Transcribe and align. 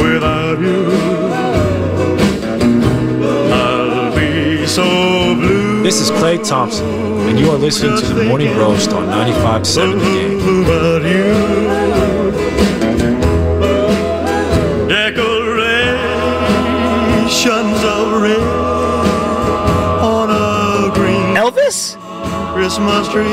without 0.00 0.60
you. 0.60 0.86
I'll 3.52 4.14
be 4.14 4.64
so 4.68 4.84
blue. 5.34 5.82
This 5.82 6.00
is 6.00 6.12
Klay 6.12 6.38
Thompson, 6.48 6.86
and 7.28 7.40
you 7.40 7.50
are 7.50 7.58
listening 7.58 7.98
to 7.98 8.06
the 8.14 8.22
Morning 8.26 8.56
Roast 8.56 8.92
on 8.92 9.08
95.7 9.08 9.98
The 9.98 11.00
Game. 11.02 11.79
Christmas 22.70 23.08
tree. 23.08 23.24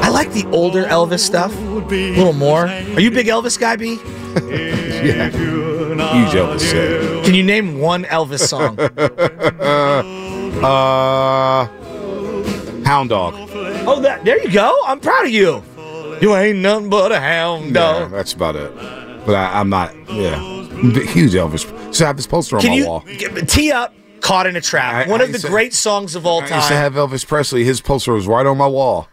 I 0.00 0.08
like 0.12 0.30
the 0.32 0.46
older 0.52 0.84
Elvis 0.84 1.18
stuff 1.18 1.52
a 1.56 1.60
little 1.60 2.32
more. 2.32 2.68
Are 2.68 3.00
you 3.00 3.08
a 3.08 3.12
big 3.12 3.26
Elvis 3.26 3.58
guy, 3.58 3.74
B? 3.74 3.94
yeah. 4.48 5.28
Huge 5.28 6.34
Elvis 6.34 6.70
fan. 6.70 7.24
Can 7.24 7.34
you 7.34 7.42
name 7.42 7.80
one 7.80 8.04
Elvis 8.04 8.46
song? 8.46 8.78
uh, 10.62 11.66
Hound 12.84 13.08
Dog. 13.08 13.34
oh, 13.84 14.00
that 14.00 14.24
there 14.24 14.40
you 14.40 14.52
go. 14.52 14.72
I'm 14.86 15.00
proud 15.00 15.24
of 15.26 15.32
you. 15.32 15.64
You 16.20 16.36
ain't 16.36 16.60
nothing 16.60 16.90
but 16.90 17.10
a 17.10 17.18
hound 17.18 17.66
Yeah, 17.66 17.72
dog. 17.72 18.10
that's 18.12 18.34
about 18.34 18.54
it. 18.54 18.72
But 19.26 19.34
I, 19.34 19.58
I'm 19.58 19.68
not. 19.68 19.96
Yeah, 20.08 20.38
huge 21.06 21.32
Elvis. 21.32 21.66
So 21.92 22.04
I 22.04 22.06
have 22.06 22.16
this 22.16 22.28
poster 22.28 22.54
on 22.54 22.62
Can 22.62 22.70
my 22.70 22.76
you 22.76 22.86
wall. 22.86 23.00
g- 23.04 23.26
tee 23.46 23.72
up? 23.72 23.94
Caught 24.20 24.46
in 24.46 24.56
a 24.56 24.60
trap. 24.60 25.06
I- 25.06 25.10
one 25.10 25.20
I 25.20 25.24
of 25.24 25.32
the 25.32 25.38
to- 25.38 25.48
great 25.48 25.74
songs 25.74 26.14
of 26.14 26.26
all 26.26 26.40
time. 26.42 26.52
I 26.54 26.56
used 26.56 26.68
to 26.68 26.74
have 26.76 26.94
Elvis 26.94 27.26
Presley. 27.26 27.64
His 27.64 27.80
poster 27.80 28.12
was 28.12 28.26
right 28.26 28.44
on 28.46 28.56
my 28.58 28.66
wall, 28.66 29.08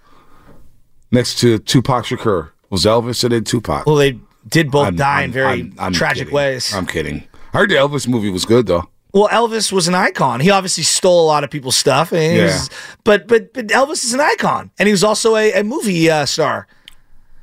next 1.12 1.40
to 1.40 1.60
Tupac 1.60 2.06
Shakur. 2.06 2.50
Was 2.70 2.84
Elvis 2.86 3.24
and 3.24 3.32
then 3.32 3.44
Tupac? 3.44 3.86
well, 3.86 3.96
they 3.96 4.20
did 4.48 4.72
both 4.72 4.86
I'm- 4.86 4.96
die 4.96 5.16
I'm- 5.20 5.24
in 5.26 5.32
very 5.32 5.74
I'm- 5.78 5.94
tragic 5.94 6.24
kidding. 6.28 6.34
ways. 6.34 6.74
I'm 6.74 6.86
kidding. 6.86 7.24
I 7.54 7.60
heard 7.60 7.70
the 7.70 7.76
Elvis 7.76 8.08
movie 8.08 8.30
was 8.30 8.46
good 8.46 8.66
though. 8.68 8.90
Well, 9.14 9.30
Elvis 9.30 9.72
was 9.72 9.88
an 9.88 9.96
icon. 9.96 10.42
He 10.42 10.50
obviously 10.50 10.84
stole 10.84 11.24
a 11.24 11.28
lot 11.28 11.46
of 11.46 11.50
people's 11.50 11.78
stuff, 11.78 12.12
and 12.12 12.36
Yeah. 12.36 12.44
was- 12.48 12.70
but 13.06 13.28
but 13.28 13.54
but 13.54 13.68
Elvis 13.68 14.04
is 14.04 14.14
an 14.14 14.20
icon, 14.20 14.72
and 14.78 14.88
he 14.88 14.92
was 14.92 15.04
also 15.06 15.36
a, 15.38 15.54
a 15.54 15.64
movie 15.64 16.10
uh, 16.10 16.26
star. 16.26 16.68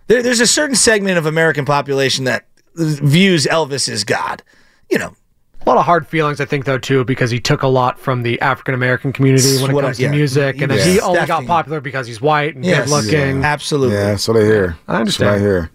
There, 0.08 0.22
there's 0.22 0.40
a 0.40 0.46
certain 0.46 0.76
segment 0.76 1.16
of 1.16 1.24
American 1.24 1.64
population 1.64 2.24
that 2.24 2.46
views 2.76 3.46
Elvis 3.46 3.88
as 3.88 4.04
God. 4.04 4.42
You 4.90 4.98
know, 4.98 5.14
A 5.64 5.68
lot 5.68 5.78
of 5.78 5.84
hard 5.84 6.06
feelings, 6.08 6.40
I 6.40 6.44
think, 6.44 6.64
though, 6.64 6.78
too, 6.78 7.04
because 7.04 7.30
he 7.30 7.38
took 7.38 7.62
a 7.62 7.68
lot 7.68 7.98
from 7.98 8.22
the 8.22 8.40
African 8.40 8.74
American 8.74 9.12
community 9.12 9.60
when 9.62 9.70
it 9.70 9.74
What 9.74 9.84
I- 9.84 9.88
comes 9.88 10.00
yeah. 10.00 10.10
to 10.10 10.16
music, 10.16 10.60
and 10.60 10.70
then 10.70 10.86
he 10.88 11.00
only 11.00 11.24
got 11.26 11.46
popular 11.46 11.80
because 11.80 12.06
he's 12.06 12.20
white 12.20 12.56
and 12.56 12.64
Yes. 12.64 12.88
good 12.90 13.04
looking. 13.04 13.44
absolutely. 13.44 13.94
Yeah, 13.96 14.06
that's 14.06 14.26
what 14.26 14.36
I 14.38 14.40
hear. 14.44 14.76
I 14.88 14.96
understand. 14.96 15.28
That's 15.30 15.40
what 15.40 15.46
I 15.46 15.50
hear. 15.50 15.70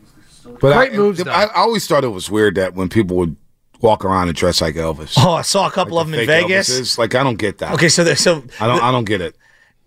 But 0.59 0.73
Great 0.75 0.93
I, 0.93 0.95
moves. 0.97 1.27
I, 1.27 1.43
I 1.45 1.53
always 1.55 1.87
thought 1.87 2.03
it 2.03 2.07
was 2.09 2.29
weird 2.29 2.55
that 2.55 2.73
when 2.73 2.89
people 2.89 3.15
would 3.17 3.35
walk 3.79 4.03
around 4.03 4.27
and 4.27 4.35
dress 4.35 4.59
like 4.59 4.75
Elvis. 4.75 5.13
Oh, 5.17 5.33
I 5.33 5.41
saw 5.43 5.67
a 5.67 5.71
couple 5.71 5.99
of 5.99 6.07
them 6.09 6.19
in 6.19 6.25
Vegas. 6.25 6.69
Elvises. 6.69 6.97
Like 6.97 7.13
I 7.15 7.23
don't 7.23 7.37
get 7.37 7.59
that. 7.59 7.73
Okay, 7.75 7.89
so 7.89 8.03
so 8.15 8.43
I 8.59 8.65
don't. 8.67 8.81
I 8.81 8.91
don't 8.91 9.05
get 9.05 9.21
it. 9.21 9.35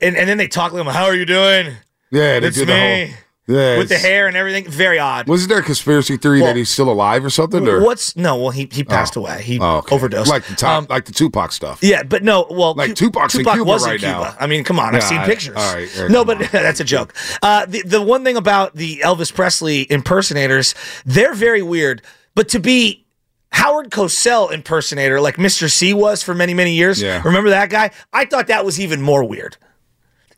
and, 0.01 0.17
and 0.17 0.29
then 0.29 0.39
they 0.39 0.47
talk 0.49 0.71
to 0.73 0.79
him. 0.79 0.87
Like, 0.87 0.95
how 0.97 1.05
are 1.07 1.15
you 1.15 1.27
doing? 1.27 1.75
Yeah, 2.13 2.39
they 2.41 2.47
It's 2.49 2.57
do 2.57 2.65
the 2.67 2.73
whole. 3.07 3.09
Yeah, 3.51 3.79
With 3.79 3.89
the 3.89 3.99
hair 3.99 4.27
and 4.29 4.37
everything, 4.37 4.71
very 4.71 4.99
odd. 4.99 5.27
Wasn't 5.29 5.49
there 5.49 5.59
a 5.59 5.63
conspiracy 5.63 6.17
theory 6.17 6.41
Well, 6.41 6.49
that 6.51 6.57
he's 6.57 6.69
still 6.71 6.91
alive 6.91 7.25
or 7.25 7.31
something? 7.31 7.67
Or 7.67 7.81
What's 7.83 8.15
no? 8.17 8.37
Well, 8.37 8.51
he 8.51 8.69
he 8.71 8.85
passed 8.85 9.17
away. 9.17 9.43
He 9.43 9.59
Oh, 9.61 9.79
okay. 9.79 9.95
overdosed. 9.95 10.31
Like 10.31 10.45
the 10.47 10.55
top, 10.55 10.79
Um, 10.79 10.87
like 10.89 11.05
the 11.07 11.13
Tupac 11.13 11.53
stuff. 11.53 11.81
Yeah, 11.83 12.03
but 12.03 12.23
no. 12.23 12.47
Well, 12.51 12.75
Like 12.75 12.95
Tupac's 12.95 13.35
in 13.35 13.41
Tupac 13.41 13.55
Cuba 13.55 13.69
was 13.71 13.85
right 13.85 13.95
in 13.95 14.01
Cuba. 14.01 14.21
now. 14.21 14.37
I 14.39 14.47
mean, 14.47 14.63
come 14.65 14.79
on, 14.79 14.95
I've 14.95 15.03
seen 15.03 15.19
I- 15.19 15.27
pictures. 15.27 15.57
all 15.57 15.75
right, 15.75 15.89
no, 16.09 16.25
but 16.25 16.39
that's 16.53 16.81
a 16.81 16.85
joke. 16.85 17.15
Uh, 17.43 17.67
the 17.67 17.83
the 17.83 18.01
one 18.01 18.25
thing 18.25 18.37
about 18.37 18.77
the 18.77 19.01
Elvis 19.05 19.35
Presley 19.35 19.87
impersonators, 19.91 20.75
they're 21.05 21.35
very 21.35 21.63
weird. 21.63 22.03
But 22.35 22.49
to 22.51 22.61
be 22.61 23.05
Howard 23.53 23.91
Cosell 23.91 24.53
impersonator, 24.53 25.21
like 25.21 25.37
Mr. 25.37 25.69
C 25.71 25.93
was 25.93 26.23
for 26.23 26.35
many 26.35 26.55
many 26.55 26.75
years, 26.75 27.03
Yeah. 27.03 27.21
remember 27.25 27.51
that 27.51 27.69
guy? 27.71 27.91
I 28.13 28.25
thought 28.25 28.47
that 28.47 28.65
was 28.65 28.79
even 28.79 29.03
more 29.03 29.25
weird. 29.25 29.57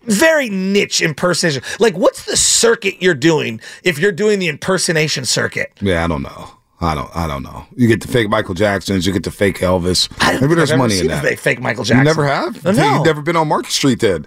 Very 0.05 0.49
niche 0.49 1.01
impersonation. 1.03 1.63
Like, 1.79 1.95
what's 1.97 2.25
the 2.25 2.37
circuit 2.37 3.01
you're 3.03 3.15
doing 3.15 3.61
if 3.85 3.99
you're 3.99 4.13
doing 4.13 4.39
the 4.39 4.49
impersonation 4.49 5.25
circuit? 5.25 5.73
Yeah, 5.81 6.05
I 6.05 6.09
don't 6.09 6.23
know. 6.23 6.51
I 6.81 6.97
don't. 6.97 7.15
I 7.17 7.29
don't 7.29 7.45
know. 7.45 7.65
You 7.77 7.87
get 7.87 8.01
the 8.01 8.09
fake 8.09 8.29
Michael 8.29 8.55
Jacksons. 8.55 9.07
You 9.07 9.13
get 9.13 9.23
the 9.23 9.31
fake 9.31 9.59
Elvis. 9.59 10.09
I 10.21 10.33
don't 10.33 10.41
Maybe 10.43 10.55
there's 10.57 10.73
I've 10.73 10.79
money 10.79 10.99
in 10.99 11.07
that. 11.07 11.39
fake- 11.39 11.61
Michael 11.61 11.85
You 11.85 11.91
Jackson. 11.91 12.05
never 12.05 12.27
have. 12.27 12.65
No. 12.65 12.73
You've 12.97 13.05
never 13.07 13.23
been 13.23 13.37
on 13.37 13.47
Market 13.47 13.71
Street 13.71 14.01
then. 14.01 14.27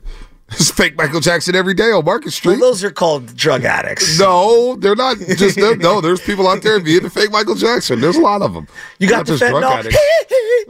It's 0.49 0.69
fake 0.69 0.95
Michael 0.95 1.19
Jackson 1.21 1.55
every 1.55 1.73
day 1.73 1.91
on 1.91 2.05
Market 2.05 2.25
Well, 2.25 2.31
Street. 2.31 2.59
those 2.59 2.83
are 2.83 2.91
called 2.91 3.35
drug 3.35 3.63
addicts. 3.65 4.19
no, 4.19 4.75
they're 4.75 4.95
not 4.95 5.17
just 5.17 5.55
them. 5.59 5.79
No, 5.79 6.01
there's 6.01 6.21
people 6.21 6.47
out 6.47 6.61
there 6.61 6.79
being 6.79 7.01
the 7.03 7.09
fake 7.09 7.31
Michael 7.31 7.55
Jackson. 7.55 7.99
There's 7.99 8.15
a 8.15 8.21
lot 8.21 8.41
of 8.43 8.53
them. 8.53 8.67
You 8.99 9.09
got 9.09 9.17
Not 9.17 9.25
the 9.25 9.37
just 9.37 9.51
drug 9.51 9.63
addicts. 9.63 9.97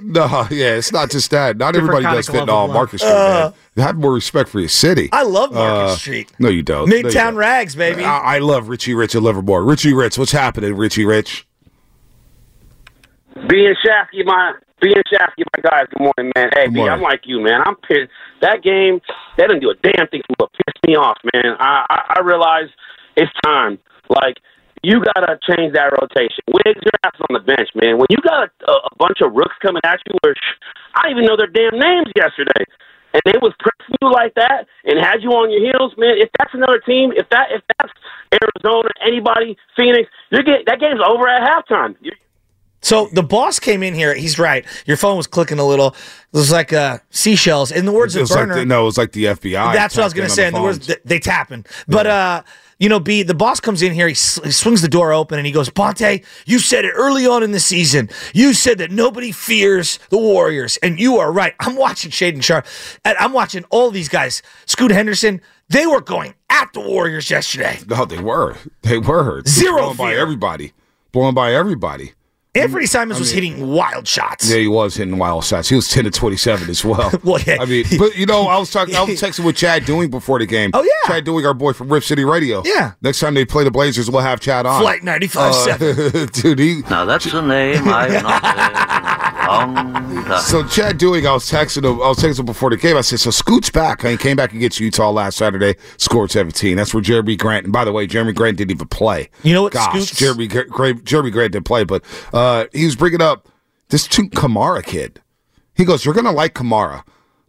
No, 0.02 0.47
yeah, 0.52 0.75
it's 0.75 0.91
not 0.91 1.09
just 1.12 1.30
that. 1.31 1.58
Not 1.58 1.74
Different 1.74 1.96
everybody 1.96 2.16
does 2.18 2.28
of 2.30 2.34
glove 2.35 2.47
fentanyl 2.47 2.64
on 2.69 2.74
Market 2.74 3.00
Street, 3.00 3.12
man. 3.12 3.53
Have 3.78 3.97
more 3.97 4.14
respect 4.14 4.50
for 4.50 4.59
your 4.59 4.69
city. 4.69 5.09
I 5.12 5.24
love 5.24 5.52
Market 5.53 5.91
Uh, 5.91 5.96
Street. 5.96 6.31
No, 6.40 6.50
you 6.50 6.62
don't. 6.64 6.90
No, 6.90 6.96
you 6.96 7.03
Midtown 7.03 7.14
don't. 7.14 7.35
rags, 7.35 7.75
baby. 7.75 8.03
I, 8.03 8.35
I 8.35 8.40
love 8.40 8.69
Richie 8.69 8.94
Rich 8.94 9.16
of 9.16 9.24
Livermore. 9.24 9.64
Richie 9.64 9.94
Rich, 9.94 10.18
what's 10.18 10.31
happening, 10.31 10.75
Richie 10.75 11.06
Rich? 11.06 11.46
Being 13.35 13.75
Shafty, 13.84 14.23
my 14.23 14.53
being 14.81 15.03
Shafty, 15.12 15.44
my 15.51 15.62
guys. 15.62 15.88
Good 15.91 16.00
morning, 16.00 16.31
man. 16.35 16.50
Hey, 16.56 16.68
morning. 16.68 16.88
I'm 16.88 17.01
like 17.01 17.22
you, 17.25 17.41
man. 17.44 17.59
I'm 17.66 17.75
pissed. 17.75 18.07
That 18.40 18.63
game, 18.63 19.01
they 19.35 19.44
didn't 19.44 19.59
do 19.59 19.72
a 19.72 19.75
damn 19.84 20.07
thing 20.07 20.22
but 20.40 20.50
piss 20.53 20.73
me 20.88 20.96
off, 20.96 21.18
man. 21.34 21.59
I, 21.59 21.85
I 21.90 22.16
I 22.16 22.19
realize 22.23 22.72
it's 23.18 23.31
time. 23.44 23.78
Like 24.07 24.40
you 24.84 25.03
gotta 25.03 25.38
change 25.44 25.73
that 25.75 25.91
rotation. 26.00 26.47
Wiggs, 26.47 26.79
your 26.79 26.96
ass 27.03 27.19
on 27.28 27.35
the 27.35 27.44
bench, 27.44 27.68
man. 27.75 28.00
When 28.00 28.07
you 28.09 28.23
got 28.23 28.47
a, 28.47 28.72
a 28.72 28.96
bunch 28.97 29.19
of 29.19 29.35
rooks 29.35 29.56
coming 29.62 29.81
at 29.84 30.00
you, 30.07 30.16
where 30.23 30.34
I 30.96 31.12
didn't 31.12 31.23
even 31.23 31.28
know 31.28 31.35
their 31.35 31.52
damn 31.52 31.75
names 31.75 32.07
yesterday, 32.16 32.63
and 33.12 33.22
they 33.28 33.35
was 33.44 33.52
pressing 33.59 34.00
you 34.00 34.12
like 34.16 34.34
that 34.35 34.63
and 34.88 34.96
had 34.96 35.20
you 35.20 35.35
on 35.35 35.52
your 35.52 35.59
heels, 35.59 35.91
man. 35.97 36.16
If 36.16 36.31
that's 36.40 36.53
another 36.55 36.79
team, 36.79 37.11
if 37.11 37.28
that 37.35 37.52
if 37.52 37.64
that's 37.76 37.91
Arizona, 38.31 38.96
anybody, 39.03 39.59
Phoenix, 39.76 40.08
you're 40.31 40.43
get 40.43 40.64
that 40.72 40.79
game's 40.79 41.03
over 41.03 41.28
at 41.28 41.43
halftime. 41.43 41.99
You, 41.99 42.16
So 42.85 43.08
the 43.11 43.23
boss 43.23 43.58
came 43.58 43.82
in 43.82 43.96
here. 43.96 44.14
He's 44.14 44.37
right. 44.37 44.64
Your 44.85 44.96
phone 44.96 45.17
was 45.17 45.26
clicking 45.26 45.58
a 45.58 45.66
little. 45.66 45.87
It 45.87 46.37
was 46.37 46.52
like 46.52 46.72
uh, 46.72 46.99
seashells. 47.09 47.72
In 47.72 47.85
the 47.85 47.91
words 47.91 48.16
of 48.16 48.22
was 48.22 48.29
like 48.29 48.41
Burner, 48.41 48.55
the, 48.59 48.66
no, 48.66 48.84
it 48.84 48.85
was 48.85 48.97
like 48.99 49.11
the 49.11 49.23
FBI. 49.26 49.73
that's 49.73 49.96
what 49.96 50.03
I 50.03 50.05
was 50.05 50.14
going 50.14 50.28
to 50.28 50.34
say. 50.34 50.46
In 50.46 50.53
the 50.53 50.61
words, 50.61 50.85
they, 50.85 50.97
they 51.03 51.20
tapping. 51.20 51.66
But 51.87 52.05
uh, 52.05 52.43
you 52.78 52.87
know, 52.87 52.99
B, 52.99 53.23
the 53.23 53.34
boss 53.34 53.59
comes 53.59 53.82
in 53.82 53.91
here. 53.91 54.08
He, 54.08 54.14
he 54.14 54.52
swings 54.52 54.84
the 54.84 54.87
door 54.87 55.14
open 55.14 55.40
and 55.40 55.47
he 55.47 55.52
goes, 55.52 55.67
"Bonta, 55.67 56.23
you 56.46 56.59
said 56.59 56.85
it 56.85 56.91
early 56.91 57.26
on 57.26 57.41
in 57.41 57.53
the 57.53 57.59
season. 57.59 58.08
You 58.35 58.53
said 58.53 58.78
that 58.78 58.91
nobody 58.91 59.31
fears 59.31 59.97
the 60.09 60.20
Warriors, 60.20 60.78
and 60.84 60.99
you 60.99 61.17
are 61.17 61.31
right. 61.31 61.55
I'm 61.59 61.78
watching 61.78 62.11
Shaedon 62.11 62.43
Sharpe, 62.43 62.67
and 63.03 63.17
I'm 63.17 63.34
watching 63.34 63.64
all 63.72 63.90
these 63.90 64.09
guys. 64.09 64.43
Scoot 64.67 64.91
Henderson. 64.91 65.41
They 65.70 65.88
were 65.88 66.02
going 66.02 66.35
at 66.52 66.72
the 66.73 66.81
Warriors 66.81 67.31
yesterday. 67.31 67.79
No, 67.88 68.05
they 68.05 68.22
were. 68.22 68.58
They 68.84 68.99
were. 68.99 69.41
Zero 69.47 69.78
Blowing 69.81 69.97
by 69.97 70.14
everybody. 70.14 70.73
Blowing 71.11 71.34
by 71.34 71.52
everybody. 71.52 72.11
Anfernee 72.55 72.87
Simons 72.87 73.19
was 73.19 73.31
hitting 73.31 73.67
wild 73.67 74.07
shots. 74.07 74.49
Yeah, 74.49 74.57
he 74.57 74.67
was 74.67 74.96
hitting 74.96 75.17
wild 75.17 75.43
shots. 75.43 75.67
He 75.67 75.75
was 75.75 75.90
ten 75.90 76.05
to 76.05 76.11
twenty-seven 76.11 76.69
as 76.69 76.85
well. 76.85 77.11
well, 77.23 77.41
yeah. 77.46 77.57
I 77.59 77.66
mean, 77.66 77.85
but 77.99 78.16
you 78.16 78.25
know, 78.25 78.47
I 78.47 78.57
was 78.57 78.72
talking, 78.72 78.96
I 78.96 79.03
was 79.03 79.22
texting 79.22 79.43
with 79.43 79.57
Chad 79.57 79.85
Doing 79.85 80.09
before 80.09 80.40
the 80.40 80.46
game. 80.46 80.72
Oh, 80.73 80.81
yeah. 80.84 81.11
Chad 81.11 81.25
Doing, 81.25 81.46
our 81.46 81.53
boy 81.53 81.73
from 81.73 81.91
Rip 81.91 82.03
City 82.03 82.23
Radio. 82.23 82.63
Yeah. 82.66 82.93
Next 83.02 83.19
time 83.19 83.34
they 83.34 83.43
play 83.43 83.66
the 83.66 83.72
Blazers, 83.72 84.09
we'll 84.09 84.22
have 84.22 84.40
Chad 84.40 84.66
on. 84.66 84.81
Flight 84.81 85.02
95.7. 85.02 86.16
Uh, 86.16 86.25
dude, 86.31 86.59
he. 86.59 86.81
Now 86.90 87.03
that's 87.05 87.25
a 87.25 87.41
name 87.41 87.87
I've 87.90 88.23
not 88.23 88.43
heard 88.46 88.72
in 88.72 89.96
a 89.97 90.03
long 90.07 90.15
time. 90.26 90.42
So 90.42 90.64
Chad 90.68 90.98
Doing, 90.98 91.26
I 91.28 91.34
was 91.34 91.50
texting 91.50 91.84
him. 91.84 92.02
I 92.02 92.08
was 92.10 92.18
texting 92.18 92.40
him 92.40 92.46
before 92.46 92.70
the 92.70 92.78
game. 92.78 92.98
I 92.98 93.02
said, 93.02 93.20
"So 93.20 93.32
Scoot's 93.32 93.70
back. 93.70 94.02
He 94.04 94.18
came 94.18 94.36
back 94.36 94.54
against 94.54 94.80
Utah 94.80 95.10
last 95.12 95.38
Saturday, 95.38 95.76
scored 95.98 96.32
17. 96.32 96.76
That's 96.78 96.94
where 96.94 97.02
Jerami 97.04 97.38
Grant. 97.38 97.66
And 97.66 97.74
by 97.74 97.86
the 97.86 97.92
way, 97.92 98.08
Jerami 98.08 98.34
Grant 98.36 98.58
didn't 98.58 98.72
even 98.72 98.88
play. 98.88 99.30
You 99.44 99.54
know 99.54 99.64
what, 99.64 99.74
Gosh, 99.74 99.92
Scoots- 100.06 100.20
Jeremy 100.20 100.48
Gra- 100.48 100.68
Gra- 100.68 100.94
Jerami 100.94 101.32
Grant 101.32 101.54
didn't 101.54 101.66
play, 101.66 101.84
but 101.84 102.04
uh, 102.34 102.66
he 102.74 102.86
was 102.86 102.96
bringing 102.96 103.22
up 103.22 103.48
this 103.90 104.08
two 104.08 104.30
Camara 104.30 104.82
kid. 104.84 105.22
He 105.74 105.86
goes, 105.86 106.06
"You're 106.06 106.14
gonna 106.14 106.32
like 106.32 106.54
Camara." 106.54 107.04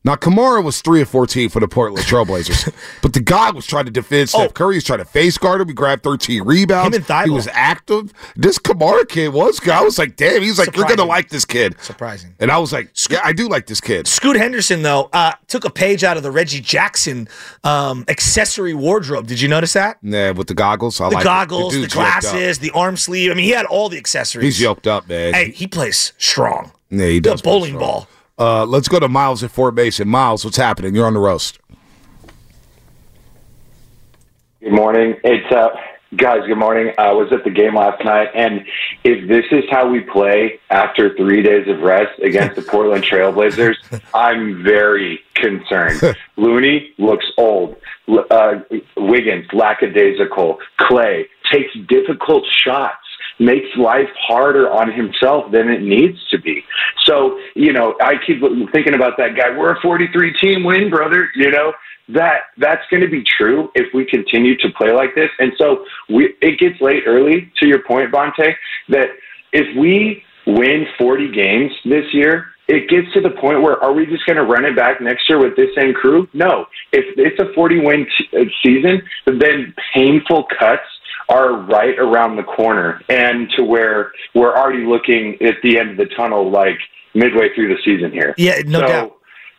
Now 0.06 0.14
Camara 0.14 0.62
was 0.62 0.80
three 0.80 1.02
of 1.02 1.08
fourteen 1.08 1.48
for 1.48 1.58
the 1.58 1.66
Portland 1.66 2.06
Trailblazers, 2.06 2.72
but 3.02 3.12
the 3.12 3.18
guy 3.18 3.50
was 3.50 3.66
trying 3.66 3.86
to 3.86 3.90
defend 3.90 4.28
Steph 4.28 4.54
Curry. 4.54 4.74
He's 4.74 4.84
trying 4.84 5.00
to 5.00 5.04
face 5.04 5.36
guard 5.36 5.60
him. 5.60 5.66
He 5.66 5.74
grabbed 5.74 6.04
thirteen 6.04 6.44
rebounds. 6.44 6.84
Oh. 6.84 6.86
Him 6.86 6.94
and 6.94 7.04
Thybulle. 7.04 7.24
he 7.24 7.30
was 7.30 7.48
active. 7.48 8.12
This 8.36 8.56
Camara 8.56 9.04
kid 9.04 9.32
was. 9.32 9.60
I 9.68 9.80
was 9.82 9.98
like, 9.98 10.14
damn. 10.14 10.42
He's 10.42 10.60
like, 10.60 10.76
you're 10.76 10.86
gonna 10.86 11.04
like 11.04 11.28
this 11.30 11.44
kid. 11.44 11.74
Surprising. 11.80 12.36
And 12.38 12.52
I 12.52 12.58
was 12.58 12.72
like, 12.72 12.90
yeah, 13.10 13.18
I 13.24 13.32
do 13.32 13.48
like 13.48 13.66
this 13.66 13.80
kid. 13.80 14.06
Scoot 14.06 14.36
Henderson, 14.36 14.82
though, 14.82 15.08
uh, 15.12 15.32
took 15.48 15.64
a 15.64 15.70
page 15.70 16.04
out 16.04 16.16
of 16.16 16.22
the 16.22 16.30
Reggie 16.30 16.60
Jackson 16.60 17.26
um, 17.64 18.04
accessory 18.06 18.74
wardrobe. 18.74 19.26
Did 19.26 19.40
you 19.40 19.48
notice 19.48 19.72
that? 19.72 19.98
Yeah, 20.02 20.30
with 20.30 20.46
the 20.46 20.54
goggles. 20.54 21.00
I 21.00 21.08
the 21.08 21.16
like 21.16 21.24
goggles, 21.24 21.74
the, 21.74 21.82
up. 21.82 21.90
glasses, 21.90 22.60
the 22.60 22.70
arm 22.70 22.96
sleeve. 22.96 23.32
I 23.32 23.34
mean, 23.34 23.44
he 23.44 23.50
had 23.50 23.66
all 23.66 23.88
the 23.88 23.98
accessories. 23.98 24.44
He's 24.44 24.60
yoked 24.60 24.86
up, 24.86 25.08
man. 25.08 25.34
Hey, 25.34 25.50
he 25.50 25.66
plays 25.66 26.12
strong. 26.16 26.70
yeah, 26.90 27.06
he 27.06 27.18
The 27.18 27.30
does. 27.30 27.42
play 27.42 27.50
bowling 27.50 27.70
strong. 27.72 27.80
ball. 27.80 28.08
Uh, 28.38 28.66
let's 28.66 28.88
go 28.88 29.00
to 29.00 29.08
Miles 29.08 29.42
at 29.42 29.50
Fort 29.50 29.74
Mason. 29.74 30.08
Miles, 30.08 30.44
what's 30.44 30.58
happening? 30.58 30.94
You're 30.94 31.06
on 31.06 31.14
the 31.14 31.20
roast. 31.20 31.58
Good 34.60 34.72
morning. 34.72 35.14
It's 35.24 35.50
uh, 35.52 35.68
guys. 36.16 36.40
Good 36.46 36.58
morning. 36.58 36.92
I 36.98 37.12
was 37.12 37.32
at 37.32 37.44
the 37.44 37.50
game 37.50 37.76
last 37.76 38.04
night, 38.04 38.28
and 38.34 38.64
if 39.04 39.26
this 39.28 39.44
is 39.52 39.64
how 39.70 39.88
we 39.88 40.00
play 40.00 40.60
after 40.70 41.16
three 41.16 41.42
days 41.42 41.66
of 41.68 41.80
rest 41.80 42.18
against 42.20 42.56
the 42.56 42.62
Portland 42.70 43.04
Trailblazers, 43.04 43.76
I'm 44.12 44.62
very 44.62 45.20
concerned. 45.34 46.16
Looney 46.36 46.92
looks 46.98 47.26
old. 47.38 47.76
Uh, 48.08 48.60
Wiggins 48.96 49.46
lackadaisical. 49.52 50.58
Klay 50.80 51.24
takes 51.50 51.72
difficult 51.88 52.44
shots. 52.50 53.05
Makes 53.38 53.76
life 53.76 54.08
harder 54.18 54.70
on 54.70 54.90
himself 54.92 55.52
than 55.52 55.68
it 55.68 55.82
needs 55.82 56.18
to 56.30 56.40
be. 56.40 56.64
So, 57.04 57.38
you 57.54 57.72
know, 57.72 57.94
I 58.00 58.14
keep 58.26 58.40
thinking 58.72 58.94
about 58.94 59.18
that 59.18 59.36
guy. 59.36 59.56
We're 59.56 59.72
a 59.72 59.80
43 59.80 60.32
team 60.38 60.64
win, 60.64 60.88
brother. 60.88 61.28
You 61.34 61.50
know, 61.50 61.72
that 62.08 62.52
that's 62.58 62.82
going 62.90 63.02
to 63.02 63.08
be 63.08 63.24
true 63.24 63.70
if 63.74 63.92
we 63.92 64.04
continue 64.04 64.56
to 64.58 64.68
play 64.70 64.92
like 64.92 65.14
this. 65.14 65.30
And 65.38 65.52
so 65.58 65.84
we, 66.08 66.34
it 66.40 66.58
gets 66.58 66.80
late 66.80 67.02
early. 67.06 67.52
To 67.60 67.66
your 67.66 67.82
point, 67.82 68.12
Bonta, 68.12 68.52
that 68.88 69.08
if 69.52 69.76
we 69.76 70.22
win 70.46 70.86
40 70.98 71.32
games 71.32 71.72
this 71.84 72.04
year, 72.12 72.46
it 72.68 72.88
gets 72.88 73.12
to 73.14 73.20
the 73.20 73.30
point 73.30 73.62
where 73.62 73.82
are 73.82 73.92
we 73.92 74.06
just 74.06 74.26
going 74.26 74.36
to 74.36 74.44
run 74.44 74.64
it 74.64 74.74
back 74.76 75.00
next 75.00 75.28
year 75.28 75.38
with 75.38 75.56
this 75.56 75.70
same 75.76 75.94
crew? 75.94 76.28
No. 76.32 76.66
If 76.92 77.04
it's 77.16 77.38
a 77.38 77.52
40 77.54 77.80
win 77.80 78.06
t- 78.06 78.36
uh, 78.36 78.44
season, 78.64 79.02
then 79.26 79.74
painful 79.94 80.46
cuts 80.58 80.82
are 81.28 81.56
right 81.62 81.98
around 81.98 82.36
the 82.36 82.42
corner 82.42 83.02
and 83.08 83.50
to 83.56 83.64
where 83.64 84.12
we're 84.34 84.56
already 84.56 84.84
looking 84.84 85.36
at 85.42 85.56
the 85.62 85.78
end 85.78 85.90
of 85.90 85.96
the 85.96 86.06
tunnel 86.14 86.50
like 86.50 86.78
midway 87.14 87.52
through 87.54 87.68
the 87.68 87.80
season 87.84 88.12
here. 88.12 88.34
Yeah, 88.36 88.62
no 88.64 88.80
So, 88.80 88.86
doubt. 88.86 89.12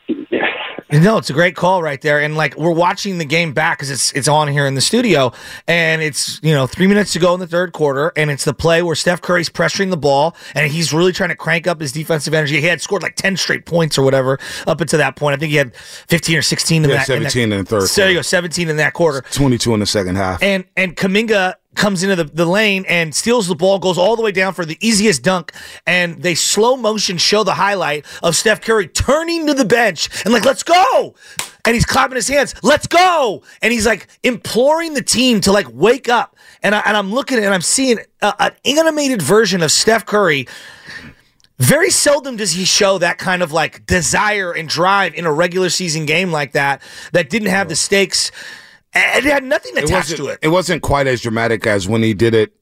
No, 0.90 1.18
it's 1.18 1.30
a 1.30 1.34
great 1.34 1.56
call 1.56 1.84
right 1.84 2.00
there, 2.02 2.22
and 2.22 2.38
like 2.38 2.56
we're 2.58 2.72
watching 2.72 3.18
the 3.18 3.26
game 3.26 3.54
back 3.54 3.78
because 3.78 3.92
it's 3.92 4.12
it's 4.14 4.28
on 4.28 4.48
here 4.48 4.66
in 4.66 4.74
the 4.76 4.82
studio, 4.82 5.34
and 5.68 6.02
it's 6.02 6.40
you 6.42 6.54
know 6.54 6.66
three 6.66 6.88
minutes 6.88 7.12
to 7.14 7.20
go 7.20 7.34
in 7.34 7.40
the 7.42 7.48
third 7.48 7.74
quarter, 7.74 8.14
and 8.16 8.32
it's 8.32 8.46
the 8.46 8.54
play 8.54 8.82
where 8.82 8.96
Steph 8.96 9.22
Curry's 9.22 9.50
pressuring 9.50 9.90
the 9.90 9.98
ball, 9.98 10.36
and 10.56 10.72
he's 10.72 10.94
really 10.94 11.12
trying 11.12 11.30
to 11.30 11.36
crank 11.36 11.68
up 11.68 11.82
his 11.82 11.92
defensive 11.92 12.34
energy. 12.34 12.62
He 12.62 12.68
had 12.68 12.82
scored 12.82 13.04
like 13.04 13.16
ten 13.16 13.36
straight 13.36 13.66
points 13.66 13.98
or 13.98 14.04
whatever 14.04 14.40
up 14.66 14.80
until 14.80 15.00
that 15.00 15.18
point. 15.18 15.34
I 15.36 15.38
think 15.40 15.52
he 15.52 15.58
had 15.58 15.76
fifteen 15.76 16.38
or 16.38 16.42
sixteen 16.42 16.84
in 16.86 16.90
Yeah, 16.90 16.98
that. 16.98 17.08
17 17.08 17.44
in, 17.44 17.50
that, 17.50 17.56
in 17.58 17.64
the 17.66 17.70
third 17.70 17.88
So 17.90 18.02
there 18.02 18.12
you 18.12 18.18
go, 18.18 18.22
seventeen 18.22 18.70
in 18.70 18.78
that 18.78 18.94
quarter. 18.94 19.22
22 19.32 19.74
in 19.74 19.80
the 19.82 19.86
second 19.86 20.16
half. 20.16 20.42
And 20.42 20.64
and 20.78 20.96
Kuminga 20.96 21.56
comes 21.78 22.04
into 22.04 22.16
the, 22.16 22.26
the 22.26 22.46
lane 22.46 22.86
and 22.88 23.16
steals 23.16 23.48
the 23.48 23.56
ball, 23.56 23.80
goes 23.80 23.98
all 23.98 24.16
the 24.16 24.22
way 24.22 24.32
down 24.32 24.54
for 24.54 24.66
the 24.66 24.78
easiest 24.82 25.24
dunk, 25.24 25.54
and 25.86 26.22
they 26.22 26.36
slow 26.36 26.76
motion 26.76 27.18
show 27.18 27.44
the 27.44 27.54
highlight 27.54 28.06
of 28.22 28.36
Steph 28.36 28.62
Curry 28.62 28.88
turning 28.88 29.48
to 29.48 29.54
the 29.54 29.66
bench 29.66 30.10
and 30.26 30.34
like, 30.34 30.46
let's 30.46 30.64
go. 30.64 31.16
And 31.64 31.76
he's 31.76 31.86
clapping 31.86 32.16
his 32.16 32.28
hands, 32.28 32.56
let's 32.64 32.88
go. 32.88 33.44
And 33.62 33.74
he's 33.74 33.86
like 33.86 34.08
imploring 34.24 34.94
the 34.94 35.02
team 35.02 35.42
to 35.42 35.52
like 35.52 35.68
wake 35.72 36.10
up. 36.10 36.36
And, 36.64 36.74
I, 36.74 36.82
and 36.86 36.98
I'm 36.98 37.12
looking 37.12 37.38
and 37.38 37.54
I'm 37.54 37.62
seeing 37.62 38.00
a, 38.22 38.34
an 38.40 38.52
animated 38.66 39.22
version 39.22 39.62
of 39.62 39.72
Steph 39.72 40.06
Curry. 40.06 40.48
Very 41.60 41.90
seldom 41.90 42.38
does 42.38 42.52
he 42.52 42.66
show 42.66 43.00
that 43.00 43.18
kind 43.18 43.42
of 43.42 43.52
like 43.52 43.86
desire 43.86 44.52
and 44.52 44.70
drive 44.70 45.16
in 45.16 45.26
a 45.26 45.34
regular 45.34 45.70
season 45.70 46.06
game 46.06 46.32
like 46.32 46.54
that, 46.54 46.82
that 47.14 47.30
didn't 47.30 47.50
have 47.50 47.68
the 47.68 47.76
stakes. 47.76 48.32
And 48.98 49.26
it 49.26 49.32
had 49.32 49.44
nothing 49.44 49.78
attached 49.78 50.18
to 50.18 50.28
it. 50.28 50.40
It 50.42 50.50
wasn't 50.50 50.82
quite 50.82 51.08
as 51.08 51.22
dramatic 51.22 51.66
as 51.68 51.88
when 51.88 52.04
he 52.04 52.14
did 52.14 52.34
it 52.34 52.54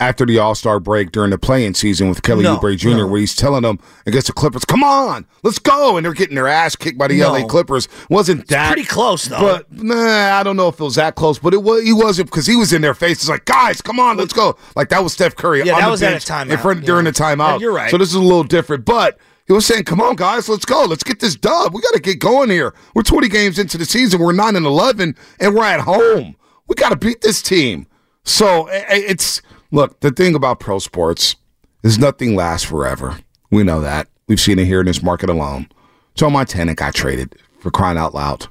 after 0.00 0.24
the 0.24 0.38
All 0.38 0.54
Star 0.54 0.78
break 0.78 1.10
during 1.10 1.30
the 1.30 1.38
playing 1.38 1.74
season 1.74 2.08
with 2.08 2.22
Kelly 2.22 2.44
No, 2.44 2.56
Oubre 2.56 2.76
Jr., 2.76 2.90
no. 2.90 3.06
where 3.08 3.18
he's 3.20 3.34
telling 3.34 3.62
them 3.62 3.80
against 4.06 4.28
the 4.28 4.32
Clippers, 4.32 4.64
"Come 4.64 4.84
on, 4.84 5.26
let's 5.42 5.58
go," 5.58 5.96
and 5.96 6.04
they're 6.04 6.12
getting 6.12 6.36
their 6.36 6.46
ass 6.46 6.76
kicked 6.76 6.98
by 6.98 7.08
the 7.08 7.18
No. 7.18 7.32
LA 7.32 7.46
Clippers. 7.46 7.88
Wasn't 8.08 8.46
that 8.48 8.72
pretty 8.72 8.86
close, 8.86 9.24
though. 9.24 9.40
But 9.40 9.72
nah, 9.72 10.38
I 10.38 10.42
don't 10.42 10.56
know 10.56 10.68
if 10.68 10.80
it 10.80 10.84
was 10.84 10.94
that 10.94 11.16
close. 11.16 11.38
But 11.38 11.52
it 11.54 11.62
was. 11.62 11.82
He 11.82 11.92
wasn't 11.92 12.30
because 12.30 12.46
he 12.46 12.56
was 12.56 12.72
in 12.72 12.82
their 12.82 12.94
faces 12.94 13.28
like, 13.28 13.44
"Guys, 13.44 13.80
come 13.80 13.98
on, 13.98 14.16
let's 14.16 14.32
go!" 14.32 14.56
Like 14.76 14.88
that 14.90 15.02
was 15.02 15.12
Steph 15.12 15.34
Curry. 15.34 15.62
Yeah, 15.64 15.80
that 15.80 15.90
was 15.90 16.02
at 16.02 16.12
a 16.12 16.16
timeout, 16.16 16.50
in 16.50 16.58
front 16.58 16.80
yeah. 16.80 16.86
during 16.86 17.04
the 17.04 17.12
timeout. 17.12 17.54
Yeah, 17.54 17.58
you're 17.58 17.74
right. 17.74 17.90
So 17.90 17.98
this 17.98 18.08
is 18.08 18.14
a 18.14 18.20
little 18.20 18.44
different, 18.44 18.84
but. 18.84 19.18
He 19.48 19.54
was 19.54 19.66
saying, 19.66 19.84
"Come 19.84 20.00
on, 20.00 20.14
guys, 20.14 20.48
let's 20.48 20.64
go. 20.64 20.84
Let's 20.84 21.02
get 21.02 21.20
this 21.20 21.34
dub. 21.34 21.74
We 21.74 21.80
got 21.80 21.94
to 21.94 22.00
get 22.00 22.20
going 22.20 22.50
here. 22.50 22.74
We're 22.94 23.02
20 23.02 23.28
games 23.28 23.58
into 23.58 23.78
the 23.78 23.84
season. 23.84 24.20
We're 24.20 24.32
nine 24.32 24.54
and 24.54 24.66
11, 24.66 25.16
and 25.40 25.54
we're 25.54 25.64
at 25.64 25.80
home. 25.80 26.36
We 26.68 26.74
got 26.74 26.90
to 26.90 26.96
beat 26.96 27.22
this 27.22 27.42
team." 27.42 27.86
So 28.24 28.68
it's 28.70 29.40
look. 29.72 29.98
The 30.00 30.10
thing 30.10 30.34
about 30.34 30.60
pro 30.60 30.78
sports 30.78 31.34
is 31.82 31.98
nothing 31.98 32.36
lasts 32.36 32.68
forever. 32.68 33.18
We 33.50 33.64
know 33.64 33.80
that. 33.80 34.08
We've 34.28 34.38
seen 34.38 34.58
it 34.58 34.66
here 34.66 34.80
in 34.80 34.86
this 34.86 35.02
market 35.02 35.30
alone. 35.30 35.68
Joe 36.14 36.28
Montana 36.28 36.74
got 36.74 36.94
traded 36.94 37.34
for 37.60 37.70
crying 37.70 37.96
out 37.96 38.14
loud. 38.14 38.46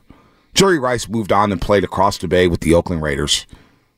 Jerry 0.55 0.79
Rice 0.79 1.07
moved 1.07 1.31
on 1.31 1.51
and 1.51 1.61
played 1.61 1.83
across 1.83 2.17
the 2.17 2.27
bay 2.27 2.47
with 2.47 2.61
the 2.61 2.73
Oakland 2.73 3.03
Raiders. 3.03 3.45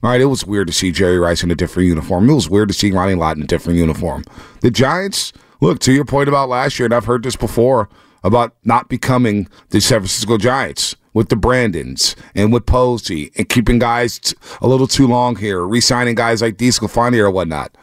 All 0.03 0.09
right, 0.09 0.19
it 0.19 0.25
was 0.25 0.45
weird 0.45 0.67
to 0.67 0.73
see 0.73 0.91
Jerry 0.91 1.17
Rice 1.17 1.43
in 1.43 1.51
a 1.51 1.55
different 1.55 1.88
uniform. 1.88 2.29
It 2.29 2.33
was 2.33 2.50
weird 2.50 2.67
to 2.67 2.73
see 2.73 2.91
Ronnie 2.91 3.15
Lott 3.15 3.38
in 3.38 3.43
a 3.43 3.47
different 3.47 3.79
uniform. 3.79 4.25
The 4.62 4.71
Giants, 4.71 5.31
look, 5.61 5.79
to 5.79 5.91
your 5.91 6.05
point 6.05 6.29
about 6.29 6.49
last 6.49 6.79
year, 6.79 6.85
and 6.85 6.93
I've 6.93 7.05
heard 7.05 7.23
this 7.23 7.35
before 7.35 7.89
about 8.23 8.55
not 8.63 8.89
becoming 8.89 9.47
the 9.69 9.79
San 9.79 9.99
Francisco 9.99 10.37
Giants 10.37 10.95
with 11.13 11.29
the 11.29 11.35
Brandons 11.35 12.15
and 12.35 12.53
with 12.53 12.65
Posey 12.65 13.31
and 13.37 13.47
keeping 13.49 13.79
guys 13.79 14.19
t- 14.19 14.35
a 14.61 14.67
little 14.67 14.87
too 14.87 15.07
long 15.07 15.35
here, 15.35 15.65
re 15.65 15.81
signing 15.81 16.15
guys 16.15 16.41
like 16.41 16.57
DeSclafani 16.57 17.17
or 17.17 17.31
whatnot. 17.31 17.75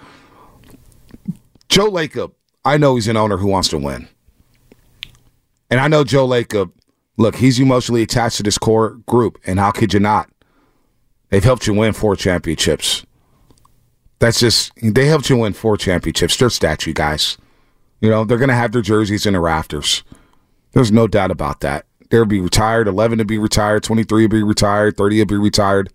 Joe 1.69 1.91
Lacob, 1.91 2.33
I 2.65 2.77
know 2.77 2.95
he's 2.95 3.09
an 3.09 3.17
owner 3.17 3.37
who 3.37 3.49
wants 3.49 3.69
to 3.69 3.79
win. 3.79 4.09
And 5.71 5.81
I 5.81 5.89
know 5.89 6.05
Joe 6.05 6.27
Lacob, 6.27 6.71
look, 7.17 7.37
he's 7.37 7.59
emotionally 7.59 8.03
attached 8.03 8.37
to 8.37 8.43
this 8.43 8.59
core 8.59 8.91
group, 9.07 9.39
and 9.47 9.59
how 9.59 9.73
could 9.73 9.93
you 9.93 10.01
not? 10.01 10.31
They've 11.31 11.43
helped 11.43 11.67
you 11.67 11.75
win 11.75 11.93
four 11.93 12.15
championships. 12.15 13.05
That's 14.19 14.41
just 14.41 14.73
they 14.81 15.07
helped 15.07 15.29
you 15.29 15.37
win 15.37 15.53
four 15.53 15.77
championships. 15.77 16.37
They're 16.37 16.51
statue 16.51 16.93
guys. 16.93 17.37
You 18.01 18.11
know, 18.11 18.25
they're 18.25 18.39
gonna 18.39 18.55
have 18.55 18.73
their 18.73 18.83
jerseys 18.83 19.27
in 19.27 19.33
the 19.33 19.41
rafters. 19.41 20.05
There's 20.73 20.93
no 20.93 21.07
doubt 21.07 21.31
about 21.31 21.61
that. 21.61 21.87
They'll 22.11 22.27
be 22.27 22.41
retired, 22.41 22.89
eleven 22.89 23.19
to 23.19 23.25
be 23.25 23.39
retired, 23.39 23.83
twenty 23.83 24.05
three 24.05 24.25
will 24.25 24.31
be 24.31 24.43
retired, 24.43 24.97
thirty 24.97 25.19
will 25.19 25.27
be 25.27 25.37
retired. 25.37 25.93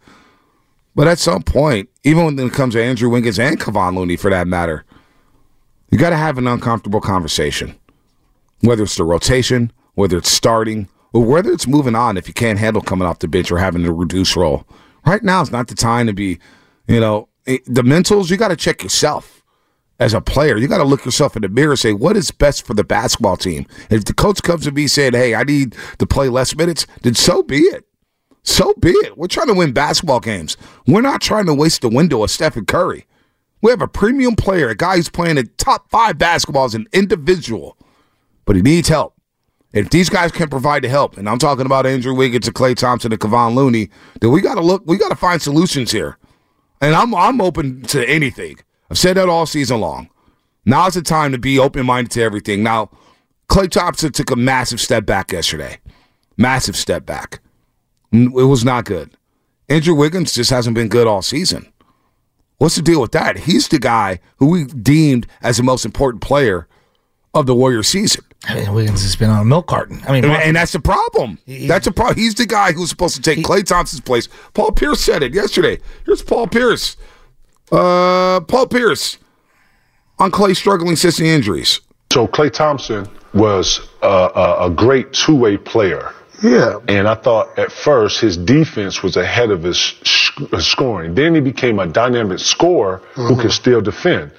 But 0.95 1.07
at 1.07 1.19
some 1.19 1.43
point, 1.43 1.89
even 2.03 2.25
when 2.25 2.39
it 2.39 2.53
comes 2.53 2.73
to 2.73 2.83
Andrew 2.83 3.09
Wiggins 3.09 3.39
and 3.39 3.59
Kevon 3.59 3.95
Looney 3.95 4.17
for 4.17 4.29
that 4.29 4.47
matter, 4.47 4.83
you 5.89 5.97
gotta 5.97 6.17
have 6.17 6.37
an 6.37 6.47
uncomfortable 6.47 7.01
conversation. 7.01 7.75
Whether 8.61 8.83
it's 8.83 8.95
the 8.95 9.03
rotation, 9.03 9.71
whether 9.93 10.17
it's 10.17 10.31
starting, 10.31 10.89
or 11.13 11.23
whether 11.23 11.51
it's 11.51 11.67
moving 11.67 11.95
on 11.95 12.17
if 12.17 12.27
you 12.27 12.33
can't 12.33 12.59
handle 12.59 12.81
coming 12.81 13.07
off 13.07 13.19
the 13.19 13.27
bench 13.27 13.51
or 13.51 13.57
having 13.57 13.85
a 13.85 13.93
reduced 13.93 14.35
role. 14.35 14.65
Right 15.05 15.23
now 15.23 15.41
is 15.41 15.51
not 15.51 15.67
the 15.67 15.75
time 15.75 16.07
to 16.07 16.13
be, 16.13 16.39
you 16.87 16.99
know, 16.99 17.27
eh, 17.47 17.57
the 17.65 17.81
mentals, 17.81 18.29
you 18.29 18.37
got 18.37 18.49
to 18.49 18.55
check 18.55 18.83
yourself 18.83 19.40
as 20.01 20.15
a 20.15 20.19
player. 20.19 20.57
You 20.57 20.67
got 20.67 20.79
to 20.79 20.83
look 20.83 21.05
yourself 21.05 21.35
in 21.35 21.43
the 21.43 21.47
mirror 21.47 21.71
and 21.71 21.79
say, 21.79 21.93
what 21.93 22.17
is 22.17 22.31
best 22.31 22.65
for 22.65 22.73
the 22.73 22.83
basketball 22.83 23.37
team? 23.37 23.67
If 23.91 24.03
the 24.05 24.15
coach 24.15 24.41
comes 24.41 24.63
to 24.63 24.71
me 24.71 24.87
saying, 24.87 25.13
hey, 25.13 25.35
I 25.35 25.43
need 25.43 25.75
to 25.99 26.07
play 26.07 26.27
less 26.27 26.55
minutes, 26.55 26.87
then 27.03 27.13
so 27.13 27.43
be 27.43 27.59
it. 27.59 27.85
So 28.41 28.73
be 28.73 28.89
it. 28.89 29.15
We're 29.15 29.27
trying 29.27 29.47
to 29.47 29.53
win 29.53 29.73
basketball 29.73 30.19
games. 30.19 30.57
We're 30.87 31.01
not 31.01 31.21
trying 31.21 31.45
to 31.45 31.53
waste 31.53 31.81
the 31.81 31.89
window 31.89 32.23
of 32.23 32.31
Stephen 32.31 32.65
Curry. 32.65 33.05
We 33.61 33.69
have 33.69 33.83
a 33.83 33.87
premium 33.87 34.35
player, 34.35 34.69
a 34.69 34.75
guy 34.75 34.95
who's 34.95 35.07
playing 35.07 35.37
a 35.37 35.43
top 35.43 35.91
five 35.91 36.17
basketball 36.17 36.65
as 36.65 36.73
an 36.73 36.87
individual, 36.91 37.77
but 38.45 38.55
he 38.55 38.63
needs 38.63 38.89
help. 38.89 39.13
If 39.71 39.91
these 39.91 40.09
guys 40.09 40.31
can 40.31 40.49
provide 40.49 40.83
the 40.83 40.89
help, 40.89 41.15
and 41.15 41.29
I'm 41.29 41.37
talking 41.37 41.67
about 41.67 41.85
Andrew 41.85 42.15
Wiggins 42.15 42.47
and 42.47 42.55
Klay 42.55 42.75
Thompson 42.75 43.11
and 43.11 43.21
Kevon 43.21 43.53
Looney, 43.53 43.91
then 44.19 44.31
we 44.31 44.41
got 44.41 44.55
to 44.55 44.61
look. 44.61 44.81
We 44.87 44.97
got 44.97 45.09
to 45.09 45.15
find 45.15 45.39
solutions 45.39 45.91
here. 45.91 46.17
And 46.81 46.95
I'm 46.95 47.13
I'm 47.13 47.39
open 47.39 47.83
to 47.83 48.03
anything. 48.09 48.57
I've 48.91 48.97
said 48.97 49.15
that 49.15 49.29
all 49.29 49.45
season 49.45 49.79
long. 49.79 50.09
Now's 50.65 50.95
the 50.95 51.01
time 51.01 51.31
to 51.31 51.37
be 51.37 51.57
open 51.57 51.85
minded 51.85 52.11
to 52.11 52.21
everything. 52.21 52.61
Now, 52.61 52.89
Klay 53.49 53.71
Thompson 53.71 54.11
took 54.11 54.31
a 54.31 54.35
massive 54.35 54.81
step 54.81 55.05
back 55.05 55.31
yesterday. 55.31 55.79
Massive 56.35 56.75
step 56.75 57.05
back. 57.05 57.39
It 58.11 58.33
was 58.33 58.65
not 58.65 58.83
good. 58.83 59.15
Andrew 59.69 59.95
Wiggins 59.95 60.33
just 60.33 60.49
hasn't 60.49 60.75
been 60.75 60.89
good 60.89 61.07
all 61.07 61.21
season. 61.21 61.71
What's 62.57 62.75
the 62.75 62.81
deal 62.81 62.99
with 62.99 63.13
that? 63.13 63.39
He's 63.39 63.69
the 63.69 63.79
guy 63.79 64.19
who 64.39 64.47
we 64.47 64.65
deemed 64.65 65.25
as 65.41 65.55
the 65.55 65.63
most 65.63 65.85
important 65.85 66.21
player 66.21 66.67
of 67.33 67.45
the 67.45 67.55
Warrior 67.55 67.83
season. 67.83 68.25
I 68.43 68.55
mean, 68.55 68.73
Wiggins 68.73 69.03
has 69.03 69.15
been 69.15 69.29
on 69.29 69.39
a 69.39 69.45
milk 69.45 69.67
carton. 69.67 70.01
I 70.05 70.11
mean, 70.11 70.25
and, 70.25 70.33
and 70.33 70.55
that's 70.57 70.73
the 70.73 70.81
problem. 70.81 71.39
That's 71.47 71.87
a 71.87 71.93
problem. 71.93 72.17
He's 72.17 72.35
the 72.35 72.45
guy 72.45 72.73
who's 72.73 72.89
supposed 72.89 73.15
to 73.15 73.21
take 73.21 73.39
Klay 73.39 73.65
Thompson's 73.65 74.01
place. 74.01 74.27
Paul 74.53 74.73
Pierce 74.73 74.99
said 74.99 75.23
it 75.23 75.33
yesterday. 75.33 75.79
Here's 76.05 76.21
Paul 76.21 76.47
Pierce. 76.47 76.97
Uh, 77.71 78.41
Paul 78.41 78.67
Pierce 78.67 79.17
on 80.19 80.31
Klay 80.31 80.55
struggling 80.55 80.95
since 80.95 81.17
the 81.17 81.27
injuries. 81.29 81.79
So 82.11 82.27
Klay 82.27 82.51
Thompson 82.51 83.07
was 83.33 83.87
uh, 84.01 84.55
a, 84.59 84.65
a 84.67 84.69
great 84.69 85.13
two-way 85.13 85.57
player. 85.57 86.11
Yeah. 86.43 86.79
And 86.87 87.07
I 87.07 87.15
thought 87.15 87.57
at 87.57 87.71
first 87.71 88.19
his 88.19 88.35
defense 88.35 89.01
was 89.03 89.15
ahead 89.15 89.51
of 89.51 89.63
his 89.63 89.93
his 90.51 90.65
scoring. 90.67 91.13
Then 91.13 91.35
he 91.35 91.41
became 91.41 91.77
a 91.79 91.85
dynamic 91.85 92.39
scorer 92.39 93.01
who 93.13 93.35
Mhm. 93.35 93.41
could 93.41 93.51
still 93.51 93.81
defend. 93.81 94.31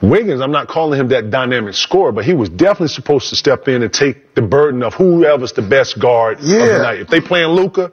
Wiggins, 0.00 0.40
I'm 0.40 0.52
not 0.52 0.68
calling 0.68 0.98
him 0.98 1.08
that 1.08 1.30
dynamic 1.30 1.74
scorer, 1.74 2.12
but 2.12 2.24
he 2.24 2.32
was 2.34 2.48
definitely 2.48 2.88
supposed 2.88 3.28
to 3.30 3.36
step 3.36 3.68
in 3.68 3.82
and 3.82 3.92
take 3.92 4.34
the 4.34 4.42
burden 4.42 4.82
of 4.82 4.94
whoever's 4.94 5.52
the 5.52 5.60
best 5.62 5.98
guard 5.98 6.38
of 6.38 6.46
the 6.46 6.78
night. 6.82 7.00
If 7.00 7.08
they 7.08 7.20
playing 7.20 7.48
Luka, 7.48 7.92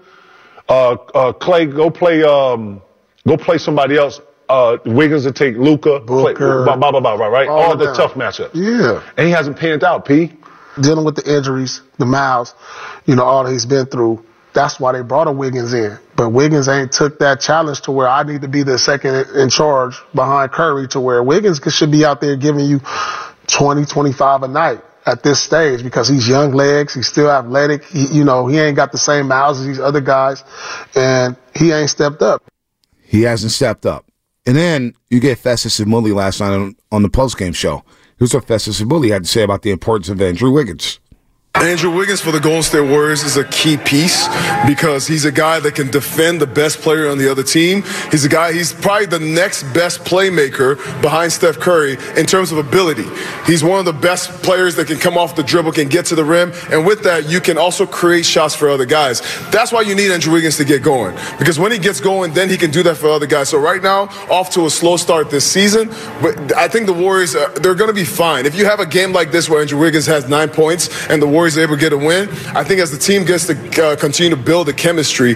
uh, 0.70 0.92
uh, 0.92 1.34
Klay, 1.34 1.74
go 1.76 1.90
play, 1.90 2.24
um, 2.24 2.82
go 3.28 3.36
play 3.36 3.58
somebody 3.58 3.98
else. 3.98 4.22
Uh, 4.50 4.78
Wiggins 4.86 5.26
will 5.26 5.34
take 5.34 5.58
Luka, 5.58 6.00
play, 6.00 6.34
Booker. 6.34 6.64
blah, 6.64 6.76
blah, 6.78 6.92
blah, 6.92 7.00
blah, 7.00 7.14
right? 7.16 7.30
right? 7.30 7.48
All 7.50 7.72
All 7.72 7.78
the 7.78 7.94
tough 7.94 8.14
matchups. 8.14 8.52
Yeah. 8.54 9.04
And 9.18 9.28
he 9.28 9.34
hasn't 9.34 9.58
panned 9.58 9.84
out, 9.84 10.06
P. 10.06 10.34
Dealing 10.80 11.06
with 11.06 11.16
the 11.16 11.36
injuries, 11.36 11.82
the 11.98 12.06
miles, 12.06 12.54
you 13.06 13.16
know, 13.16 13.24
all 13.24 13.46
he's 13.46 13.66
been 13.66 13.88
through. 13.88 14.24
That's 14.54 14.80
why 14.80 14.94
they 14.94 15.02
brought 15.02 15.28
a 15.28 15.32
Wiggins 15.32 15.74
in. 15.74 15.98
But 16.16 16.30
Wiggins 16.30 16.68
ain't 16.68 16.92
took 16.92 17.20
that 17.20 17.42
challenge 17.42 17.82
to 17.82 17.92
where 17.92 18.08
I 18.08 18.24
need 18.24 18.42
to 18.42 18.48
be 18.48 18.64
the 18.64 18.80
second 18.80 19.36
in 19.36 19.50
charge 19.50 20.00
behind 20.16 20.52
Curry 20.52 20.88
to 20.90 21.00
where 21.00 21.22
Wiggins 21.22 21.60
should 21.70 21.92
be 21.92 22.06
out 22.06 22.22
there 22.22 22.36
giving 22.36 22.66
you 22.66 22.82
20, 23.48 23.86
25 23.86 24.44
a 24.44 24.48
night 24.48 24.82
at 25.06 25.24
this 25.24 25.42
stage 25.42 25.84
because 25.84 26.08
he's 26.08 26.28
young 26.28 26.54
legs. 26.54 26.94
He's 26.94 27.08
still 27.08 27.30
athletic. 27.30 27.86
He, 27.86 28.08
you 28.08 28.24
know, 28.24 28.48
he 28.48 28.58
ain't 28.58 28.76
got 28.76 28.92
the 28.92 28.98
same 28.98 29.28
miles 29.28 29.60
as 29.60 29.68
these 29.68 29.80
other 29.80 30.02
guys 30.02 30.44
and 30.96 31.38
he 31.56 31.72
ain't 31.72 31.90
stepped 31.90 32.22
up. 32.22 32.44
He 33.04 33.22
hasn't 33.22 33.52
stepped 33.52 33.86
up. 33.86 34.07
And 34.48 34.56
then 34.56 34.96
you 35.10 35.20
get 35.20 35.38
Festus 35.38 35.80
and 35.80 35.92
last 36.14 36.40
night 36.40 36.54
on, 36.54 36.76
on 36.90 37.04
the 37.04 37.10
postgame 37.10 37.54
show. 37.54 37.84
Here's 38.18 38.34
what 38.34 38.46
Festus 38.46 38.80
and 38.80 38.90
had 39.10 39.24
to 39.24 39.30
say 39.30 39.44
about 39.44 39.62
the 39.62 39.72
importance 39.72 40.08
of 40.08 40.22
Andrew 40.22 40.50
Wiggins. 40.50 41.00
Andrew 41.64 41.92
Wiggins 41.92 42.22
for 42.22 42.32
the 42.32 42.40
Golden 42.40 42.62
State 42.62 42.82
Warriors 42.82 43.24
is 43.24 43.36
a 43.36 43.44
key 43.46 43.78
piece 43.78 44.28
because 44.68 45.08
he's 45.08 45.26
a 45.26 45.32
guy 45.32 45.60
that 45.60 45.74
can 45.74 45.90
defend 45.90 46.40
the 46.40 46.46
best 46.46 46.80
player 46.82 47.10
on 47.10 47.18
the 47.18 47.32
other 47.32 47.42
team. 47.42 47.84
He's 48.12 48.26
a 48.26 48.30
guy, 48.30 48.54
he's 48.54 48.72
probably 48.72 49.08
the 49.08 49.20
next 49.20 49.64
best 49.74 50.02
playmaker 50.02 50.78
behind 51.02 51.34
Steph 51.34 51.60
Curry 51.60 51.98
in 52.16 52.28
terms 52.28 52.52
of 52.52 52.60
ability. 52.60 53.08
He's 53.48 53.64
one 53.64 53.80
of 53.80 53.86
the 53.86 53.94
best 53.94 54.30
players 54.44 54.76
that 54.76 54.86
can 54.86 54.98
come 54.98 55.18
off 55.18 55.36
the 55.36 55.42
dribble, 55.42 55.72
can 55.72 55.88
get 55.90 56.06
to 56.08 56.16
the 56.16 56.24
rim, 56.24 56.54
and 56.70 56.86
with 56.86 57.02
that, 57.04 57.28
you 57.28 57.42
can 57.42 57.58
also 57.58 57.88
create 57.88 58.26
shots 58.26 58.54
for 58.54 58.70
other 58.70 58.86
guys. 58.86 59.22
That's 59.50 59.72
why 59.72 59.82
you 59.82 59.96
need 59.96 60.12
Andrew 60.12 60.34
Wiggins 60.34 60.58
to 60.58 60.66
get 60.66 60.84
going 60.84 61.18
because 61.40 61.58
when 61.58 61.72
he 61.72 61.80
gets 61.80 62.00
going, 62.00 62.34
then 62.34 62.50
he 62.50 62.58
can 62.58 62.70
do 62.70 62.84
that 62.84 62.98
for 62.98 63.10
other 63.10 63.26
guys. 63.26 63.50
So 63.50 63.58
right 63.58 63.82
now, 63.82 64.04
off 64.30 64.52
to 64.52 64.68
a 64.68 64.70
slow 64.70 64.96
start 64.96 65.32
this 65.32 65.50
season, 65.50 65.90
but 66.22 66.56
I 66.56 66.68
think 66.68 66.86
the 66.86 66.94
Warriors, 66.94 67.34
they're 67.34 67.74
going 67.74 67.90
to 67.90 67.94
be 67.94 68.06
fine. 68.06 68.46
If 68.46 68.56
you 68.56 68.66
have 68.66 68.80
a 68.80 68.86
game 68.86 69.12
like 69.12 69.32
this 69.32 69.50
where 69.50 69.60
Andrew 69.60 69.80
Wiggins 69.80 70.06
has 70.06 70.30
nine 70.30 70.50
points 70.50 71.08
and 71.08 71.20
the 71.20 71.28
Warriors 71.28 71.47
are 71.56 71.62
able 71.62 71.76
to 71.76 71.80
get 71.80 71.94
a 71.94 71.98
win, 71.98 72.30
I 72.56 72.64
think 72.64 72.82
as 72.82 72.90
the 72.90 72.98
team 72.98 73.26
gets 73.26 73.46
to 73.46 73.54
uh, 73.84 73.96
continue 73.96 74.36
to 74.36 74.42
build 74.42 74.68
the 74.68 74.74
chemistry, 74.74 75.36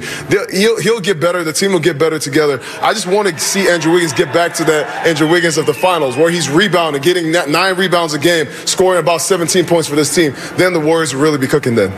he'll, 0.51 0.81
he'll 0.81 0.99
get 0.99 1.19
better. 1.19 1.43
The 1.43 1.53
team 1.53 1.73
will 1.73 1.79
get 1.79 1.99
better 1.99 2.17
together. 2.17 2.59
I 2.81 2.93
just 2.93 3.05
want 3.05 3.27
to 3.27 3.39
see 3.39 3.69
Andrew 3.69 3.93
Wiggins 3.93 4.13
get 4.13 4.33
back 4.33 4.55
to 4.55 4.63
that 4.65 5.05
Andrew 5.05 5.29
Wiggins 5.29 5.57
of 5.57 5.67
the 5.67 5.73
finals 5.73 6.17
where 6.17 6.31
he's 6.31 6.49
rebounding, 6.49 7.03
getting 7.03 7.31
nine 7.31 7.75
rebounds 7.75 8.15
a 8.15 8.19
game, 8.19 8.47
scoring 8.65 8.99
about 8.99 9.21
17 9.21 9.65
points 9.65 9.87
for 9.87 9.95
this 9.95 10.13
team. 10.13 10.33
Then 10.55 10.73
the 10.73 10.79
Warriors 10.79 11.13
will 11.13 11.21
really 11.21 11.37
be 11.37 11.47
cooking 11.47 11.75
then. 11.75 11.91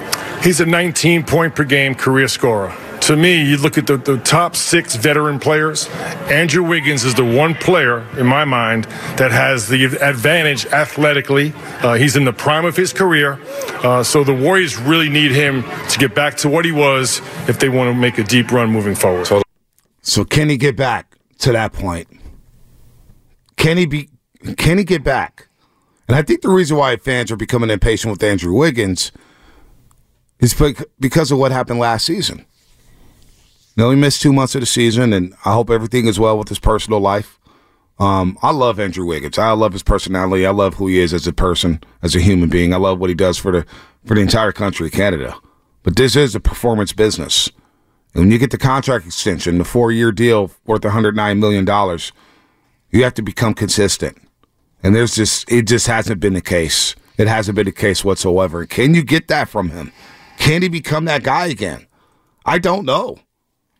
He's 0.43 0.59
a 0.59 0.65
19 0.65 1.23
point 1.23 1.55
per 1.55 1.63
game 1.63 1.95
career 1.95 2.27
scorer. 2.27 2.75
To 3.03 3.17
me, 3.17 3.43
you 3.43 3.57
look 3.57 3.77
at 3.77 3.85
the, 3.85 3.97
the 3.97 4.17
top 4.19 4.55
six 4.55 4.95
veteran 4.95 5.37
players, 5.37 5.89
Andrew 6.29 6.63
Wiggins 6.63 7.03
is 7.03 7.13
the 7.13 7.25
one 7.25 7.53
player, 7.53 8.07
in 8.17 8.25
my 8.25 8.45
mind, 8.45 8.85
that 9.17 9.29
has 9.29 9.67
the 9.67 9.83
advantage 9.83 10.65
athletically. 10.67 11.51
Uh, 11.81 11.95
he's 11.95 12.15
in 12.15 12.23
the 12.23 12.31
prime 12.31 12.63
of 12.63 12.77
his 12.77 12.93
career. 12.93 13.41
Uh, 13.83 14.03
so 14.03 14.23
the 14.23 14.33
Warriors 14.33 14.77
really 14.77 15.09
need 15.09 15.31
him 15.31 15.63
to 15.89 15.99
get 15.99 16.15
back 16.15 16.37
to 16.37 16.47
what 16.47 16.63
he 16.63 16.71
was 16.71 17.19
if 17.49 17.59
they 17.59 17.67
want 17.67 17.93
to 17.93 17.93
make 17.93 18.19
a 18.19 18.23
deep 18.23 18.53
run 18.53 18.69
moving 18.69 18.95
forward. 18.95 19.27
So 20.01 20.23
can 20.23 20.47
he 20.47 20.55
get 20.55 20.77
back 20.77 21.17
to 21.39 21.51
that 21.51 21.73
point? 21.73 22.07
Can 23.57 23.75
he 23.75 23.85
be? 23.85 24.11
Can 24.55 24.77
he 24.77 24.85
get 24.85 25.03
back? 25.03 25.49
And 26.07 26.15
I 26.15 26.21
think 26.21 26.41
the 26.41 26.49
reason 26.49 26.77
why 26.77 26.95
fans 26.95 27.33
are 27.33 27.37
becoming 27.37 27.69
impatient 27.69 28.11
with 28.11 28.23
Andrew 28.23 28.53
Wiggins 28.53 29.11
is 30.39 30.53
because 31.01 31.31
of 31.33 31.37
what 31.37 31.51
happened 31.51 31.79
last 31.79 32.05
season. 32.05 32.45
You 33.75 33.83
know, 33.83 33.89
he 33.89 33.95
missed 33.95 34.21
two 34.21 34.33
months 34.33 34.55
of 34.55 34.61
the 34.61 34.67
season, 34.67 35.13
and 35.13 35.33
I 35.45 35.53
hope 35.53 35.69
everything 35.69 36.07
is 36.07 36.19
well 36.19 36.37
with 36.37 36.49
his 36.49 36.59
personal 36.59 36.99
life. 36.99 37.39
Um, 37.99 38.37
I 38.41 38.51
love 38.51 38.79
Andrew 38.79 39.05
Wiggins. 39.05 39.37
I 39.37 39.51
love 39.51 39.73
his 39.73 39.83
personality. 39.83 40.45
I 40.45 40.51
love 40.51 40.75
who 40.75 40.87
he 40.87 40.99
is 40.99 41.13
as 41.13 41.27
a 41.27 41.33
person, 41.33 41.81
as 42.01 42.15
a 42.15 42.19
human 42.19 42.49
being. 42.49 42.73
I 42.73 42.77
love 42.77 42.99
what 42.99 43.09
he 43.09 43.15
does 43.15 43.37
for 43.37 43.51
the 43.51 43.65
for 44.05 44.15
the 44.15 44.21
entire 44.21 44.51
country, 44.51 44.89
Canada. 44.89 45.35
But 45.83 45.95
this 45.95 46.15
is 46.15 46.35
a 46.35 46.39
performance 46.39 46.93
business. 46.93 47.49
And 48.13 48.23
when 48.23 48.31
you 48.31 48.37
get 48.37 48.51
the 48.51 48.57
contract 48.57 49.05
extension, 49.05 49.57
the 49.57 49.63
four 49.63 49.91
year 49.91 50.11
deal 50.11 50.51
worth 50.65 50.81
$109 50.81 51.39
million, 51.39 51.99
you 52.91 53.03
have 53.03 53.13
to 53.15 53.21
become 53.21 53.53
consistent. 53.53 54.17
And 54.83 54.95
there's 54.95 55.15
just, 55.15 55.49
it 55.51 55.63
just 55.63 55.87
hasn't 55.87 56.19
been 56.19 56.33
the 56.33 56.41
case. 56.41 56.95
It 57.17 57.27
hasn't 57.27 57.55
been 57.55 57.65
the 57.65 57.71
case 57.71 58.03
whatsoever. 58.03 58.65
Can 58.65 58.93
you 58.93 59.03
get 59.03 59.27
that 59.29 59.49
from 59.49 59.69
him? 59.69 59.91
Can 60.37 60.61
he 60.61 60.67
become 60.67 61.05
that 61.05 61.23
guy 61.23 61.47
again? 61.47 61.87
I 62.45 62.59
don't 62.59 62.85
know. 62.85 63.19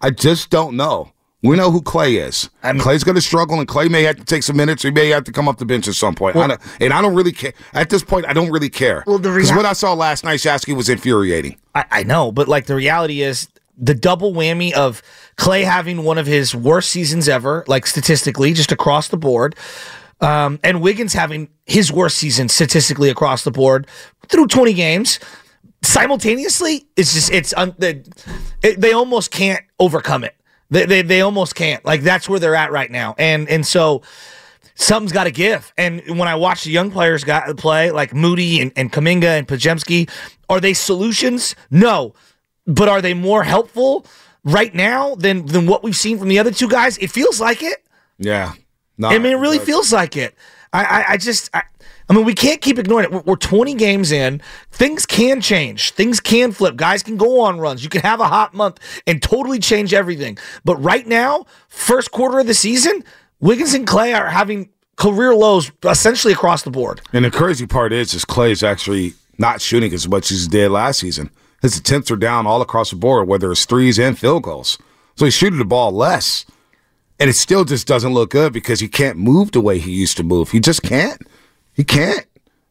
I 0.03 0.11
just 0.11 0.49
don't 0.49 0.75
know. 0.75 1.11
We 1.41 1.57
know 1.57 1.71
who 1.71 1.81
Klay 1.81 2.25
is. 2.25 2.49
Klay's 2.63 3.03
going 3.03 3.15
to 3.15 3.21
struggle, 3.21 3.59
and 3.59 3.67
Klay 3.67 3.89
may 3.89 4.03
have 4.03 4.15
to 4.15 4.23
take 4.23 4.43
some 4.43 4.55
minutes. 4.55 4.85
Or 4.85 4.89
he 4.89 4.93
may 4.93 5.09
have 5.09 5.25
to 5.25 5.31
come 5.33 5.49
off 5.49 5.57
the 5.57 5.65
bench 5.65 5.87
at 5.89 5.95
some 5.95 6.15
point. 6.15 6.37
I 6.37 6.47
don't, 6.47 6.61
and 6.79 6.93
I 6.93 7.01
don't 7.01 7.15
really 7.15 7.33
care. 7.33 7.51
At 7.73 7.89
this 7.89 8.01
point, 8.03 8.25
I 8.25 8.31
don't 8.33 8.49
really 8.49 8.69
care. 8.69 9.03
Well, 9.05 9.17
the 9.17 9.29
Because 9.33 9.51
rea- 9.51 9.57
what 9.57 9.65
I 9.65 9.73
saw 9.73 9.93
last 9.93 10.23
night, 10.23 10.39
Shasky, 10.39 10.73
was 10.75 10.87
infuriating. 10.87 11.57
I, 11.75 11.85
I 11.91 12.03
know, 12.03 12.31
but 12.31 12.47
like 12.47 12.67
the 12.67 12.75
reality 12.75 13.21
is 13.21 13.49
the 13.77 13.93
double 13.93 14.31
whammy 14.33 14.71
of 14.71 15.01
Klay 15.37 15.63
having 15.65 16.03
one 16.03 16.17
of 16.17 16.27
his 16.27 16.55
worst 16.55 16.89
seasons 16.91 17.27
ever, 17.27 17.65
like 17.67 17.87
statistically, 17.87 18.53
just 18.53 18.71
across 18.71 19.09
the 19.09 19.17
board, 19.17 19.55
um, 20.21 20.59
and 20.63 20.81
Wiggins 20.81 21.11
having 21.11 21.49
his 21.65 21.91
worst 21.91 22.17
season 22.17 22.47
statistically 22.47 23.09
across 23.09 23.43
the 23.43 23.51
board 23.51 23.87
through 24.29 24.47
20 24.47 24.73
games. 24.73 25.19
Simultaneously, 25.83 26.87
it's 26.95 27.13
just 27.13 27.31
it's 27.31 27.53
un, 27.53 27.75
they, 27.77 28.03
it, 28.63 28.79
they 28.79 28.93
almost 28.93 29.31
can't 29.31 29.63
overcome 29.79 30.23
it. 30.23 30.35
They, 30.69 30.85
they 30.85 31.01
they 31.01 31.21
almost 31.21 31.55
can't. 31.55 31.83
Like 31.85 32.01
that's 32.01 32.27
where 32.27 32.39
they're 32.39 32.55
at 32.55 32.71
right 32.71 32.89
now, 32.89 33.15
and 33.17 33.47
and 33.49 33.65
so 33.65 34.01
something's 34.75 35.11
got 35.11 35.25
to 35.25 35.31
give. 35.31 35.73
And 35.77 36.01
when 36.07 36.27
I 36.27 36.35
watch 36.35 36.63
the 36.63 36.71
young 36.71 36.91
players 36.91 37.23
got 37.23 37.55
play, 37.57 37.91
like 37.91 38.13
Moody 38.13 38.61
and, 38.61 38.71
and 38.75 38.91
Kuminga 38.91 39.37
and 39.37 39.47
Podziemski, 39.47 40.09
are 40.49 40.59
they 40.59 40.73
solutions? 40.73 41.55
No. 41.69 42.13
But 42.65 42.87
are 42.87 43.01
they 43.01 43.13
more 43.13 43.43
helpful 43.43 44.05
right 44.43 44.73
now 44.73 45.15
than 45.15 45.45
than 45.45 45.67
what 45.67 45.83
we've 45.83 45.95
seen 45.95 46.17
from 46.17 46.29
the 46.29 46.39
other 46.39 46.51
two 46.51 46.69
guys? 46.69 46.97
It 46.97 47.11
feels 47.11 47.41
like 47.41 47.61
it. 47.61 47.85
Yeah. 48.17 48.53
No, 48.97 49.09
I 49.09 49.17
mean, 49.17 49.33
it 49.33 49.37
really 49.37 49.59
feels 49.59 49.91
like 49.91 50.15
it. 50.15 50.35
I, 50.73 50.83
I, 50.83 51.05
I 51.09 51.17
just, 51.17 51.49
I, 51.53 51.63
I 52.09 52.13
mean, 52.13 52.25
we 52.25 52.33
can't 52.33 52.61
keep 52.61 52.77
ignoring 52.79 53.05
it. 53.05 53.11
We're, 53.11 53.21
we're 53.21 53.35
20 53.35 53.75
games 53.75 54.11
in. 54.11 54.41
Things 54.71 55.05
can 55.05 55.39
change. 55.39 55.91
Things 55.91 56.19
can 56.19 56.51
flip. 56.51 56.75
Guys 56.75 57.03
can 57.03 57.15
go 57.15 57.41
on 57.41 57.59
runs. 57.59 57.83
You 57.83 57.89
can 57.89 58.01
have 58.01 58.19
a 58.19 58.27
hot 58.27 58.53
month 58.53 58.79
and 59.07 59.21
totally 59.21 59.59
change 59.59 59.93
everything. 59.93 60.37
But 60.65 60.77
right 60.77 61.07
now, 61.07 61.45
first 61.69 62.11
quarter 62.11 62.39
of 62.39 62.47
the 62.47 62.53
season, 62.53 63.03
Wiggins 63.39 63.73
and 63.73 63.87
Klay 63.87 64.17
are 64.17 64.29
having 64.29 64.69
career 64.95 65.35
lows 65.35 65.71
essentially 65.83 66.33
across 66.33 66.63
the 66.63 66.71
board. 66.71 67.01
And 67.13 67.25
the 67.25 67.31
crazy 67.31 67.67
part 67.67 67.93
is, 67.93 68.13
is 68.13 68.25
Klay 68.25 68.51
is 68.51 68.63
actually 68.63 69.13
not 69.37 69.61
shooting 69.61 69.93
as 69.93 70.07
much 70.07 70.31
as 70.31 70.43
he 70.43 70.49
did 70.49 70.71
last 70.71 70.99
season. 70.99 71.29
His 71.61 71.77
attempts 71.77 72.11
are 72.11 72.17
down 72.17 72.45
all 72.45 72.61
across 72.61 72.89
the 72.89 72.97
board, 72.97 73.27
whether 73.27 73.51
it's 73.51 73.65
threes 73.65 73.97
and 73.97 74.19
field 74.19 74.43
goals. 74.43 74.77
So 75.15 75.25
he's 75.25 75.33
shooting 75.33 75.59
the 75.59 75.65
ball 75.65 75.91
less. 75.91 76.45
And 77.19 77.29
it 77.29 77.33
still 77.33 77.65
just 77.65 77.87
doesn't 77.87 78.13
look 78.13 78.31
good 78.31 78.53
because 78.53 78.79
he 78.79 78.87
can't 78.87 79.17
move 79.17 79.51
the 79.51 79.61
way 79.61 79.79
he 79.79 79.91
used 79.91 80.17
to 80.17 80.23
move. 80.23 80.51
He 80.51 80.59
just 80.59 80.83
can't. 80.83 81.21
He 81.73 81.83
can't. 81.83 82.25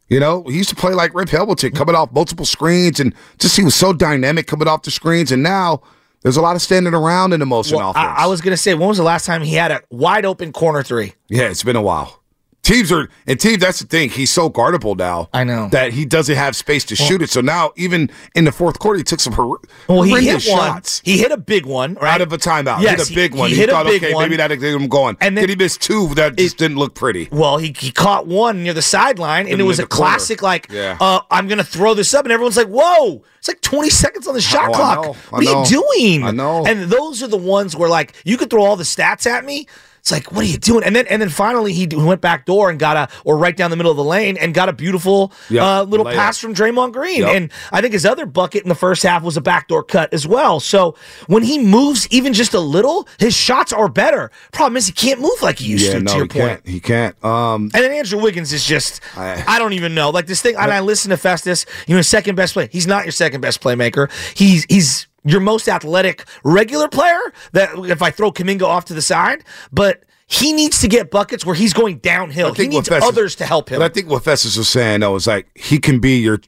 You 0.09 0.21
know, 0.21 0.43
he 0.45 0.57
used 0.59 0.69
to 0.69 0.77
play 0.77 0.93
like 0.93 1.15
Rip 1.15 1.31
Hamilton, 1.31 1.73
coming 1.73 1.95
off 1.95 2.13
multiple 2.13 2.45
screens, 2.45 3.01
and 3.01 3.15
just 3.39 3.57
he 3.57 3.65
was 3.65 3.75
so 3.75 3.93
dynamic 3.93 4.47
coming 4.47 4.69
off 4.69 4.83
the 4.83 4.91
screens. 4.91 5.33
And 5.33 5.43
now 5.43 5.81
there's 6.21 6.37
a 6.37 6.43
lot 6.43 6.55
of 6.55 6.63
standing 6.63 6.93
around 6.93 7.33
in 7.33 7.41
the 7.41 7.47
motion 7.47 7.79
Well, 7.79 7.91
offense. 7.91 8.05
I, 8.19 8.25
I 8.25 8.27
was 8.27 8.41
gonna 8.43 8.57
say, 8.59 8.75
when 8.75 8.89
was 8.89 8.99
the 8.99 9.05
last 9.05 9.25
time 9.25 9.43
he 9.43 9.55
had 9.55 9.71
a 9.71 9.81
wide 9.91 10.25
open 10.27 10.53
corner 10.53 10.83
three? 10.83 11.15
Yeah, 11.29 11.49
it's 11.49 11.63
been 11.65 11.77
a 11.77 11.83
while. 11.83 12.22
Teams 12.63 12.93
are 12.93 13.09
and 13.27 13.41
teams. 13.41 13.59
That's 13.59 13.81
the 13.81 13.87
thing. 13.89 14.09
He's 14.09 14.31
so 14.31 14.49
guardable 14.49 14.95
now. 14.97 15.29
I 15.33 15.43
know 15.43 15.69
that 15.73 15.93
he 15.93 16.05
doesn't 16.05 16.37
have 16.37 16.55
space 16.55 16.85
to 16.85 16.97
Well- 16.97 17.09
shoot 17.09 17.21
it. 17.21 17.29
So 17.29 17.41
now, 17.41 17.73
even 17.75 18.09
in 18.37 18.45
the 18.45 18.53
fourth 18.53 18.79
quarter, 18.79 18.99
he 18.99 19.03
took 19.03 19.19
some 19.19 19.33
hor- 19.33 19.59
Well, 19.89 20.03
he 20.03 20.13
hit 20.27 20.35
one. 20.35 20.41
shots 20.41 21.01
He 21.05 21.19
hit 21.19 21.33
a 21.33 21.37
big 21.37 21.67
one, 21.67 21.95
right? 22.01 22.15
out 22.15 22.21
of 22.21 22.33
a 22.33 22.39
timeout. 22.39 22.81
Yes, 22.81 23.09
hit 23.09 23.11
a 23.11 23.15
big 23.17 23.35
he- 23.35 23.39
one. 23.41 23.49
he 23.49 23.57
He, 23.57 23.61
hit 23.63 23.69
a 23.69 23.73
thought, 23.73 23.87
big 23.87 24.05
okay, 24.05 24.15
one. 24.15 24.23
maybe 24.25 24.37
that'll 24.37 24.57
get 24.57 24.75
him 24.75 24.87
going. 24.87 25.17
And 25.21 25.37
then- 25.37 25.43
then 25.43 25.49
he 25.49 25.57
missed 25.57 25.81
two 25.83 26.15
that 26.15 26.37
just 26.37 26.57
didn't 26.57 26.77
look 26.77 26.95
pretty. 26.95 27.29
Well, 27.33 27.59
he, 27.59 27.75
he 27.77 27.91
caught 27.91 28.29
one 28.29 28.63
near 28.63 28.75
the 28.75 28.83
sideline, 28.83 29.49
and 29.49 29.61
it 29.61 29.65
was 29.65 29.81
a 29.81 29.87
corner. 29.87 30.11
classic, 30.13 30.41
like, 30.41 30.69
Yeah. 30.71 30.97
uh, 31.01 31.21
I'm 31.33 31.49
going 31.49 31.59
to 31.59 31.65
throw 31.65 31.95
this 31.95 32.15
up. 32.15 32.25
And 32.27 32.33
everyone's 32.33 32.57
like, 32.57 32.69
whoa, 32.69 33.25
it's 33.41 33.49
like 33.49 33.61
20 33.63 33.91
seconds 33.91 34.29
on 34.29 34.35
the 34.35 34.41
shot 34.41 34.69
Oh, 34.69 34.73
clock. 34.73 35.17
what 35.31 35.41
are 35.41 35.43
you 35.43 35.65
doing? 35.67 36.23
I 36.25 36.31
know. 36.31 36.65
And 36.65 36.85
those 36.85 37.25
are 37.25 37.29
the 37.29 37.37
ones 37.37 37.75
where, 37.75 37.89
like, 37.89 38.13
you 38.25 38.37
could 38.37 38.51
throw 38.51 38.63
all 38.65 38.77
the 38.77 38.85
stats 38.85 39.27
at 39.27 39.45
me. 39.45 39.67
It's 40.03 40.11
like, 40.11 40.33
what 40.33 40.43
are 40.45 40.49
you 40.49 40.59
doing? 40.59 40.83
And 40.83 40.97
then, 40.97 41.07
and 41.07 41.23
then 41.23 41.29
finally, 41.29 41.73
he 41.73 41.87
went 41.87 42.21
back 42.21 42.45
door 42.45 42.71
and 42.71 42.77
got 42.77 42.97
a, 42.97 43.09
or 43.25 43.37
right 43.39 43.57
down 43.57 43.71
the 43.71 43.77
middle 43.77 43.93
of 43.93 43.97
the 43.97 44.03
lane 44.03 44.37
and 44.37 44.53
got 44.53 44.69
a 44.69 44.73
beautiful 44.73 45.33
Yep, 45.49 45.63
uh, 45.63 45.83
little 45.85 46.05
layup. 46.05 46.15
pass 46.17 46.39
from 46.39 46.57
Draymond 46.57 46.93
Green. 46.93 47.21
Yep. 47.21 47.29
And 47.37 47.53
I 47.71 47.81
think 47.81 47.93
his 47.93 48.05
other 48.05 48.27
bucket 48.27 48.65
in 48.65 48.69
the 48.69 48.75
first 48.75 49.05
half 49.05 49.23
was 49.23 49.37
a 49.37 49.41
backdoor 49.41 49.85
cut 49.85 50.13
as 50.13 50.27
well. 50.27 50.59
So 50.59 50.97
when 51.29 51.45
he 51.45 51.57
moves 51.61 52.09
even 52.11 52.33
just 52.33 52.53
a 52.53 52.59
little, 52.59 53.07
his 53.21 53.33
shots 53.33 53.73
are 53.73 53.89
better. 53.89 54.33
Problem 54.51 54.77
is, 54.77 54.89
he 54.89 54.93
can't 54.93 55.21
move 55.21 55.41
like 55.41 55.61
he 55.61 55.69
used 55.69 55.87
yeah, 55.87 55.93
to. 55.93 56.01
no, 56.01 56.11
to 56.11 56.17
your 56.17 56.25
he 56.27 56.29
point. 56.41 56.51
can't. 56.65 56.69
He 56.69 56.81
can't. 56.81 57.25
Um, 57.25 57.71
And 57.73 57.85
then 57.85 57.93
Andrew 57.93 58.21
Wiggins 58.21 58.53
is 58.53 58.65
just, 58.65 59.01
I, 59.17 59.57
don't 59.61 59.73
even 59.75 59.95
know. 59.95 60.11
Like 60.11 60.27
this 60.27 60.43
thing, 60.43 60.57
and 60.57 60.73
I 60.73 60.81
listen 60.81 61.11
to 61.11 61.17
Festus, 61.17 61.65
you 61.87 61.95
know, 61.95 62.03
second 62.03 62.35
best 62.35 62.55
play. 62.55 62.69
He's 62.73 62.89
not 62.89 63.05
your 63.05 63.13
second 63.13 63.41
best 63.41 63.61
playmaker. 63.63 64.11
He's, 64.37 64.65
he's 64.69 65.07
your 65.25 65.41
most 65.41 65.69
athletic 65.69 66.25
regular 66.45 66.89
player 66.89 67.21
that 67.53 67.71
if 67.91 68.03
I 68.03 68.11
throw 68.11 68.33
Kuminga 68.33 68.63
off 68.63 68.85
to 68.87 68.95
the 68.95 69.03
side, 69.03 69.45
but 69.71 70.05
he 70.27 70.53
needs 70.53 70.81
to 70.81 70.89
get 70.89 71.11
buckets 71.11 71.45
where 71.45 71.55
he's 71.55 71.73
going 71.75 71.99
downhill. 71.99 72.55
He 72.55 72.69
needs 72.69 72.89
Festus- 72.89 73.09
others 73.09 73.35
to 73.37 73.47
help 73.47 73.69
him. 73.69 73.81
But 73.81 73.91
I 73.91 73.95
think 73.95 74.09
what 74.09 74.25
Festus 74.25 74.57
was 74.57 74.69
saying 74.69 75.01
though 75.01 75.15
is 75.15 75.27
like 75.27 75.47
he 75.55 75.79
can 75.79 76.01
be 76.01 76.19
your 76.19 76.41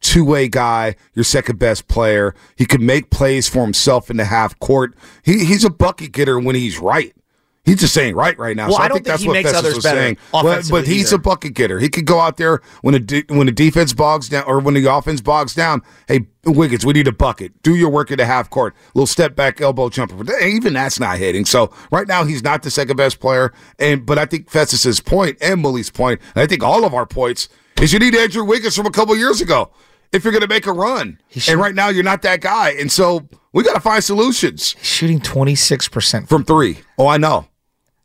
two 0.00 0.24
way 0.24 0.48
guy, 0.48 0.94
your 1.14 1.24
second 1.24 1.58
best 1.58 1.88
player. 1.88 2.34
He 2.56 2.66
can 2.66 2.84
make 2.86 3.10
plays 3.10 3.48
for 3.48 3.62
himself 3.62 4.10
in 4.10 4.16
the 4.16 4.26
half 4.26 4.58
court. 4.60 4.94
He 5.24 5.44
he's 5.44 5.64
a 5.64 5.70
bucket 5.70 6.12
getter 6.12 6.38
when 6.38 6.54
he's 6.54 6.78
right. 6.78 7.14
He's 7.64 7.78
just 7.78 7.94
saying 7.94 8.16
right 8.16 8.36
right 8.38 8.56
now. 8.56 8.66
Well, 8.66 8.78
so 8.78 8.82
I, 8.82 8.86
I 8.86 8.88
don't 8.88 8.96
think 8.96 9.06
think 9.06 9.12
that's 9.12 9.22
he 9.22 9.28
what 9.28 9.34
makes 9.34 9.50
Festus 9.50 9.64
others 9.64 9.74
was 9.76 9.84
better 9.84 10.00
saying. 10.00 10.16
But, 10.32 10.68
but 10.68 10.84
he's 10.84 11.12
either. 11.12 11.16
a 11.16 11.18
bucket 11.20 11.54
getter. 11.54 11.78
He 11.78 11.88
could 11.88 12.06
go 12.06 12.18
out 12.18 12.36
there 12.36 12.60
when 12.80 12.96
a 12.96 12.98
de- 12.98 13.24
when 13.28 13.46
the 13.46 13.52
defense 13.52 13.92
bogs 13.92 14.28
down 14.28 14.42
or 14.44 14.58
when 14.58 14.74
the 14.74 14.84
offense 14.86 15.20
bogs 15.20 15.54
down. 15.54 15.82
Hey 16.08 16.26
Wiggins, 16.44 16.84
we 16.84 16.92
need 16.92 17.06
a 17.06 17.12
bucket. 17.12 17.62
Do 17.62 17.76
your 17.76 17.88
work 17.88 18.10
at 18.10 18.18
the 18.18 18.26
half 18.26 18.50
court. 18.50 18.74
little 18.94 19.06
step 19.06 19.36
back 19.36 19.60
elbow 19.60 19.88
jumper. 19.90 20.16
Even 20.42 20.72
that's 20.72 20.98
not 20.98 21.18
hitting. 21.18 21.44
So 21.44 21.72
right 21.92 22.08
now 22.08 22.24
he's 22.24 22.42
not 22.42 22.64
the 22.64 22.70
second 22.70 22.96
best 22.96 23.20
player. 23.20 23.52
And 23.78 24.04
but 24.04 24.18
I 24.18 24.26
think 24.26 24.50
Festus's 24.50 24.98
point 24.98 25.38
and 25.40 25.62
Millie's 25.62 25.90
point, 25.90 26.20
and 26.34 26.42
I 26.42 26.48
think 26.48 26.64
all 26.64 26.84
of 26.84 26.94
our 26.94 27.06
points 27.06 27.48
is 27.80 27.92
you 27.92 28.00
need 28.00 28.16
Andrew 28.16 28.42
Wiggins 28.42 28.74
from 28.74 28.86
a 28.86 28.90
couple 28.90 29.16
years 29.16 29.40
ago 29.40 29.70
if 30.12 30.24
you're 30.24 30.32
going 30.32 30.42
to 30.42 30.48
make 30.48 30.66
a 30.66 30.72
run. 30.72 31.18
And 31.48 31.60
right 31.60 31.74
now 31.74 31.90
you're 31.90 32.02
not 32.02 32.22
that 32.22 32.40
guy. 32.40 32.70
And 32.70 32.90
so 32.90 33.28
we 33.52 33.62
got 33.62 33.74
to 33.74 33.80
find 33.80 34.02
solutions. 34.02 34.72
He's 34.72 34.86
shooting 34.86 35.20
26% 35.20 36.28
from 36.28 36.44
three. 36.44 36.78
Oh, 36.98 37.06
I 37.06 37.16
know. 37.18 37.46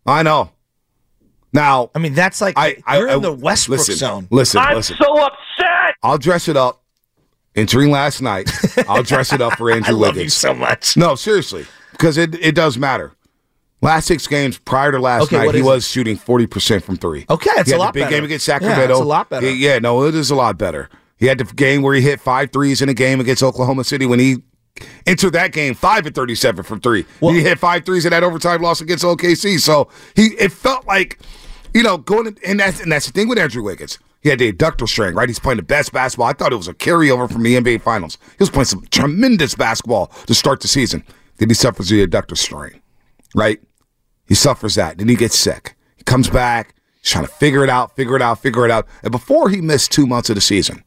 I 0.07 0.23
know. 0.23 0.51
Now, 1.53 1.91
I 1.95 1.99
mean, 1.99 2.13
that's 2.13 2.41
like 2.41 2.55
I, 2.57 2.77
you're 2.97 3.07
in 3.07 3.21
the 3.21 3.31
Westbrook 3.31 3.79
listen, 3.79 3.95
zone. 3.95 4.27
Listen, 4.31 4.61
I'm 4.61 4.75
listen. 4.75 4.97
so 4.97 5.17
upset. 5.21 5.95
I'll 6.03 6.17
dress 6.17 6.47
it 6.47 6.57
up. 6.57 6.83
Entering 7.55 7.89
last 7.89 8.21
night, 8.21 8.51
I'll 8.87 9.01
dress 9.01 9.33
it 9.33 9.41
up 9.41 9.53
for 9.57 9.71
Andrew 9.71 9.87
I 9.95 9.97
love 9.97 10.15
Wiggins. 10.15 10.23
you 10.25 10.29
so 10.29 10.53
much. 10.53 10.95
No, 10.95 11.15
seriously, 11.15 11.65
because 11.91 12.15
it, 12.17 12.35
it 12.35 12.53
does 12.53 12.77
matter. 12.77 13.13
Last 13.81 14.05
six 14.05 14.27
games 14.27 14.59
prior 14.59 14.91
to 14.91 14.99
last 14.99 15.23
Okay, 15.23 15.37
night, 15.37 15.55
he 15.55 15.61
is 15.61 15.65
was 15.65 15.87
shooting 15.87 16.17
forty 16.17 16.45
percent 16.45 16.83
from 16.83 16.97
three. 16.97 17.25
Okay, 17.27 17.49
it's 17.55 17.71
a 17.71 17.77
lot 17.77 17.93
the 17.93 17.99
big 18.01 18.03
better. 18.03 18.15
game 18.15 18.23
against 18.25 18.47
Yeah, 18.47 18.59
Sacramento. 18.59 18.93
it's 18.93 19.01
a 19.01 19.05
lot 19.05 19.29
better. 19.29 19.47
He- 19.47 19.55
yeah, 19.65 19.79
no, 19.79 20.03
it 20.05 20.13
is 20.13 20.29
a 20.29 20.35
lot 20.35 20.57
better. 20.59 20.89
He 21.17 21.25
had 21.25 21.39
the 21.39 21.45
game 21.45 21.81
where 21.81 21.95
he 21.95 22.01
hit 22.01 22.19
five 22.19 22.51
threes 22.51 22.79
in 22.83 22.89
a 22.89 22.93
game 22.93 23.19
against 23.19 23.41
Oklahoma 23.41 23.83
City 23.83 24.05
when 24.05 24.19
he 24.19 24.43
entered 25.05 25.31
that 25.33 25.51
game 25.51 25.73
five 25.73 26.05
and 26.05 26.15
thirty-seven 26.15 26.63
from 26.63 26.79
three. 26.81 27.05
he 27.33 27.41
hit 27.41 27.59
five 27.59 27.85
threes 27.85 28.05
in 28.05 28.11
that 28.11 28.23
overtime 28.23 28.61
loss 28.61 28.81
against 28.81 29.03
OKC. 29.03 29.59
So 29.59 29.89
he 30.15 30.27
it 30.39 30.51
felt 30.51 30.85
like, 30.87 31.19
you 31.73 31.83
know, 31.83 31.97
going 31.97 32.27
in, 32.27 32.37
and 32.45 32.59
that's 32.59 32.79
and 32.79 32.91
that's 32.91 33.05
the 33.07 33.11
thing 33.11 33.27
with 33.27 33.37
Andrew 33.37 33.63
Wiggins. 33.63 33.99
He 34.21 34.29
had 34.29 34.39
the 34.39 34.51
adductor 34.51 34.87
strain, 34.87 35.13
right? 35.13 35.29
He's 35.29 35.39
playing 35.39 35.57
the 35.57 35.63
best 35.63 35.93
basketball. 35.93 36.27
I 36.27 36.33
thought 36.33 36.51
it 36.51 36.57
was 36.57 36.67
a 36.67 36.73
carryover 36.73 37.31
from 37.31 37.43
the 37.43 37.55
NBA 37.55 37.81
Finals. 37.81 38.17
He 38.31 38.37
was 38.39 38.49
playing 38.49 38.65
some 38.65 38.85
tremendous 38.91 39.55
basketball 39.55 40.07
to 40.25 40.33
start 40.33 40.59
the 40.61 40.67
season. 40.67 41.03
Then 41.37 41.49
he 41.49 41.53
suffers 41.53 41.89
the 41.89 42.05
adductor 42.05 42.35
strain, 42.35 42.81
right? 43.35 43.59
He 44.27 44.35
suffers 44.35 44.75
that. 44.75 44.97
Then 44.97 45.07
he 45.07 45.15
gets 45.15 45.37
sick. 45.37 45.75
He 45.95 46.03
comes 46.03 46.29
back. 46.29 46.75
He's 47.01 47.11
trying 47.11 47.25
to 47.25 47.31
figure 47.31 47.63
it 47.63 47.69
out, 47.69 47.95
figure 47.95 48.15
it 48.15 48.21
out, 48.21 48.41
figure 48.41 48.65
it 48.65 48.71
out. 48.71 48.87
And 49.03 49.11
before 49.11 49.49
he 49.49 49.61
missed 49.61 49.91
two 49.91 50.07
months 50.07 50.29
of 50.29 50.35
the 50.35 50.41
season, 50.41 50.83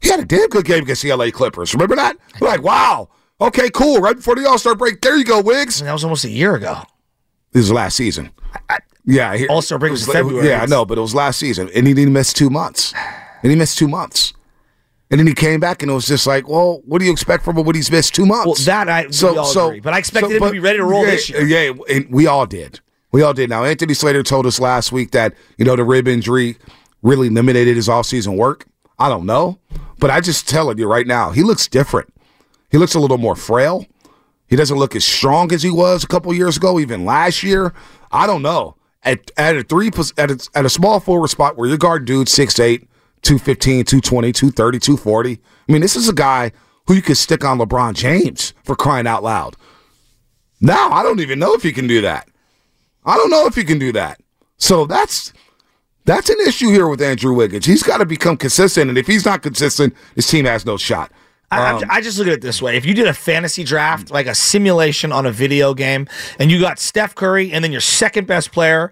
he 0.00 0.08
had 0.08 0.20
a 0.20 0.24
damn 0.24 0.48
good 0.48 0.64
game 0.64 0.82
against 0.82 1.02
the 1.02 1.12
LA 1.12 1.30
Clippers. 1.30 1.74
Remember 1.74 1.96
that? 1.96 2.16
We're 2.40 2.48
like, 2.48 2.62
wow. 2.62 3.08
Okay, 3.40 3.70
cool. 3.70 4.00
Right 4.00 4.16
before 4.16 4.34
the 4.34 4.48
All 4.48 4.58
Star 4.58 4.74
break, 4.74 5.00
there 5.00 5.16
you 5.16 5.24
go, 5.24 5.40
Wiggs. 5.40 5.80
That 5.80 5.92
was 5.92 6.04
almost 6.04 6.24
a 6.24 6.30
year 6.30 6.54
ago. 6.54 6.82
This 7.52 7.62
was 7.62 7.72
last 7.72 7.96
season. 7.96 8.30
Yeah, 9.04 9.34
he- 9.36 9.48
All-Star 9.48 9.78
break 9.78 9.88
it 9.88 9.92
was 9.92 10.06
February. 10.06 10.46
Yeah, 10.46 10.62
I 10.62 10.66
know, 10.66 10.84
but 10.84 10.98
it 10.98 11.00
was 11.00 11.14
last 11.14 11.38
season, 11.38 11.70
and 11.74 11.86
he 11.86 11.94
didn't 11.94 12.12
miss 12.12 12.34
two 12.34 12.50
months, 12.50 12.92
and 13.42 13.50
he 13.50 13.56
missed 13.56 13.78
two 13.78 13.88
months, 13.88 14.34
and 15.10 15.18
then 15.18 15.26
he 15.26 15.32
came 15.32 15.60
back, 15.60 15.82
and 15.82 15.90
it 15.90 15.94
was 15.94 16.06
just 16.06 16.26
like, 16.26 16.46
well, 16.46 16.82
what 16.84 16.98
do 16.98 17.06
you 17.06 17.12
expect 17.12 17.42
from 17.42 17.56
him 17.56 17.64
when 17.64 17.74
he's 17.74 17.90
missed 17.90 18.14
two 18.14 18.26
months? 18.26 18.46
Well, 18.46 18.54
that 18.66 18.88
I- 18.90 19.06
we 19.06 19.38
all 19.38 19.68
agree, 19.68 19.80
but 19.80 19.94
I 19.94 19.98
expected 19.98 20.32
him 20.32 20.42
to 20.42 20.50
be 20.50 20.60
ready 20.60 20.76
to 20.76 20.84
roll 20.84 21.04
yeah, 21.04 21.10
this 21.10 21.30
year. 21.30 21.46
Yeah, 21.46 21.72
and 21.88 22.06
we 22.10 22.26
all 22.26 22.44
did. 22.44 22.80
We 23.10 23.22
all 23.22 23.32
did. 23.32 23.48
Now, 23.48 23.64
Anthony 23.64 23.94
Slater 23.94 24.22
told 24.22 24.44
us 24.44 24.60
last 24.60 24.92
week 24.92 25.12
that 25.12 25.34
you 25.56 25.64
know 25.64 25.74
the 25.74 25.84
rib 25.84 26.06
injury 26.06 26.58
really 27.00 27.30
limited 27.30 27.66
his 27.66 27.88
off-season 27.88 28.36
work. 28.36 28.66
I 28.98 29.08
don't 29.08 29.26
know, 29.26 29.58
but 29.98 30.10
I 30.10 30.20
just 30.20 30.48
telling 30.48 30.78
you 30.78 30.86
right 30.86 31.06
now, 31.06 31.30
he 31.30 31.42
looks 31.42 31.68
different. 31.68 32.12
He 32.70 32.78
looks 32.78 32.94
a 32.94 33.00
little 33.00 33.18
more 33.18 33.36
frail. 33.36 33.86
He 34.48 34.56
doesn't 34.56 34.78
look 34.78 34.96
as 34.96 35.04
strong 35.04 35.52
as 35.52 35.62
he 35.62 35.70
was 35.70 36.04
a 36.04 36.08
couple 36.08 36.32
years 36.34 36.56
ago, 36.56 36.80
even 36.80 37.04
last 37.04 37.42
year. 37.42 37.74
I 38.10 38.26
don't 38.26 38.42
know. 38.42 38.76
At 39.02 39.30
at 39.36 39.56
a 39.56 39.62
three 39.62 39.90
at 40.16 40.30
a, 40.30 40.48
at 40.54 40.64
a 40.64 40.70
small 40.70 41.00
forward 41.00 41.28
spot 41.28 41.56
where 41.56 41.68
your 41.68 41.78
guard 41.78 42.04
dude 42.04 42.26
6'8", 42.26 42.86
215, 43.22 43.84
220, 43.84 44.32
230, 44.32 44.78
240. 44.78 45.40
I 45.68 45.72
mean, 45.72 45.80
this 45.80 45.96
is 45.96 46.08
a 46.08 46.12
guy 46.12 46.52
who 46.86 46.94
you 46.94 47.02
could 47.02 47.16
stick 47.16 47.44
on 47.44 47.58
LeBron 47.58 47.94
James 47.94 48.54
for 48.64 48.74
crying 48.74 49.06
out 49.06 49.22
loud. 49.22 49.56
Now, 50.60 50.90
I 50.90 51.02
don't 51.02 51.20
even 51.20 51.38
know 51.38 51.54
if 51.54 51.62
he 51.62 51.72
can 51.72 51.86
do 51.86 52.00
that. 52.00 52.28
I 53.04 53.16
don't 53.16 53.30
know 53.30 53.46
if 53.46 53.54
he 53.54 53.62
can 53.62 53.78
do 53.78 53.92
that. 53.92 54.20
So 54.56 54.86
that's 54.86 55.32
that's 56.08 56.30
an 56.30 56.38
issue 56.46 56.70
here 56.70 56.88
with 56.88 57.02
Andrew 57.02 57.34
Wiggins. 57.34 57.66
He's 57.66 57.82
got 57.82 57.98
to 57.98 58.06
become 58.06 58.36
consistent, 58.36 58.88
and 58.88 58.96
if 58.96 59.06
he's 59.06 59.24
not 59.24 59.42
consistent, 59.42 59.94
his 60.14 60.26
team 60.26 60.46
has 60.46 60.64
no 60.64 60.76
shot. 60.76 61.12
I, 61.50 61.72
Um, 61.72 61.84
I 61.88 62.00
just 62.00 62.18
look 62.18 62.26
at 62.26 62.32
it 62.32 62.40
this 62.40 62.60
way: 62.60 62.76
if 62.76 62.84
you 62.84 62.94
did 62.94 63.06
a 63.06 63.14
fantasy 63.14 63.62
draft, 63.64 64.10
like 64.10 64.26
a 64.26 64.34
simulation 64.34 65.12
on 65.12 65.26
a 65.26 65.30
video 65.30 65.74
game, 65.74 66.08
and 66.38 66.50
you 66.50 66.60
got 66.60 66.78
Steph 66.78 67.14
Curry, 67.14 67.52
and 67.52 67.62
then 67.62 67.72
your 67.72 67.80
second 67.80 68.26
best 68.26 68.52
player 68.52 68.90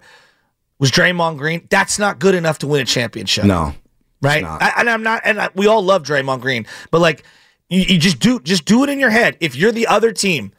was 0.79 0.91
Draymond 0.91 1.37
Green, 1.37 1.67
that's 1.69 1.97
not 1.97 2.19
good 2.19 2.35
enough 2.35 2.59
to 2.59 2.67
win 2.67 2.81
a 2.81 2.85
championship. 2.85 3.45
No, 3.45 3.73
right? 4.21 4.43
I, 4.43 4.73
and 4.77 4.89
I'm 4.89 5.01
not, 5.01 5.21
and 5.25 5.41
I, 5.41 5.49
we 5.55 5.65
all 5.65 5.81
love 5.81 6.03
Draymond 6.03 6.41
Green, 6.41 6.67
but 6.91 6.99
like, 6.99 7.23
you, 7.69 7.81
you 7.81 7.97
just 7.97 8.19
do, 8.19 8.39
just 8.39 8.65
do 8.65 8.83
it 8.83 8.89
in 8.89 8.99
your 8.99 9.09
head. 9.09 9.37
If 9.39 9.55
you're 9.55 9.71
the 9.71 9.87
other 9.87 10.11
team, 10.11 10.51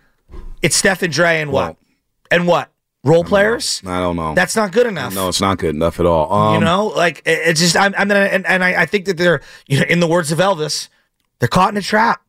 it's 0.60 0.74
Steph 0.74 1.02
and 1.02 1.12
Dre, 1.12 1.40
and 1.40 1.52
what, 1.52 1.76
and 2.32 2.48
what 2.48 2.70
role 3.04 3.24
players? 3.24 3.82
I 3.86 4.00
don't 4.00 4.16
know. 4.16 4.34
That's 4.34 4.56
not 4.56 4.72
good 4.72 4.86
enough. 4.86 5.14
No, 5.14 5.28
it's 5.28 5.40
not 5.40 5.58
good 5.58 5.74
enough 5.74 5.98
at 6.00 6.06
all. 6.06 6.32
Um, 6.32 6.54
you 6.54 6.60
know, 6.60 6.86
like 6.86 7.18
it- 7.24 7.40
it's 7.46 7.60
just 7.60 7.76
I'm, 7.76 7.94
I'm 7.96 8.10
and, 8.10 8.46
and 8.46 8.64
I, 8.64 8.82
I 8.82 8.86
think 8.86 9.06
that 9.06 9.16
they're, 9.16 9.40
you 9.66 9.78
know, 9.80 9.86
in 9.88 10.00
the 10.00 10.06
words 10.08 10.32
of 10.32 10.38
Elvis, 10.38 10.88
they're 11.38 11.48
caught 11.48 11.70
in 11.72 11.76
a 11.76 11.82
trap. 11.82 12.22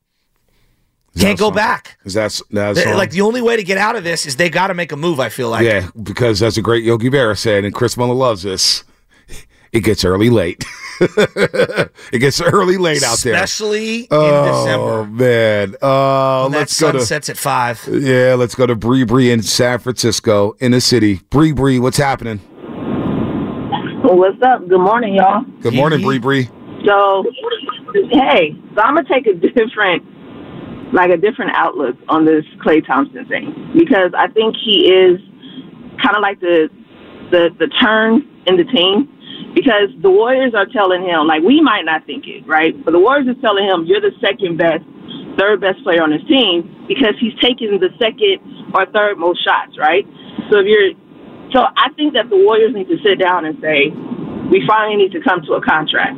Can't 1.18 1.40
go 1.40 1.52
back. 1.52 1.98
Is 2.06 2.14
that 2.14 2.40
that's 2.52 2.84
They- 2.84 2.94
like 2.94 3.10
the 3.12 3.22
only 3.22 3.42
way 3.42 3.56
to 3.58 3.64
get 3.64 3.78
out 3.78 3.96
of 3.96 4.04
this 4.04 4.26
is 4.26 4.36
they 4.38 4.50
got 4.50 4.68
to 4.68 4.74
make 4.74 4.92
a 4.92 4.96
move. 4.96 5.20
I 5.20 5.30
feel 5.30 5.50
like. 5.50 5.66
yeah, 5.66 5.90
because 6.02 6.42
as 6.42 6.58
a 6.58 6.62
great 6.62 6.84
Yogi 6.84 7.10
Berra 7.10 7.38
said, 7.38 7.66
and 7.66 7.74
Chris 7.74 7.98
Mullin 7.98 8.18
loves 8.18 8.44
this. 8.44 8.84
It 9.72 9.82
gets 9.82 10.04
early 10.06 10.30
late. 10.30 10.64
it 12.12 12.20
gets 12.20 12.42
early 12.42 12.78
late 12.78 13.04
out 13.04 13.20
there, 13.20 13.34
especially 13.36 14.00
in 14.02 14.08
December. 14.10 15.00
oh, 15.00 15.06
man. 15.06 15.76
Uh, 15.82 16.44
When 16.50 16.60
let's 16.60 16.80
go 16.80 16.88
sun 16.88 16.96
to 16.96 17.02
sets 17.02 17.30
at 17.30 17.38
five. 17.38 17.82
yeah. 17.92 18.36
Let's 18.36 18.56
go 18.56 18.66
to 18.66 18.76
Bree 18.76 19.04
Bree 19.04 19.32
in 19.32 19.42
San 19.42 19.80
Francisco 19.80 20.56
in 20.60 20.72
the 20.72 20.82
city. 20.82 21.22
Bree 21.30 21.52
Bree, 21.52 21.80
what's 21.80 21.98
happening? 21.98 22.40
What's 24.02 24.42
up? 24.42 24.68
Good 24.68 24.80
morning, 24.80 25.16
y'all. 25.16 25.44
Good 25.62 25.74
morning, 25.74 26.02
Bree 26.02 26.20
Bree. 26.20 26.50
So, 26.86 27.24
hey, 28.12 28.56
so 28.76 28.82
I'm 28.82 28.96
gonna 28.96 29.08
take 29.08 29.28
a 29.28 29.34
different, 29.56 30.04
like 30.94 31.12
a 31.12 31.18
different 31.18 31.52
outlook 31.54 31.96
on 32.08 32.26
this 32.26 32.44
Klay 32.66 32.86
Thompson 32.86 33.26
thing 33.28 33.74
because 33.78 34.12
I 34.18 34.28
think 34.30 34.56
he 34.64 34.88
is 34.92 35.20
kind 36.02 36.16
of 36.16 36.22
like 36.22 36.40
the 36.40 36.70
the 37.32 37.50
the 37.60 37.68
turn 37.82 38.26
in 38.48 38.58
the 38.58 38.64
team 38.64 39.08
because 39.54 39.90
the 40.02 40.10
Warriors 40.10 40.54
are 40.54 40.66
telling 40.66 41.04
him 41.04 41.28
like 41.28 41.42
we 41.44 41.62
might 41.62 41.84
not 41.84 42.06
think 42.06 42.28
it 42.28 42.46
right, 42.48 42.74
but 42.84 42.92
the 42.92 43.00
Warriors 43.00 43.28
are 43.28 43.42
telling 43.42 43.66
him 43.66 43.86
you're 43.86 44.02
the 44.02 44.16
second 44.22 44.58
best, 44.58 44.84
third 45.38 45.62
best 45.62 45.84
player 45.84 46.04
on 46.04 46.12
his 46.12 46.24
team 46.28 46.86
because 46.88 47.16
he's 47.20 47.36
taking 47.42 47.80
the 47.80 47.90
second 48.00 48.42
or 48.74 48.86
third 48.92 49.18
most 49.18 49.44
shots, 49.44 49.78
right? 49.78 50.06
So 50.52 50.60
if 50.60 50.68
you're 50.68 50.92
so 51.52 51.66
I 51.66 51.90
think 51.98 52.14
that 52.14 52.30
the 52.30 52.38
Warriors 52.38 52.74
need 52.74 52.88
to 52.90 52.98
sit 53.02 53.18
down 53.18 53.46
and 53.46 53.58
say 53.62 53.90
we 54.50 54.66
finally 54.68 54.98
need 54.98 55.14
to 55.14 55.22
come 55.22 55.42
to 55.46 55.54
a 55.58 55.62
contract 55.62 56.18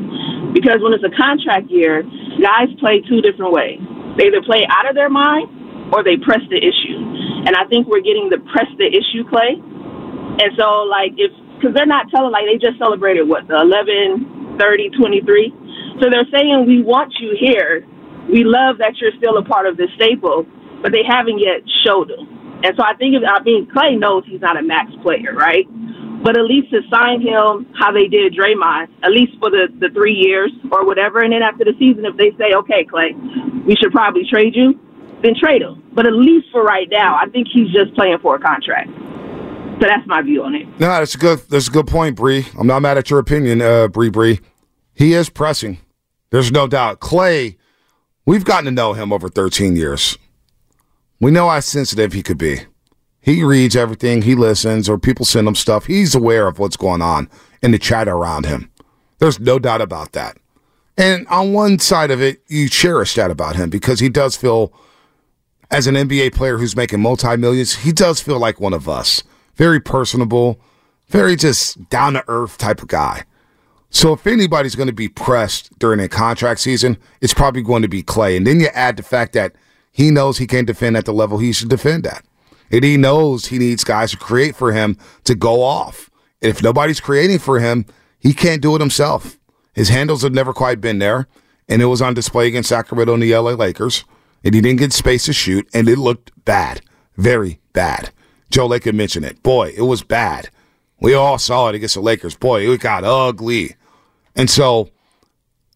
because 0.53 0.84
when 0.84 0.91
it's 0.91 1.03
a 1.03 1.15
contract 1.15 1.71
year, 1.71 2.03
guys 2.39 2.67
play 2.79 2.99
two 3.07 3.21
different 3.21 3.51
ways. 3.51 3.79
They 4.17 4.27
either 4.27 4.43
play 4.43 4.67
out 4.67 4.89
of 4.89 4.95
their 4.95 5.10
mind 5.10 5.93
or 5.95 6.03
they 6.03 6.17
press 6.17 6.43
the 6.49 6.60
issue. 6.60 6.99
And 7.47 7.55
I 7.55 7.65
think 7.67 7.88
we're 7.88 8.03
getting 8.03 8.29
the 8.31 8.39
press 8.51 8.67
the 8.77 8.88
issue 8.88 9.23
play. 9.27 9.60
And 9.60 10.51
so, 10.55 10.88
like, 10.88 11.15
if, 11.19 11.31
because 11.62 11.76
they're 11.76 11.86
not 11.86 12.10
telling, 12.10 12.32
like, 12.32 12.45
they 12.50 12.58
just 12.58 12.80
celebrated 12.80 13.30
what, 13.30 13.47
the 13.47 13.56
11, 13.62 14.58
30, 14.58 14.89
23. 14.97 15.54
So 16.02 16.10
they're 16.10 16.26
saying, 16.34 16.65
we 16.65 16.82
want 16.82 17.13
you 17.19 17.38
here. 17.38 17.86
We 18.26 18.43
love 18.43 18.80
that 18.80 18.97
you're 18.97 19.13
still 19.17 19.38
a 19.38 19.45
part 19.45 19.67
of 19.67 19.78
this 19.78 19.89
staple, 19.95 20.45
but 20.82 20.91
they 20.91 21.04
haven't 21.06 21.38
yet 21.38 21.62
showed 21.86 22.10
them. 22.10 22.62
And 22.63 22.74
so 22.78 22.84
I 22.84 22.93
think, 22.95 23.15
I 23.21 23.41
mean, 23.43 23.69
Klay 23.69 23.97
knows 23.97 24.24
he's 24.26 24.41
not 24.41 24.58
a 24.58 24.63
max 24.63 24.91
player, 25.02 25.34
right? 25.34 25.65
But 26.24 26.38
at 26.38 26.45
least 26.45 26.69
to 26.71 26.82
sign 26.89 27.21
him 27.21 27.65
how 27.78 27.91
they 27.91 28.08
did 28.08 28.34
Draymond, 28.34 28.89
at 29.04 29.12
least 29.12 29.34
for 29.39 29.50
the, 29.50 29.67
the 29.80 29.89
three 29.89 30.13
years 30.13 30.52
or 30.71 30.86
whatever. 30.86 31.21
And 31.21 31.34
then 31.34 31.41
after 31.41 31.65
the 31.65 31.74
season, 31.78 32.06
if 32.06 32.17
they 32.17 32.32
say, 32.38 32.54
okay, 32.54 32.86
Klay, 32.86 33.17
we 33.65 33.76
should 33.76 33.91
probably 33.91 34.26
trade 34.30 34.56
you, 34.56 34.80
then 35.24 35.34
trade 35.34 35.62
him. 35.62 35.84
But 35.93 36.06
at 36.06 36.13
least 36.13 36.47
for 36.52 36.63
right 36.63 36.88
now, 36.89 37.17
I 37.17 37.28
think 37.30 37.47
he's 37.52 37.74
just 37.74 37.93
playing 37.95 38.19
for 38.21 38.36
a 38.36 38.39
contract. 38.39 38.89
So 39.82 39.88
that's 39.88 40.06
my 40.06 40.22
view 40.22 40.44
on 40.44 40.54
it. 40.54 40.67
No, 40.80 40.88
that's 40.88 41.15
a 41.15 41.17
good. 41.17 41.39
That's 41.50 41.67
a 41.67 41.72
good 41.72 41.88
point, 41.88 42.15
Bree. 42.15 42.46
I'm 42.60 42.67
not 42.67 42.84
mad 42.84 43.00
at 43.00 43.10
your 43.10 43.17
opinion, 43.17 43.62
uh, 43.62 43.88
Bree. 43.88 44.10
Bree. 44.10 44.39
He 44.94 45.13
is 45.13 45.28
pressing. 45.30 45.80
There's 46.30 46.52
no 46.52 46.67
doubt. 46.67 47.00
Klay, 47.00 47.58
we've 48.26 48.46
gotten 48.46 48.65
to 48.65 48.72
know 48.72 48.94
him 48.94 49.12
over 49.12 49.28
13 49.28 49.76
years. 49.76 50.20
We 51.20 51.32
know 51.32 51.50
how 51.50 51.60
sensitive 51.62 52.13
he 52.13 52.22
could 52.22 52.38
be. 52.38 52.60
He 53.22 53.44
reads 53.44 53.76
everything. 53.76 54.22
He 54.22 54.36
listens, 54.36 54.88
or 54.88 55.00
people 55.00 55.26
send 55.26 55.48
him 55.48 55.56
stuff. 55.56 55.86
He's 55.86 56.13
aware 56.13 56.48
of 56.48 56.60
what's 56.60 56.78
going 56.78 57.02
on 57.02 57.28
in 57.63 57.72
the 57.72 57.80
chat 57.80 58.08
around 58.08 58.46
him. 58.46 58.72
There's 59.17 59.39
no 59.39 59.58
doubt 59.58 59.82
about 59.82 60.12
that. 60.12 60.38
And 60.96 61.28
on 61.28 61.54
one 61.54 61.80
side 61.80 62.12
of 62.12 62.22
it, 62.22 62.44
you 62.48 62.70
cherish 62.70 63.15
that 63.15 63.32
about 63.32 63.56
him 63.56 63.72
because 63.72 64.00
he 64.00 64.10
does 64.10 64.36
feel, 64.36 64.74
as 65.72 65.88
an 65.88 65.96
NBA 65.96 66.36
player 66.36 66.60
who's 66.60 66.76
making 66.76 67.02
multi 67.02 67.36
millions, 67.36 67.78
he 67.78 67.91
does 67.91 68.22
feel 68.22 68.38
like 68.38 68.60
one 68.60 68.74
of 68.74 68.88
us. 68.88 69.24
Very 69.56 69.80
personable, 69.80 70.60
very 71.08 71.36
just 71.36 71.90
down 71.90 72.14
to 72.14 72.24
earth 72.28 72.58
type 72.58 72.82
of 72.82 72.88
guy. 72.88 73.24
So 73.90 74.14
if 74.14 74.26
anybody's 74.26 74.76
going 74.76 74.88
to 74.88 74.94
be 74.94 75.10
pressed 75.10 75.78
during 75.78 76.00
a 76.00 76.08
contract 76.08 76.62
season, 76.62 76.98
it's 77.20 77.34
probably 77.34 77.62
going 77.62 77.82
to 77.82 77.90
be 77.90 78.02
Klay. 78.02 78.38
And 78.38 78.48
then 78.48 78.62
you 78.62 78.68
add 78.68 78.96
the 78.96 79.04
fact 79.04 79.34
that 79.34 79.54
he 79.92 80.12
knows 80.12 80.38
he 80.38 80.48
can't 80.48 80.66
defend 80.66 80.96
at 80.96 81.04
the 81.04 81.14
level 81.14 81.38
he 81.38 81.52
should 81.52 81.70
defend 81.70 82.08
at. 82.08 82.24
And 82.72 82.86
he 82.86 82.96
knows 82.96 83.48
he 83.48 83.60
needs 83.60 83.84
guys 83.84 84.12
to 84.12 84.18
create 84.18 84.56
for 84.56 84.72
him 84.72 84.98
to 85.26 85.36
go 85.36 85.62
off. 85.62 86.10
And 86.42 86.50
if 86.50 86.64
nobody's 86.64 87.02
creating 87.02 87.40
for 87.40 87.60
him, 87.60 87.86
he 88.18 88.34
can't 88.34 88.62
do 88.62 88.74
it 88.76 88.82
himself. 88.82 89.38
His 89.74 89.90
handles 89.90 90.22
have 90.22 90.34
never 90.34 90.54
quite 90.54 90.80
been 90.80 91.00
there. 91.00 91.28
And 91.68 91.82
it 91.82 91.86
was 91.86 92.02
on 92.02 92.14
display 92.14 92.48
against 92.48 92.70
Sacramento 92.70 93.14
and 93.14 93.22
the 93.22 93.36
LA 93.36 93.52
Lakers. 93.52 94.06
And 94.44 94.56
he 94.56 94.62
didn't 94.62 94.80
get 94.80 94.94
space 94.94 95.26
to 95.26 95.34
shoot. 95.34 95.68
And 95.74 95.90
it 95.90 95.98
looked 95.98 96.32
bad. 96.46 96.82
Very 97.18 97.60
bad. 97.74 98.12
Joe 98.52 98.70
had 98.70 98.96
mentioned 98.96 99.26
it. 99.26 99.42
Boy, 99.42 99.74
it 99.76 99.82
was 99.82 100.04
bad. 100.04 100.50
We 101.00 101.14
all 101.14 101.40
saw 101.40 101.70
it 101.70 101.76
against 101.76 101.96
the 101.96 102.02
Lakers. 102.02 102.36
Boy, 102.36 102.70
it 102.70 102.80
got 102.80 103.04
ugly. 103.04 103.76
And 104.36 104.50
so 104.50 104.90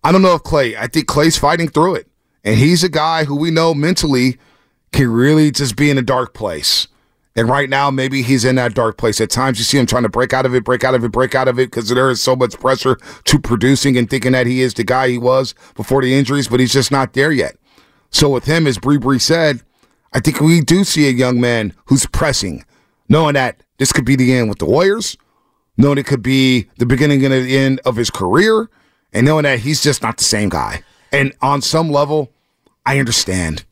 I 0.03 0.11
don't 0.11 0.21
know 0.21 0.35
if 0.35 0.43
Klay, 0.43 0.77
I 0.77 0.87
think 0.87 1.07
Klay's 1.07 1.37
fighting 1.37 1.67
through 1.67 1.95
it. 1.95 2.07
And 2.43 2.59
he's 2.59 2.83
a 2.83 2.89
guy 2.89 3.23
who 3.23 3.35
we 3.35 3.49
know 3.49 3.73
mentally 3.73 4.37
can 4.91 5.09
really 5.09 5.49
just 5.49 5.75
be 5.75 5.89
in 5.89 5.97
a 5.97 6.03
dark 6.03 6.33
place. 6.35 6.87
And 7.35 7.49
right 7.49 7.69
now, 7.69 7.91
maybe 7.91 8.21
he's 8.21 8.45
in 8.45 8.55
that 8.55 8.75
dark 8.75 8.97
place. 8.97 9.19
At 9.19 9.29
times, 9.29 9.57
you 9.57 9.65
see 9.65 9.77
him 9.77 9.85
trying 9.85 10.03
to 10.03 10.09
break 10.09 10.31
out 10.31 10.45
of 10.45 10.55
it, 10.55 10.63
break 10.63 10.85
out 10.85 10.95
of 10.95 11.03
it, 11.03 11.11
break 11.11 11.35
out 11.35 11.49
of 11.49 11.59
it, 11.59 11.69
because 11.69 11.89
there 11.89 12.09
is 12.09 12.21
so 12.21 12.33
much 12.33 12.57
pressure 12.57 12.97
to 13.25 13.39
producing 13.39 13.97
and 13.97 14.09
thinking 14.09 14.31
that 14.31 14.47
he 14.47 14.61
is 14.61 14.73
the 14.73 14.85
guy 14.85 15.09
he 15.09 15.17
was 15.17 15.53
before 15.73 16.01
the 16.01 16.13
injuries, 16.13 16.47
but 16.47 16.61
he's 16.61 16.71
just 16.71 16.91
not 16.91 17.11
there 17.11 17.33
yet. 17.33 17.57
So 18.09 18.29
with 18.29 18.45
him, 18.45 18.67
as 18.67 18.77
Bree 18.77 18.97
Bree 18.97 19.19
said, 19.19 19.63
I 20.15 20.21
think 20.21 20.39
we 20.39 20.61
do 20.61 20.85
see 20.85 21.09
a 21.09 21.11
young 21.11 21.41
man 21.41 21.73
who's 21.87 22.05
pressing, 22.05 22.63
knowing 23.09 23.33
that 23.33 23.61
this 23.79 23.91
could 23.91 24.05
be 24.05 24.15
the 24.15 24.33
end 24.33 24.47
with 24.47 24.59
the 24.59 24.65
Warriors, 24.65 25.17
knowing 25.75 25.97
it 25.97 26.05
could 26.05 26.23
be 26.23 26.69
the 26.77 26.85
beginning 26.85 27.25
and 27.25 27.33
the 27.33 27.57
end 27.57 27.81
of 27.83 27.97
his 27.97 28.09
career, 28.09 28.69
and 29.11 29.25
knowing 29.25 29.43
that 29.43 29.59
he's 29.59 29.83
just 29.83 30.01
not 30.01 30.15
the 30.15 30.23
same 30.23 30.47
guy. 30.47 30.83
And 31.11 31.33
on 31.41 31.61
some 31.61 31.91
level, 31.91 32.31
I 32.85 32.97
understand. 32.97 33.65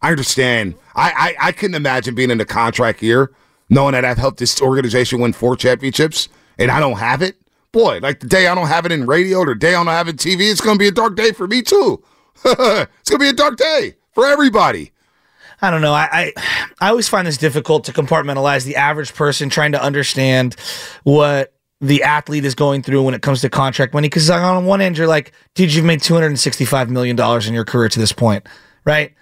I 0.00 0.12
understand. 0.12 0.76
I, 0.94 1.34
I, 1.40 1.48
I 1.48 1.52
couldn't 1.52 1.74
imagine 1.74 2.14
being 2.14 2.30
in 2.30 2.40
a 2.40 2.44
contract 2.44 3.02
year, 3.02 3.32
knowing 3.68 3.92
that 3.92 4.04
I've 4.04 4.18
helped 4.18 4.38
this 4.38 4.62
organization 4.62 5.20
win 5.20 5.32
four 5.32 5.56
championships 5.56 6.28
and 6.58 6.70
I 6.70 6.78
don't 6.78 6.98
have 6.98 7.22
it. 7.22 7.34
Boy, 7.72 7.98
like 8.00 8.20
the 8.20 8.28
day 8.28 8.46
I 8.46 8.54
don't 8.54 8.68
have 8.68 8.86
it 8.86 8.92
in 8.92 9.04
radio 9.04 9.38
or 9.38 9.46
the 9.46 9.56
day 9.56 9.70
I 9.70 9.82
don't 9.82 9.88
have 9.88 10.06
it 10.06 10.24
in 10.24 10.38
TV, 10.38 10.48
it's 10.48 10.60
going 10.60 10.76
to 10.76 10.78
be 10.78 10.86
a 10.86 10.92
dark 10.92 11.16
day 11.16 11.32
for 11.32 11.48
me 11.48 11.60
too. 11.60 12.04
it's 12.44 13.10
going 13.10 13.18
to 13.18 13.18
be 13.18 13.28
a 13.28 13.32
dark 13.32 13.56
day 13.56 13.96
for 14.12 14.24
everybody. 14.24 14.92
I 15.60 15.70
don't 15.70 15.80
know. 15.80 15.92
I, 15.92 16.08
I 16.12 16.32
I 16.80 16.88
always 16.90 17.08
find 17.08 17.26
this 17.26 17.36
difficult 17.36 17.84
to 17.84 17.92
compartmentalize 17.92 18.64
the 18.64 18.76
average 18.76 19.14
person 19.14 19.48
trying 19.48 19.72
to 19.72 19.82
understand 19.82 20.54
what 21.02 21.52
the 21.80 22.02
athlete 22.02 22.44
is 22.44 22.54
going 22.54 22.82
through 22.82 23.02
when 23.02 23.14
it 23.14 23.22
comes 23.22 23.40
to 23.40 23.48
contract 23.48 23.94
money. 23.94 24.08
Because 24.08 24.30
on 24.30 24.66
one 24.66 24.80
end, 24.80 24.98
you're 24.98 25.06
like, 25.06 25.32
dude, 25.54 25.72
you've 25.72 25.84
made 25.84 26.02
two 26.02 26.14
hundred 26.14 26.28
and 26.28 26.40
sixty-five 26.40 26.90
million 26.90 27.16
dollars 27.16 27.46
in 27.48 27.54
your 27.54 27.64
career 27.64 27.88
to 27.88 27.98
this 27.98 28.12
point, 28.12 28.46
right? 28.84 29.14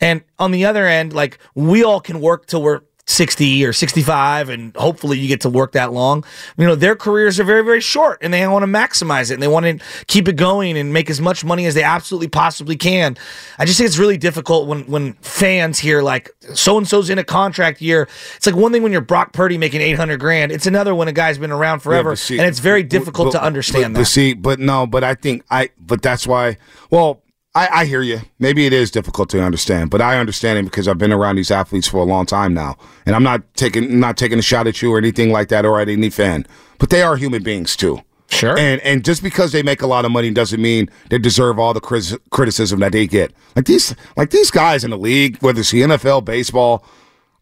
And 0.00 0.22
on 0.38 0.50
the 0.52 0.66
other 0.66 0.86
end, 0.86 1.12
like 1.12 1.38
we 1.54 1.84
all 1.84 2.00
can 2.00 2.20
work 2.20 2.46
till 2.46 2.62
we're 2.62 2.82
60 3.08 3.64
or 3.64 3.72
65 3.72 4.50
and 4.50 4.76
hopefully 4.76 5.18
you 5.18 5.28
get 5.28 5.40
to 5.40 5.48
work 5.48 5.72
that 5.72 5.92
long. 5.94 6.24
You 6.58 6.66
know, 6.66 6.74
their 6.74 6.94
careers 6.94 7.40
are 7.40 7.44
very 7.44 7.64
very 7.64 7.80
short 7.80 8.18
and 8.20 8.34
they 8.34 8.46
want 8.46 8.62
to 8.64 8.66
maximize 8.70 9.30
it 9.30 9.34
and 9.34 9.42
they 9.42 9.48
want 9.48 9.64
to 9.64 9.84
keep 10.08 10.28
it 10.28 10.36
going 10.36 10.76
and 10.76 10.92
make 10.92 11.08
as 11.08 11.18
much 11.18 11.42
money 11.42 11.64
as 11.64 11.74
they 11.74 11.82
absolutely 11.82 12.28
possibly 12.28 12.76
can. 12.76 13.16
I 13.58 13.64
just 13.64 13.78
think 13.78 13.88
it's 13.88 13.96
really 13.98 14.18
difficult 14.18 14.68
when 14.68 14.82
when 14.82 15.14
fans 15.14 15.78
hear 15.78 16.02
like 16.02 16.30
so 16.54 16.76
and 16.76 16.86
so's 16.86 17.08
in 17.08 17.18
a 17.18 17.24
contract 17.24 17.80
year. 17.80 18.08
It's 18.36 18.44
like 18.46 18.54
one 18.56 18.72
thing 18.72 18.82
when 18.82 18.92
you're 18.92 19.00
Brock 19.00 19.32
Purdy 19.32 19.56
making 19.56 19.80
800 19.80 20.20
grand. 20.20 20.52
It's 20.52 20.66
another 20.66 20.94
when 20.94 21.08
a 21.08 21.12
guy's 21.12 21.38
been 21.38 21.50
around 21.50 21.80
forever 21.80 22.10
Yeah, 22.10 22.14
see- 22.16 22.38
and 22.38 22.46
it's 22.46 22.58
very 22.58 22.82
difficult 22.82 23.32
but- 23.32 23.38
to 23.38 23.42
understand 23.42 23.94
but, 23.94 24.00
that. 24.00 24.04
But 24.04 24.08
see, 24.08 24.34
but 24.34 24.60
no, 24.60 24.86
but 24.86 25.02
I 25.02 25.14
think 25.14 25.44
I, 25.50 25.70
but 25.80 26.02
that's 26.02 26.26
why. 26.26 26.58
Well, 26.90 27.22
I, 27.58 27.80
I 27.80 27.84
hear 27.86 28.02
you. 28.02 28.20
Maybe 28.38 28.66
it 28.66 28.72
is 28.72 28.92
difficult 28.92 29.28
to 29.30 29.42
understand, 29.42 29.90
but 29.90 30.00
I 30.00 30.18
understand 30.18 30.60
it 30.60 30.64
because 30.66 30.86
I've 30.86 30.96
been 30.96 31.12
around 31.12 31.36
these 31.36 31.50
athletes 31.50 31.88
for 31.88 31.96
a 31.96 32.04
long 32.04 32.24
time 32.24 32.54
now, 32.54 32.76
and 33.04 33.16
I'm 33.16 33.24
not 33.24 33.42
taking 33.54 33.98
not 33.98 34.16
taking 34.16 34.38
a 34.38 34.42
shot 34.42 34.68
at 34.68 34.80
you 34.80 34.92
or 34.92 34.98
anything 34.98 35.32
like 35.32 35.48
that 35.48 35.66
or 35.66 35.80
at 35.80 35.88
any 35.88 36.08
fan. 36.08 36.46
But 36.78 36.90
they 36.90 37.02
are 37.02 37.16
human 37.16 37.42
beings 37.42 37.74
too. 37.74 38.00
Sure. 38.30 38.56
And 38.56 38.80
and 38.82 39.04
just 39.04 39.24
because 39.24 39.50
they 39.50 39.64
make 39.64 39.82
a 39.82 39.88
lot 39.88 40.04
of 40.04 40.12
money 40.12 40.30
doesn't 40.30 40.62
mean 40.62 40.88
they 41.10 41.18
deserve 41.18 41.58
all 41.58 41.74
the 41.74 41.80
cris- 41.80 42.16
criticism 42.30 42.78
that 42.78 42.92
they 42.92 43.08
get. 43.08 43.32
Like 43.56 43.64
these 43.64 43.92
like 44.16 44.30
these 44.30 44.52
guys 44.52 44.84
in 44.84 44.90
the 44.90 44.98
league, 44.98 45.38
whether 45.38 45.58
it's 45.58 45.72
the 45.72 45.82
NFL, 45.82 46.24
baseball, 46.24 46.84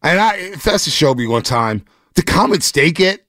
and 0.01 0.19
I 0.19 0.53
Festus 0.53 0.93
showed 0.93 1.19
me 1.19 1.27
one 1.27 1.43
time 1.43 1.85
the 2.15 2.23
comments 2.23 2.71
they 2.71 2.91
get 2.91 3.23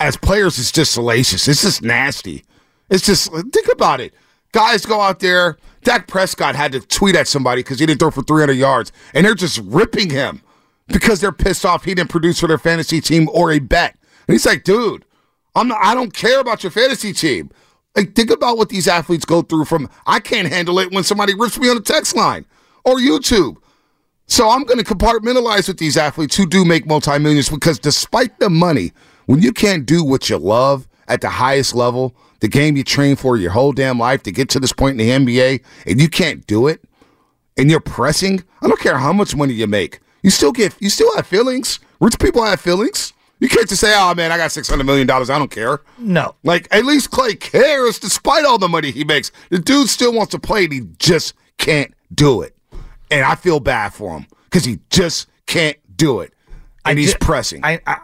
as 0.00 0.16
players 0.16 0.58
is 0.58 0.72
just 0.72 0.92
salacious. 0.92 1.46
It's 1.46 1.60
just 1.60 1.82
nasty. 1.82 2.42
It's 2.88 3.04
just 3.04 3.30
think 3.30 3.68
about 3.70 4.00
it. 4.00 4.14
Guys 4.52 4.86
go 4.86 5.02
out 5.02 5.20
there. 5.20 5.58
Dak 5.82 6.06
Prescott 6.06 6.54
had 6.54 6.72
to 6.72 6.80
tweet 6.80 7.16
at 7.16 7.28
somebody 7.28 7.62
because 7.62 7.80
he 7.80 7.86
didn't 7.86 8.00
throw 8.00 8.10
for 8.10 8.22
300 8.22 8.52
yards, 8.52 8.92
and 9.14 9.26
they're 9.26 9.34
just 9.34 9.58
ripping 9.64 10.10
him 10.10 10.42
because 10.88 11.20
they're 11.20 11.32
pissed 11.32 11.64
off 11.64 11.84
he 11.84 11.94
didn't 11.94 12.10
produce 12.10 12.40
for 12.40 12.46
their 12.46 12.58
fantasy 12.58 13.00
team 13.00 13.28
or 13.32 13.50
a 13.52 13.58
bet. 13.58 13.96
And 14.26 14.34
he's 14.34 14.46
like, 14.46 14.64
dude, 14.64 15.04
I'm 15.54 15.68
not, 15.68 15.78
I 15.82 15.94
don't 15.94 16.14
care 16.14 16.40
about 16.40 16.62
your 16.62 16.70
fantasy 16.70 17.12
team. 17.12 17.50
Like, 17.96 18.14
think 18.14 18.30
about 18.30 18.56
what 18.56 18.68
these 18.68 18.88
athletes 18.88 19.24
go 19.24 19.42
through 19.42 19.66
from 19.66 19.88
I 20.06 20.20
can't 20.20 20.48
handle 20.48 20.78
it 20.78 20.92
when 20.92 21.04
somebody 21.04 21.34
rips 21.34 21.58
me 21.58 21.68
on 21.68 21.76
the 21.76 21.82
text 21.82 22.16
line 22.16 22.46
or 22.84 22.96
YouTube. 22.96 23.56
So 24.26 24.48
I'm 24.48 24.64
going 24.64 24.78
to 24.78 24.84
compartmentalize 24.84 25.68
with 25.68 25.78
these 25.78 25.96
athletes 25.96 26.36
who 26.36 26.46
do 26.46 26.64
make 26.64 26.86
multimillions 26.86 27.50
because 27.50 27.78
despite 27.78 28.38
the 28.38 28.48
money, 28.48 28.92
when 29.26 29.42
you 29.42 29.52
can't 29.52 29.84
do 29.84 30.02
what 30.02 30.30
you 30.30 30.38
love 30.38 30.88
at 31.06 31.20
the 31.20 31.28
highest 31.28 31.74
level, 31.74 32.14
the 32.42 32.48
game 32.48 32.76
you 32.76 32.82
train 32.82 33.14
for 33.14 33.36
your 33.36 33.52
whole 33.52 33.72
damn 33.72 34.00
life 34.00 34.24
to 34.24 34.32
get 34.32 34.48
to 34.48 34.58
this 34.58 34.72
point 34.72 35.00
in 35.00 35.24
the 35.24 35.32
NBA, 35.32 35.62
and 35.86 36.00
you 36.00 36.08
can't 36.08 36.44
do 36.48 36.66
it, 36.66 36.82
and 37.56 37.70
you're 37.70 37.78
pressing, 37.78 38.42
I 38.60 38.66
don't 38.66 38.80
care 38.80 38.98
how 38.98 39.12
much 39.12 39.36
money 39.36 39.54
you 39.54 39.68
make. 39.68 40.00
You 40.22 40.30
still 40.30 40.50
get, 40.50 40.74
you 40.80 40.90
still 40.90 41.14
have 41.14 41.24
feelings. 41.24 41.78
Rich 42.00 42.18
people 42.18 42.44
have 42.44 42.60
feelings. 42.60 43.12
You 43.38 43.48
can't 43.48 43.68
just 43.68 43.80
say, 43.80 43.92
"Oh 43.96 44.12
man, 44.14 44.32
I 44.32 44.36
got 44.38 44.50
six 44.50 44.68
hundred 44.68 44.84
million 44.84 45.06
dollars. 45.06 45.30
I 45.30 45.38
don't 45.38 45.50
care." 45.50 45.80
No. 45.98 46.34
Like 46.42 46.66
at 46.72 46.84
least 46.84 47.10
Klay 47.12 47.38
cares, 47.38 47.98
despite 48.00 48.44
all 48.44 48.58
the 48.58 48.68
money 48.68 48.90
he 48.90 49.04
makes. 49.04 49.30
The 49.50 49.58
dude 49.60 49.88
still 49.88 50.12
wants 50.12 50.32
to 50.32 50.38
play, 50.38 50.64
and 50.64 50.72
he 50.72 50.80
just 50.98 51.34
can't 51.58 51.92
do 52.12 52.42
it. 52.42 52.56
And 53.10 53.24
I 53.24 53.36
feel 53.36 53.60
bad 53.60 53.94
for 53.94 54.16
him 54.16 54.26
because 54.44 54.64
he 54.64 54.78
just 54.90 55.28
can't 55.46 55.76
do 55.96 56.20
it, 56.20 56.32
and 56.84 56.98
he's 56.98 57.12
ju- 57.12 57.18
pressing. 57.20 57.64
I, 57.64 57.80
I 57.86 57.98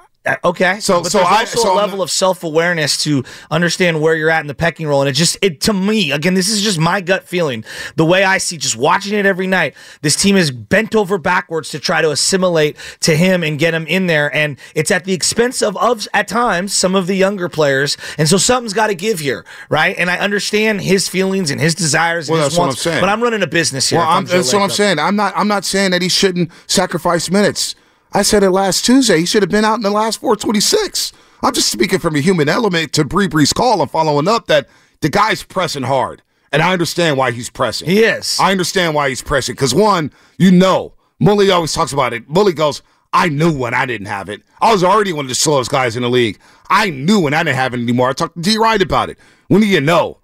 Okay, 0.45 0.79
So- 0.81 1.03
but 1.03 1.11
so 1.13 1.19
there's 1.19 1.31
I- 1.31 1.41
also 1.41 1.61
so 1.63 1.69
a 1.69 1.71
I'm 1.73 1.77
level 1.77 2.03
of 2.03 2.11
self 2.11 2.43
awareness 2.45 2.97
to 3.05 3.25
understand 3.51 4.01
where 4.01 4.15
you're 4.15 4.31
at 4.31 4.41
in 4.41 4.47
the 4.47 4.55
pecking 4.55 4.87
order, 4.87 5.09
and 5.09 5.09
it 5.09 5.19
just 5.19 5.37
it 5.43 5.61
to 5.63 5.73
me 5.73 6.13
again. 6.13 6.35
This 6.35 6.49
is 6.49 6.63
just 6.63 6.79
my 6.79 7.01
gut 7.01 7.25
feeling. 7.29 7.65
The 7.97 8.05
way 8.05 8.25
I 8.25 8.39
see, 8.39 8.57
just 8.57 8.77
watching 8.77 9.15
it 9.15 9.27
every 9.27 9.47
night, 9.47 9.75
this 10.03 10.17
team 10.17 10.37
is 10.37 10.51
bent 10.51 10.95
over 10.95 11.19
backwards 11.19 11.71
to 11.71 11.79
try 11.79 12.03
to 12.03 12.11
assimilate 12.11 12.77
to 13.01 13.17
him 13.17 13.43
and 13.43 13.59
get 13.59 13.75
him 13.75 13.87
in 13.87 14.07
there, 14.07 14.35
and 14.35 14.57
it's 14.75 14.91
at 14.91 15.05
the 15.05 15.13
expense 15.13 15.63
of 15.63 15.77
of 15.79 16.07
at 16.15 16.29
times 16.29 16.75
some 16.75 16.95
of 16.95 17.07
the 17.07 17.17
younger 17.17 17.49
players, 17.49 17.97
and 18.19 18.29
so 18.29 18.37
something's 18.37 18.73
got 18.73 18.89
to 18.89 18.95
give 18.95 19.21
here, 19.21 19.45
right? 19.69 19.95
And 19.99 20.11
I 20.11 20.19
understand 20.19 20.81
his 20.83 21.09
feelings 21.09 21.51
and 21.51 21.61
his 21.61 21.75
desires. 21.75 22.29
And 22.29 22.35
Well, 22.37 22.45
his 22.45 22.55
that's 22.55 22.59
what 22.59 22.69
I'm 22.71 22.77
saying. 22.77 23.01
But 23.01 23.09
I'm 23.09 23.23
running 23.23 23.43
a 23.43 23.47
business 23.47 23.89
here. 23.89 23.99
Well, 23.99 24.09
I'm, 24.09 24.27
Joe 24.27 24.37
that's 24.37 24.53
what 24.53 24.63
I'm 24.63 24.69
Lacob. 24.71 24.73
saying. 24.73 24.99
I'm 24.99 25.17
not. 25.17 25.33
I'm 25.37 25.49
not 25.49 25.65
saying 25.65 25.91
that 25.93 26.03
he 26.03 26.09
shouldn't 26.09 26.51
sacrifice 26.67 27.31
minutes. 27.31 27.75
I 28.13 28.23
said 28.23 28.43
it 28.43 28.51
last 28.51 28.85
Tuesday. 28.85 29.19
He 29.21 29.27
should 29.27 29.43
have 29.43 29.51
been 29.51 29.65
out 29.65 29.75
in 29.77 29.83
the 29.83 29.91
last 29.91 30.21
426. 30.21 31.13
I'm 31.43 31.53
just 31.53 31.71
speaking 31.71 31.99
from 31.99 32.17
a 32.17 32.21
human 32.21 32.49
element 32.49 32.93
to 32.95 33.05
Bree 33.05 33.29
Bree's 33.29 33.53
call 33.53 33.81
and 33.83 33.91
following 33.91 34.27
up 34.29 34.47
that 34.47 34.69
the 35.01 35.09
guy's 35.09 35.43
pressing 35.45 35.85
hard, 35.85 36.23
and 36.51 36.63
I 36.63 36.73
understand 36.73 37.17
why 37.17 37.31
he's 37.31 37.51
pressing. 37.51 37.89
He 37.89 38.01
is. 38.01 38.39
I 38.41 38.51
understand 38.51 38.95
why 38.95 39.09
he's 39.09 39.23
pressing 39.23 39.55
because 39.55 39.75
one, 39.75 40.11
you 40.39 40.51
know, 40.51 40.95
Mully 41.23 41.53
always 41.55 41.73
talks 41.73 41.93
about 41.93 42.13
it. 42.13 42.29
Mully 42.29 42.55
goes, 42.57 42.83
"I 43.13 43.29
knew 43.29 43.53
when 43.57 43.75
I 43.75 43.87
didn't 43.87 44.07
have 44.09 44.29
it. 44.29 44.43
I 44.61 44.73
was 44.73 44.83
already 44.83 45.13
one 45.13 45.25
of 45.27 45.29
the 45.29 45.35
slowest 45.37 45.71
guys 45.71 45.95
in 45.97 46.03
the 46.03 46.11
league. 46.11 46.39
I 46.71 46.91
knew 46.91 47.21
when 47.21 47.35
I 47.35 47.43
didn't 47.45 47.57
have 47.57 47.75
it 47.75 47.81
anymore. 47.81 48.09
I 48.09 48.13
talked 48.15 48.35
to 48.37 48.41
D. 48.43 48.59
Wright 48.59 48.83
about 48.83 49.11
it. 49.11 49.19
When 49.49 49.61
do 49.61 49.67
you 49.67 49.81
know? 49.81 50.19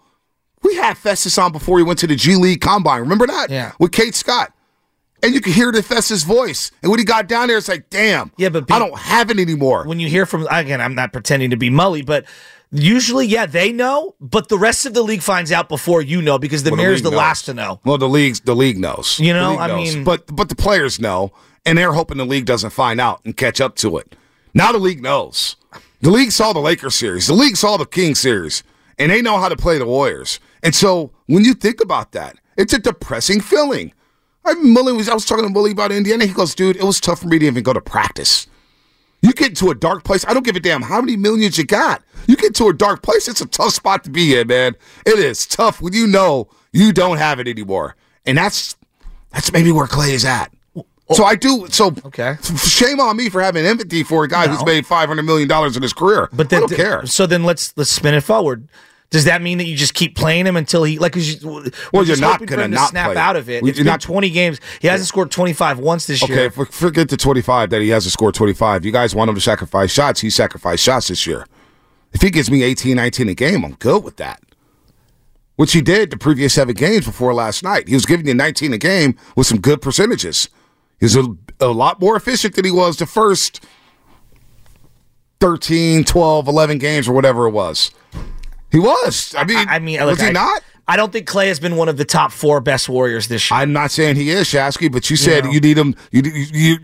We 0.63 0.75
had 0.77 0.97
Festus 0.97 1.37
on 1.39 1.53
before 1.53 1.79
he 1.79 1.85
went 1.85 1.99
to 2.01 2.07
the 2.07 2.17
G 2.17 2.37
League 2.37 2.61
Combine. 2.61 3.01
Remember 3.01 3.27
that? 3.27 3.51
Yeah. 3.51 3.73
With 3.79 3.93
Kate 3.93 4.15
Scott. 4.15 4.53
And 5.23 5.33
you 5.35 5.41
can 5.41 5.53
hear 5.53 5.73
the 5.73 5.83
Festus 5.83 6.23
voice. 6.23 6.71
And 6.83 6.91
when 6.91 6.99
he 6.99 7.05
got 7.05 7.29
down 7.29 7.49
there, 7.49 7.57
it's 7.57 7.69
like, 7.69 7.89
damn. 7.89 8.31
Yeah, 8.37 8.51
but 8.51 8.71
I 8.71 8.79
don't 8.79 8.99
have 8.99 9.31
it 9.31 9.39
anymore. 9.39 9.85
when 9.87 9.99
you 10.01 10.09
hear 10.09 10.27
from 10.27 10.47
again, 10.51 10.81
I'm 10.81 10.95
not 10.95 11.13
pretending 11.13 11.51
to 11.51 11.57
be 11.57 11.71
Mully, 11.71 12.05
but 12.05 12.27
usually, 12.71 13.27
yeah, 13.27 13.47
they 13.47 13.73
know, 13.73 14.15
but 14.21 14.49
the 14.49 14.59
rest 14.59 14.85
of 14.85 14.93
the 14.95 15.03
league 15.03 15.23
finds 15.23 15.51
out 15.53 15.69
before 15.69 16.03
you 16.03 16.21
know 16.21 16.39
because 16.39 16.63
the 16.63 16.71
Well, 16.71 16.77
mayor's 16.79 17.03
league 17.03 17.13
the 17.13 17.17
last 17.17 17.45
to 17.47 17.55
know. 17.55 17.81
Well, 17.85 17.97
the 17.99 18.09
league's 18.09 18.41
the 18.41 18.55
league 18.57 18.79
knows. 18.79 19.19
You 19.21 19.33
know, 19.33 19.59
I 19.59 19.69
knows. 19.69 19.95
mean- 19.95 20.05
but 20.05 20.27
but 20.35 20.49
the 20.51 20.57
players 20.57 21.01
know, 21.01 21.33
and 21.65 21.79
they're 21.79 21.93
hoping 21.93 22.19
the 22.19 22.27
league 22.27 22.45
doesn't 22.47 22.71
find 22.71 23.01
out 23.01 23.21
and 23.25 23.37
catch 23.37 23.61
up 23.61 23.77
to 23.77 23.97
it. 23.99 24.17
Now 24.53 24.73
the 24.73 24.79
league 24.79 25.03
knows. 25.03 25.57
The 26.03 26.11
league 26.11 26.33
saw 26.33 26.53
the 26.53 26.61
Lakers 26.61 26.95
series. 26.97 27.29
The 27.29 27.35
league 27.35 27.57
saw 27.57 27.79
the 27.79 27.87
King 27.87 28.15
series, 28.15 28.63
and 28.99 29.11
they 29.11 29.23
know 29.23 29.39
how 29.39 29.49
to 29.49 29.57
play 29.57 29.79
the 29.79 29.87
Warriors. 29.87 30.39
And 30.63 30.75
so 30.75 31.13
when 31.27 31.45
you 31.45 31.55
think 31.55 31.81
about 31.81 32.13
that, 32.13 32.37
it's 32.59 32.75
a 32.75 32.79
depressing 32.79 33.41
feeling. 33.41 33.93
I 34.45 34.55
Mully 34.55 34.97
was 34.97 35.09
I 35.09 35.15
was 35.15 35.25
talking 35.25 35.45
to 35.47 35.51
Mully 35.53 35.73
about 35.73 35.93
Indiana. 35.93 36.27
He 36.27 36.33
goes, 36.35 36.55
dude, 36.55 36.77
it 36.77 36.85
was 36.85 37.01
tough 37.01 37.21
for 37.21 37.29
me 37.29 37.39
to 37.39 37.47
even 37.47 37.63
go 37.63 37.73
to 37.73 37.81
practice. 37.81 38.47
You 39.23 39.33
get 39.33 39.57
to 39.57 39.71
a 39.71 39.75
dark 39.75 40.05
place. 40.05 40.25
I 40.29 40.35
don't 40.35 40.45
give 40.45 40.55
a 40.57 40.61
damn 40.61 40.83
how 40.83 41.01
many 41.01 41.17
millions 41.17 41.57
you 41.57 41.65
got. 41.65 42.03
You 42.27 42.37
get 42.37 42.55
to 42.57 42.69
a 42.69 42.75
dark 42.75 43.03
place. 43.03 43.27
It's 43.27 43.41
a 43.41 43.47
tough 43.47 43.73
spot 43.73 44.05
to 44.05 44.11
be 44.11 44.37
in, 44.39 44.49
man. 44.49 44.77
It 45.07 45.19
is 45.19 45.47
tough 45.47 45.81
when 45.81 45.95
you 45.95 46.07
know 46.07 46.49
you 46.73 46.93
don't 46.93 47.17
have 47.17 47.41
it 47.41 47.49
anymore, 47.49 47.97
and 48.27 48.37
that's 48.37 48.77
that's 49.33 49.51
maybe 49.53 49.73
where 49.73 49.87
Klay 49.87 50.11
is 50.11 50.25
at. 50.27 50.53
So 51.13 51.25
I 51.25 51.37
do. 51.37 51.67
So 51.71 51.95
Okay. 52.05 52.37
shame 52.57 52.99
on 53.01 53.17
me 53.17 53.29
for 53.29 53.43
having 53.43 53.65
empathy 53.67 54.03
for 54.03 54.25
a 54.25 54.29
guy 54.29 54.47
who's 54.49 54.65
made 54.65 54.87
five 54.87 55.09
hundred 55.09 55.25
million 55.25 55.49
dollars 55.49 55.77
in 55.77 55.83
his 55.83 55.93
career. 55.93 56.29
But 56.33 56.51
then, 56.51 56.65
I 56.65 56.67
don't 56.67 56.77
care. 56.77 57.07
So 57.07 57.27
then 57.27 57.45
let's 57.45 57.73
let's 57.77 57.91
spin 57.91 58.15
it 58.15 58.23
forward. 58.23 58.69
Does 59.15 59.27
that 59.27 59.43
mean 59.43 59.59
that 59.59 59.67
you 59.67 59.77
just 59.77 59.95
keep 59.95 60.17
playing 60.17 60.45
him 60.45 60.57
until 60.57 60.83
he 60.83 60.99
like? 60.99 61.15
You, 61.15 61.71
Well, 61.93 62.05
you're 62.05 62.17
not 62.17 62.45
gonna 62.47 62.67
not 62.67 62.89
snap 62.91 63.15
out 63.15 63.37
of 63.37 63.49
it. 63.49 63.63
We- 63.63 63.71
It's 63.71 63.79
been 63.79 63.87
not- 63.87 64.01
20 64.01 64.29
games. 64.29 64.59
He 64.81 64.89
hasn't 64.89 65.07
scored 65.07 65.31
25 65.31 65.79
once 65.79 66.07
this 66.07 66.21
Okay, 66.21 66.35
year. 66.35 66.51
for- 66.51 66.67
forget 66.67 67.09
the 67.09 67.17
25 67.17 67.71
that 67.71 67.81
he 67.81 67.91
hasn't 67.91 68.13
scored 68.13 68.35
25. 68.35 68.85
You 68.85 68.91
guys 68.91 69.15
want 69.15 69.29
him 69.29 69.37
to 69.37 69.41
sacrifice 69.41 69.93
shots. 69.93 70.19
He 70.21 70.31
sacrificed 70.31 70.83
shots 70.83 71.07
this 71.07 71.29
year. 71.29 71.47
If 72.13 72.23
he 72.23 72.31
gives 72.31 72.51
me 72.51 72.65
18, 72.65 72.97
19 72.97 73.29
a 73.29 73.35
game, 73.35 73.65
I'm 73.65 73.75
good 73.75 74.03
with 74.03 74.17
that. 74.17 74.43
Which 75.55 75.75
he 75.75 75.81
did 75.81 76.11
the 76.11 76.17
previous 76.17 76.53
seven 76.55 76.75
games 76.75 77.07
before 77.07 77.33
last 77.35 77.63
night. 77.63 77.87
He 77.87 77.95
was 77.95 78.07
giving 78.07 78.27
you 78.27 78.35
19 78.35 78.73
a 78.73 78.79
game 78.79 79.15
with 79.37 79.47
some 79.47 79.61
good 79.61 79.81
percentages. 79.81 80.49
He's 80.99 81.15
a, 81.15 81.25
a 81.61 81.69
lot 81.69 82.01
more 82.01 82.17
efficient 82.17 82.57
than 82.57 82.65
he 82.65 82.73
was 82.73 82.97
the 82.97 83.07
first 83.07 83.61
13, 85.41 86.03
12, 86.03 86.49
11 86.49 86.79
games 86.79 87.07
or 87.07 87.13
whatever 87.13 87.47
it 87.47 87.53
was. 87.53 87.93
He 88.75 88.81
was. 88.81 89.35
I 89.39 89.45
mean, 89.45 89.69
I 89.69 89.79
mean, 89.79 90.05
was 90.05 90.21
he 90.21 90.27
I- 90.29 90.33
not? 90.33 90.63
I 90.87 90.97
don't 90.97 91.13
think 91.13 91.27
Klay 91.27 91.47
has 91.47 91.59
been 91.61 91.77
one 91.77 91.89
of 91.89 91.97
the 91.97 92.05
top 92.05 92.31
four 92.31 92.61
best 92.61 92.91
Warriors 92.91 93.29
this 93.29 93.51
year. 93.51 93.59
I'm 93.59 93.73
not 93.73 93.91
saying 93.91 94.17
he 94.17 94.29
is, 94.31 94.49
Shasky, 94.49 94.93
but 94.93 95.09
you 95.09 95.17
said 95.17 95.45
know. 95.45 95.51
you 95.53 95.61
need 95.61 95.79
him. 95.79 95.95
You, 96.11 96.23
you, 96.23 96.77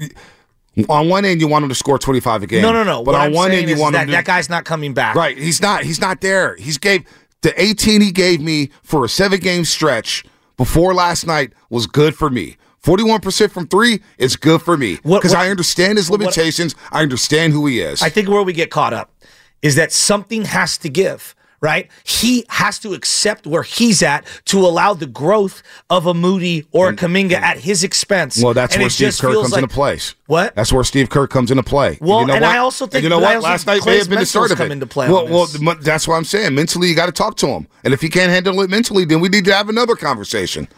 you 0.78 0.86
on 0.88 1.08
one 1.08 1.24
end 1.24 1.40
you 1.40 1.48
want 1.48 1.64
him 1.64 1.68
to 1.68 1.74
score 1.74 1.98
25 1.98 2.44
a 2.44 2.46
game. 2.46 2.62
no, 2.62 2.72
no, 2.72 2.82
no. 2.84 3.02
But 3.02 3.12
what 3.12 3.20
on 3.20 3.26
I'm 3.26 3.32
one 3.34 3.50
end 3.50 3.68
you 3.68 3.78
want 3.78 3.92
that, 3.94 4.02
him 4.02 4.06
to 4.06 4.12
that 4.12 4.24
guy's 4.24 4.48
not 4.48 4.64
coming 4.64 4.94
back. 4.94 5.16
right. 5.16 5.36
He's 5.36 5.60
not. 5.60 5.82
He's 5.82 6.00
not 6.00 6.20
there. 6.22 6.56
He's 6.56 6.78
gave 6.78 7.04
the 7.42 7.60
18 7.60 8.00
he 8.00 8.12
gave 8.12 8.40
me 8.40 8.70
for 8.82 9.04
a 9.04 9.08
seven 9.08 9.40
game 9.40 9.64
stretch 9.66 10.24
before 10.56 10.94
last 10.94 11.26
night 11.26 11.52
was 11.70 11.86
good 11.86 12.14
for 12.14 12.30
me. 12.30 12.56
41% 12.82 13.50
from 13.50 13.66
three 13.66 14.00
is 14.16 14.36
good 14.36 14.62
for 14.62 14.78
me 14.78 14.98
because 15.04 15.34
I 15.34 15.50
understand 15.50 15.98
his 15.98 16.08
what- 16.08 16.20
limitations. 16.20 16.74
I 16.90 17.02
understand 17.02 17.52
who 17.52 17.66
he 17.66 17.80
is. 17.80 18.00
I 18.00 18.08
think 18.08 18.28
where 18.30 18.42
we 18.42 18.54
get 18.54 18.70
caught 18.70 18.94
up 18.94 19.12
is 19.60 19.74
that 19.74 19.92
something 19.92 20.46
has 20.46 20.78
to 20.78 20.88
give, 20.88 21.34
right? 21.60 21.88
He 22.04 22.44
has 22.48 22.78
to 22.80 22.94
accept 22.94 23.46
where 23.46 23.62
he's 23.62 24.02
at 24.02 24.24
to 24.46 24.58
allow 24.60 24.94
the 24.94 25.06
growth 25.06 25.62
of 25.90 26.06
a 26.06 26.14
Moody 26.14 26.66
or 26.72 26.88
a 26.88 26.92
Kuminga 26.96 27.32
at 27.34 27.58
his 27.58 27.84
expense. 27.84 28.42
well, 28.42 28.54
that's 28.54 28.74
And 28.74 28.82
where 28.82 28.90
Steve 28.90 29.16
Kerr 29.18 29.34
comes 29.34 29.52
like- 29.52 29.62
into 29.62 29.74
place. 29.74 30.14
What? 30.26 30.54
That's 30.54 30.72
where 30.72 30.84
Steve 30.84 31.10
Kerr 31.10 31.26
comes 31.26 31.50
into 31.50 31.62
play. 31.62 31.98
Well, 32.00 32.20
you 32.20 32.26
know 32.28 32.34
and? 32.34 32.44
I 32.44 32.58
also 32.58 32.86
think- 32.86 33.02
you 33.02 33.08
know 33.08 33.18
what? 33.18 33.42
Last 33.42 33.66
night 33.66 33.84
may 33.84 33.98
have 33.98 34.08
been 34.08 34.20
the 34.20 34.26
start 34.26 34.50
of 34.50 34.60
it. 34.60 34.70
into 34.70 34.86
play 34.86 35.10
well, 35.10 35.26
well, 35.28 35.48
that's 35.80 36.06
what 36.06 36.14
I'm 36.14 36.24
saying. 36.24 36.54
Mentally, 36.54 36.88
you 36.88 36.94
got 36.94 37.06
to 37.06 37.12
talk 37.12 37.36
to 37.38 37.48
him, 37.48 37.66
and 37.84 37.92
if 37.92 38.00
he 38.00 38.08
can't 38.08 38.30
handle 38.30 38.60
it 38.60 38.70
mentally, 38.70 39.04
then 39.04 39.20
we 39.20 39.28
need 39.28 39.44
to 39.46 39.54
have 39.54 39.68
another 39.68 39.96
conversation. 39.96 40.68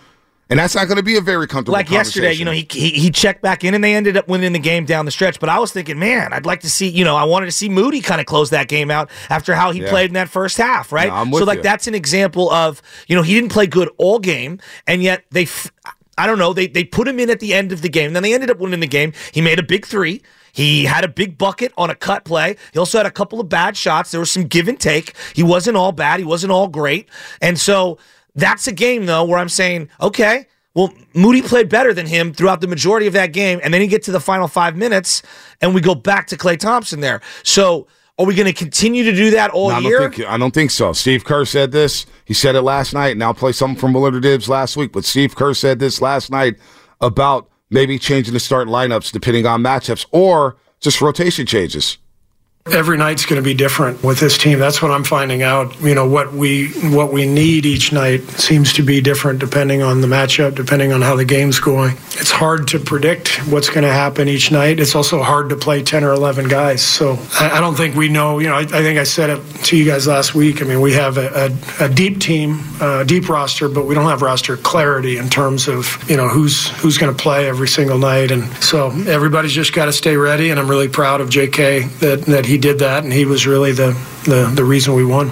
And 0.51 0.59
that's 0.59 0.75
not 0.75 0.87
going 0.87 0.99
to 0.99 1.03
be 1.03 1.17
a 1.17 1.21
very 1.23 1.47
comfortable. 1.47 1.73
like 1.73 1.91
yesterday, 1.91 2.33
you 2.35 2.45
know, 2.45 2.51
he, 2.51 2.67
he 2.71 2.91
he 2.91 3.11
checked 3.11 3.41
back 3.41 3.65
in 3.65 3.73
and 3.73 3.83
they 3.83 3.95
ended 3.95 4.19
up 4.19 4.29
winning 4.29 4.53
the 4.53 4.59
game 4.59 4.85
down 4.85 5.07
the 5.07 5.11
stretch. 5.11 5.41
But 5.41 5.49
I 5.49 5.59
was 5.59 5.73
thinking, 5.73 5.99
man, 5.99 6.35
I'd 6.35 6.45
like 6.45 6.61
to 6.61 6.69
see, 6.69 6.89
you 6.89 7.05
know, 7.07 7.17
I 7.17 7.25
wanted 7.25 7.47
to 7.47 7.53
see 7.53 7.71
Moody 7.71 8.03
kind 8.03 8.21
of 8.21 8.27
close 8.27 8.51
that 8.51 8.69
game 8.69 8.91
out 8.91 9.09
after 9.31 9.55
how 9.55 9.71
he 9.73 9.81
Yeah. 9.81 9.89
played 9.89 10.11
in 10.11 10.15
that 10.15 10.29
first 10.29 10.59
half, 10.59 10.93
right? 10.93 11.09
No, 11.27 11.39
so 11.39 11.45
like 11.45 11.59
you. 11.59 11.63
that's 11.63 11.87
an 11.87 11.95
example 11.95 12.51
of, 12.51 12.83
you 13.07 13.17
know, 13.17 13.23
he 13.23 13.33
didn't 13.33 13.51
play 13.51 13.67
good 13.67 13.89
all 13.97 14.19
game, 14.19 14.59
and 14.87 15.03
yet 15.03 15.25
they, 15.31 15.45
f- 15.45 15.73
I 16.19 16.27
don't 16.27 16.39
know, 16.39 16.53
they 16.53 16.67
they 16.67 16.85
put 16.85 17.09
him 17.09 17.19
in 17.19 17.31
at 17.31 17.41
the 17.41 17.55
end 17.55 17.73
of 17.73 17.81
the 17.81 17.89
game. 17.89 18.13
Then 18.13 18.23
they 18.23 18.35
ended 18.35 18.51
up 18.51 18.59
winning 18.59 18.81
the 18.81 18.87
game. 18.87 19.15
He 19.33 19.41
made 19.41 19.59
a 19.59 19.63
big 19.63 19.87
three. 19.87 20.21
He 20.53 20.85
had 20.85 21.03
a 21.03 21.09
big 21.09 21.39
bucket 21.39 21.73
on 21.79 21.89
a 21.89 21.95
cut 21.95 22.25
play. 22.27 22.57
He 22.75 22.79
also 22.79 22.99
had 22.99 23.07
a 23.07 23.11
couple 23.11 23.41
of 23.41 23.49
bad 23.49 23.75
shots. 23.75 24.11
There 24.11 24.21
was 24.21 24.31
some 24.31 24.45
give 24.49 24.69
and 24.69 24.79
take. 24.79 25.15
He 25.35 25.43
wasn't 25.43 25.79
all 25.79 25.93
bad. 25.93 26.21
He 26.21 26.27
wasn't 26.27 26.53
all 26.53 26.69
great. 26.69 27.09
And 27.41 27.59
so 27.59 27.97
that's 28.35 28.67
a 28.67 28.73
game 28.73 29.07
though 29.07 29.25
where 29.25 29.39
I'm 29.39 29.49
saying, 29.49 29.89
okay, 30.01 30.47
well, 30.75 30.93
Moody 31.15 31.43
played 31.43 31.69
better 31.69 31.93
than 31.93 32.07
him 32.07 32.33
throughout 32.33 32.61
the 32.63 32.67
majority 32.67 33.07
of 33.07 33.13
that 33.13 33.33
game, 33.33 33.61
and 33.63 33.75
then 33.75 33.83
you 33.83 33.87
get 33.89 34.03
to 34.05 34.13
the 34.13 34.21
final 34.21 34.49
five 34.49 34.75
minutes, 34.75 35.23
and 35.61 35.75
we 35.75 35.83
go 35.83 35.95
back 35.95 36.29
to 36.29 36.37
Klay 36.37 36.59
Thompson 36.59 37.01
there. 37.01 37.21
So, 37.43 37.87
are 38.19 38.25
we 38.25 38.35
going 38.35 38.47
to 38.47 38.53
continue 38.53 39.05
to 39.05 39.13
do 39.13 39.31
that 39.33 39.51
all 39.51 39.69
No, 39.71 39.77
I 39.77 39.79
year? 39.81 39.99
don't 40.01 40.15
think 40.15 40.29
I 40.29 40.39
don't 40.39 40.55
think 40.55 40.71
so. 40.71 40.93
Steve 40.93 41.25
Kerr 41.25 41.45
said 41.45 41.73
this. 41.73 42.07
He 42.25 42.35
said 42.35 42.55
it 42.55 42.63
last 42.63 42.95
night, 42.95 43.13
and 43.13 43.23
I'll 43.23 43.35
play 43.35 43.53
something 43.53 43.79
from 43.79 43.93
Willard 43.95 44.23
Dibs 44.23 44.49
last 44.49 44.77
week. 44.77 44.93
But 44.93 45.05
Steve 45.05 45.35
Kerr 45.35 45.55
said 45.55 45.79
this 45.79 46.01
last 46.01 46.31
night 46.31 46.57
about 47.01 47.51
maybe 47.71 47.99
changing 47.99 48.35
the 48.35 48.41
start 48.41 48.69
lineups 48.69 49.13
depending 49.13 49.47
on 49.47 49.63
matchups 49.63 50.07
or 50.11 50.57
just 50.81 51.01
rotation 51.01 51.47
changes. 51.47 51.99
Every 52.71 52.97
night's 52.97 53.27
going 53.27 53.43
to 53.43 53.45
be 53.45 53.55
different 53.55 54.05
with 54.05 54.21
this 54.21 54.39
team. 54.39 54.61
That's 54.61 54.81
what 54.81 54.93
I'm 54.93 55.03
finding 55.03 55.43
out. 55.43 55.81
You 55.81 55.97
know 55.97 56.07
what 56.07 56.33
we 56.33 56.69
what 56.93 57.13
we 57.13 57.27
need 57.27 57.67
each 57.67 57.93
night 57.93 58.21
seems 58.23 58.73
to 58.75 58.85
be 58.85 59.01
different 59.01 59.41
depending 59.41 59.83
on 59.83 60.01
the 60.01 60.07
matchup, 60.07 60.55
depending 60.55 60.93
on 60.93 61.03
how 61.03 61.17
the 61.17 61.25
game's 61.25 61.59
going. 61.59 61.97
It's 62.13 62.31
hard 62.31 62.69
to 62.69 62.79
predict 62.79 63.39
what's 63.49 63.69
going 63.69 63.83
to 63.83 63.93
happen 63.93 64.29
each 64.29 64.53
night. 64.53 64.79
It's 64.79 64.95
also 64.95 65.25
hard 65.25 65.49
to 65.49 65.57
play 65.57 65.83
10 65.83 66.05
or 66.05 66.13
11 66.13 66.47
guys. 66.47 66.85
So 66.85 67.19
I, 67.41 67.51
I 67.55 67.61
don't 67.61 67.75
think 67.75 67.97
we 67.97 68.09
know. 68.09 68.39
You 68.39 68.49
know, 68.49 68.55
I, 68.55 68.61
I 68.61 68.65
think 68.65 68.97
I 68.97 69.03
said 69.03 69.31
it 69.31 69.43
to 69.65 69.77
you 69.77 69.85
guys 69.85 70.07
last 70.07 70.33
week. 70.37 70.63
I 70.63 70.65
mean, 70.65 70.81
we 70.81 70.93
have 70.93 71.19
a, 71.19 71.51
a, 71.81 71.87
a 71.87 71.89
deep 71.89 72.21
team, 72.21 72.61
a 72.81 73.05
deep 73.05 73.29
roster, 73.29 73.69
but 73.69 73.87
we 73.87 73.97
don't 73.97 74.09
have 74.09 74.23
roster 74.23 74.57
clarity 74.57 75.17
in 75.19 75.29
terms 75.29 75.67
of 75.67 75.99
you 76.09 76.17
know 76.17 76.29
who's 76.29 76.69
who's 76.81 76.97
going 76.97 77.13
to 77.13 77.21
play 77.21 77.49
every 77.49 77.67
single 77.67 77.99
night. 77.99 78.31
And 78.31 78.45
so 78.63 78.93
everybody's 79.09 79.53
just 79.53 79.73
got 79.73 79.87
to 79.87 79.93
stay 79.93 80.17
ready. 80.17 80.51
And 80.51 80.61
I'm 80.61 80.71
really 80.71 80.89
proud 80.89 81.21
of 81.21 81.29
J.K. 81.29 81.81
that 81.99 82.21
that 82.27 82.47
he 82.52 82.52
did 82.59 82.79
that, 82.81 83.05
and 83.05 83.13
he 83.13 83.25
was 83.25 83.47
really 83.47 83.73
the 83.73 83.93
the, 84.25 84.51
the 84.55 84.65
reason 84.65 84.95
we 84.95 85.05
won. 85.05 85.31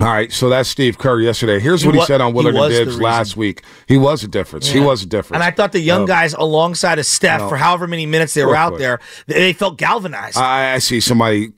All 0.00 0.08
right, 0.08 0.32
so 0.32 0.48
that's 0.48 0.68
Steve 0.68 0.98
Kerr 0.98 1.20
yesterday. 1.20 1.60
Here's 1.60 1.82
He 1.82 1.86
what 1.88 1.94
he 1.94 1.98
wa- 2.00 2.04
said 2.06 2.20
on 2.20 2.32
he 2.32 2.34
Willard 2.36 2.54
and 2.56 2.60
was 2.64 2.76
Dibs 2.76 3.00
last 3.00 3.36
week. 3.36 3.62
He 3.86 3.96
was 3.96 4.24
a 4.24 4.28
difference. 4.28 4.66
He 4.68 4.80
was 4.80 5.04
a 5.04 5.06
difference. 5.06 5.36
And 5.36 5.42
I 5.44 5.52
thought 5.52 5.70
the 5.70 5.78
young 5.80 6.04
guys 6.04 6.34
alongside 6.34 6.98
of 6.98 7.06
Steph 7.06 7.42
no. 7.42 7.48
for 7.48 7.56
however 7.56 7.86
many 7.86 8.04
minutes 8.04 8.34
they 8.34 8.44
were 8.44 8.56
out 8.56 8.70
quick. 8.70 8.80
there, 8.80 9.00
they 9.28 9.52
felt 9.52 9.78
galvanized. 9.78 10.36
I, 10.36 10.74
I 10.74 10.78
see 10.78 10.98
somebody 10.98 11.52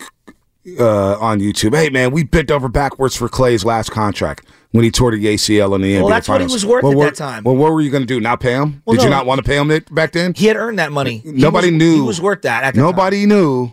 uh, 0.79 1.19
on 1.19 1.41
YouTube. 1.41 1.75
Hey, 1.75 1.89
man, 1.89 2.11
we 2.13 2.25
bent 2.25 2.51
over 2.51 2.69
backwards 2.69 3.17
for 3.17 3.29
Klay's 3.29 3.65
last 3.65 3.91
contract 3.91 4.47
when 4.73 4.85
he 4.85 4.91
tore 4.91 5.13
the 5.13 5.25
ACL 5.25 5.75
in 5.75 5.81
the 5.81 5.95
NBA 5.95 6.01
Well, 6.01 6.09
that's 6.11 6.29
what 6.29 6.41
he 6.43 6.47
was 6.47 6.67
worth 6.67 6.85
at 6.85 6.95
what- 6.95 7.05
that 7.07 7.15
time. 7.15 7.43
Well, 7.43 7.57
what 7.57 7.73
were 7.73 7.81
you 7.81 7.91
going 7.91 8.03
to 8.03 8.07
do? 8.07 8.21
Not 8.21 8.41
pay 8.41 8.53
him? 8.53 8.83
Well, 8.85 8.97
Did 8.97 9.05
you 9.05 9.11
not 9.11 9.25
want 9.25 9.39
to 9.39 9.45
pay 9.45 9.57
him 9.57 9.71
it 9.71 9.93
back 9.95 10.13
then? 10.13 10.35
he 10.35 10.47
had 10.47 10.57
earned 10.57 10.79
that 10.79 10.93
money. 10.93 11.19
He 11.19 11.33
Nobody 11.33 11.69
was- 11.71 11.79
knew. 11.79 11.95
he 11.95 12.01
was 12.03 12.21
worth 12.21 12.43
that. 12.43 12.65
At 12.65 12.75
the 12.75 12.81
Nobody 12.81 13.25
knew 13.25 13.73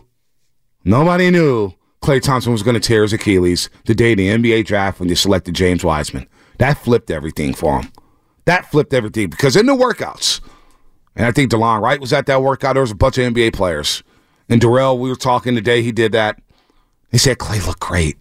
Nobody 0.84 1.30
knew 1.30 1.72
Klay 2.02 2.20
Thompson 2.20 2.52
was 2.52 2.62
going 2.62 2.74
to 2.74 2.80
tear 2.80 3.02
his 3.02 3.12
Achilles 3.14 3.70
the 3.86 3.94
day 3.94 4.14
the 4.14 4.28
NBA 4.28 4.66
draft 4.66 5.00
when 5.00 5.08
they 5.08 5.14
selected 5.14 5.54
James 5.54 5.82
Wiseman. 5.82 6.28
That 6.58 6.78
flipped 6.78 7.10
everything 7.10 7.54
for 7.54 7.80
him. 7.80 7.90
That 8.44 8.70
flipped 8.70 8.92
everything 8.92 9.30
because 9.30 9.56
in 9.56 9.64
the 9.64 9.74
workouts, 9.74 10.40
and 11.16 11.26
I 11.26 11.32
think 11.32 11.50
DeLon 11.50 11.80
Wright 11.80 12.00
was 12.00 12.12
at 12.12 12.26
that 12.26 12.42
workout. 12.42 12.74
There 12.74 12.82
was 12.82 12.90
a 12.90 12.96
bunch 12.96 13.16
of 13.18 13.32
NBA 13.32 13.54
players. 13.54 14.02
And 14.48 14.60
Darrell, 14.60 14.98
we 14.98 15.08
were 15.08 15.16
talking 15.16 15.54
today. 15.54 15.80
He 15.80 15.92
did 15.92 16.12
that. 16.12 16.38
He 17.10 17.18
said 17.18 17.38
Klay 17.38 17.64
looked 17.66 17.80
great. 17.80 18.18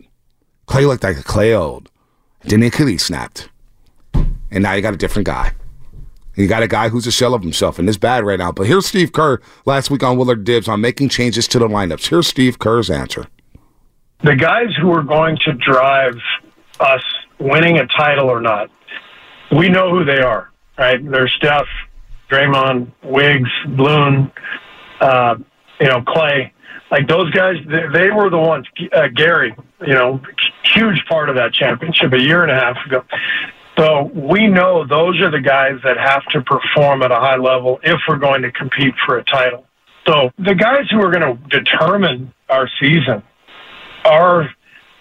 Klay 0.67 0.87
looked 0.87 1.03
like 1.03 1.17
a 1.17 1.23
Klay 1.23 1.57
old. 1.57 1.89
Then 2.43 2.61
the 2.61 2.67
Achilles 2.67 3.03
snapped. 3.03 3.49
And 4.13 4.63
now 4.63 4.73
you 4.73 4.81
got 4.81 4.93
a 4.93 4.97
different 4.97 5.25
guy. 5.25 5.53
You 6.35 6.47
got 6.47 6.63
a 6.63 6.67
guy 6.67 6.89
who's 6.89 7.05
a 7.05 7.11
shell 7.11 7.33
of 7.33 7.43
himself, 7.43 7.77
and 7.77 7.87
it's 7.87 7.97
bad 7.97 8.23
right 8.25 8.39
now. 8.39 8.51
But 8.51 8.65
here's 8.67 8.85
Steve 8.87 9.11
Kerr 9.11 9.39
last 9.65 9.91
week 9.91 10.03
on 10.03 10.17
Willard 10.17 10.43
Dibs 10.43 10.67
on 10.67 10.81
making 10.81 11.09
changes 11.09 11.47
to 11.49 11.59
the 11.59 11.67
lineups. 11.67 12.07
Here's 12.09 12.27
Steve 12.27 12.57
Kerr's 12.59 12.89
answer. 12.89 13.27
the 14.23 14.35
guys 14.35 14.69
who 14.81 14.91
are 14.91 15.03
going 15.03 15.37
to 15.45 15.53
drive 15.53 16.15
us 16.79 17.03
winning 17.39 17.77
a 17.77 17.85
title 17.87 18.29
or 18.29 18.41
not, 18.41 18.71
we 19.55 19.69
know 19.69 19.91
who 19.91 20.03
they 20.05 20.19
are, 20.21 20.49
right? 20.77 20.99
They're 21.11 21.27
Steph, 21.27 21.67
Draymond, 22.31 22.91
Wiggs, 23.03 23.49
Bloom, 23.69 24.31
uh, 25.01 25.35
you 25.79 25.87
know, 25.87 26.01
Klay. 26.01 26.51
Like 26.89 27.07
those 27.07 27.29
guys, 27.31 27.55
they, 27.67 27.83
they 27.93 28.09
were 28.11 28.29
the 28.29 28.37
ones. 28.37 28.65
Uh, 28.91 29.07
Gary, 29.07 29.55
you 29.85 29.93
know, 29.93 30.21
huge 30.63 31.03
part 31.07 31.29
of 31.29 31.35
that 31.35 31.53
championship 31.53 32.13
a 32.13 32.19
year 32.19 32.43
and 32.43 32.51
a 32.51 32.55
half 32.55 32.77
ago. 32.85 33.03
So 33.77 34.11
we 34.13 34.47
know 34.47 34.85
those 34.85 35.19
are 35.21 35.31
the 35.31 35.41
guys 35.41 35.79
that 35.83 35.97
have 35.97 36.23
to 36.31 36.41
perform 36.41 37.01
at 37.01 37.11
a 37.11 37.15
high 37.15 37.37
level 37.37 37.79
if 37.83 37.99
we're 38.07 38.17
going 38.17 38.43
to 38.43 38.51
compete 38.51 38.93
for 39.05 39.17
a 39.17 39.23
title. 39.23 39.65
So 40.07 40.29
the 40.37 40.53
guys 40.53 40.85
who 40.91 41.01
are 41.01 41.11
going 41.11 41.37
to 41.37 41.59
determine 41.59 42.33
our 42.49 42.69
season 42.79 43.23
are 44.05 44.49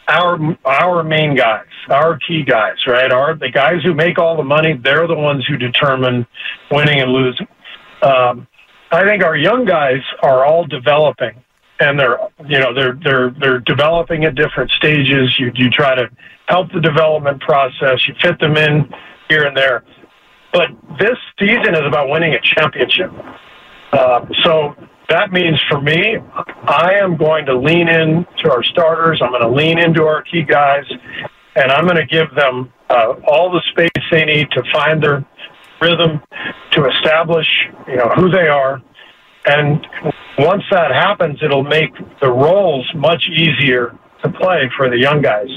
our 0.09 0.39
our 0.65 1.03
main 1.03 1.37
guys, 1.37 1.67
our 1.89 2.19
key 2.19 2.45
guys, 2.45 2.77
right? 2.87 3.13
Are 3.13 3.35
the 3.35 3.51
guys 3.51 3.83
who 3.85 3.95
make 3.95 4.19
all 4.19 4.37
the 4.37 4.45
money? 4.45 4.75
They're 4.83 5.07
the 5.07 5.17
ones 5.17 5.47
who 5.47 5.57
determine 5.57 6.27
winning 6.71 7.01
and 7.01 7.13
losing. 7.13 7.49
Um, 8.03 8.47
I 8.91 9.05
think 9.09 9.25
our 9.25 9.37
young 9.37 9.65
guys 9.65 10.03
are 10.23 10.45
all 10.45 10.67
developing, 10.67 11.43
and 11.83 11.99
they're 11.99 12.18
you 12.47 12.59
know 12.59 12.73
they're 12.73 12.99
they're 13.03 13.31
they're 13.40 13.61
developing 13.61 14.25
at 14.25 14.35
different 14.35 14.71
stages. 14.73 15.38
You 15.38 15.51
you 15.55 15.68
try 15.71 15.95
to 15.95 16.09
help 16.47 16.73
the 16.73 16.81
development 16.81 17.40
process. 17.40 18.07
You 18.07 18.14
fit 18.23 18.38
them 18.38 18.57
in 18.57 18.88
here 19.29 19.45
and 19.45 19.57
there, 19.57 19.85
but 20.53 20.68
this 20.99 21.18
season 21.38 21.75
is 21.75 21.83
about 21.87 22.09
winning 22.09 22.35
a 22.35 22.40
championship. 22.40 23.11
Uh, 23.92 24.25
so 24.42 24.75
that 25.09 25.33
means 25.33 25.61
for 25.68 25.81
me, 25.81 26.16
I 26.64 26.95
am 27.03 27.16
going 27.16 27.45
to 27.47 27.59
lean 27.59 27.88
in 27.88 28.27
to 28.42 28.51
our 28.51 28.62
starters. 28.64 29.21
I'm 29.23 29.31
going 29.31 29.42
to 29.42 29.51
lean 29.51 29.79
into 29.79 30.05
our 30.05 30.23
key 30.23 30.42
guys, 30.42 30.85
and 31.57 31.71
I'm 31.73 31.85
going 31.85 31.97
to 31.97 32.07
give 32.07 32.35
them 32.35 32.73
uh, 32.88 33.14
all 33.27 33.51
the 33.51 33.62
space 33.73 34.05
they 34.11 34.25
need 34.25 34.51
to 34.53 34.62
find 34.73 35.03
their 35.03 35.25
rhythm, 35.81 36.23
to 36.71 36.88
establish, 36.88 37.49
you 37.88 37.97
know, 37.97 38.09
who 38.14 38.31
they 38.31 38.47
are. 38.47 38.81
And 39.44 39.87
once 40.38 40.62
that 40.70 40.92
happens, 40.92 41.38
it'll 41.42 41.64
make 41.64 41.92
the 42.20 42.31
roles 42.31 42.88
much 42.94 43.24
easier 43.28 43.98
to 44.22 44.31
play 44.31 44.70
for 44.76 44.88
the 44.88 44.98
young 44.98 45.20
guys. 45.20 45.50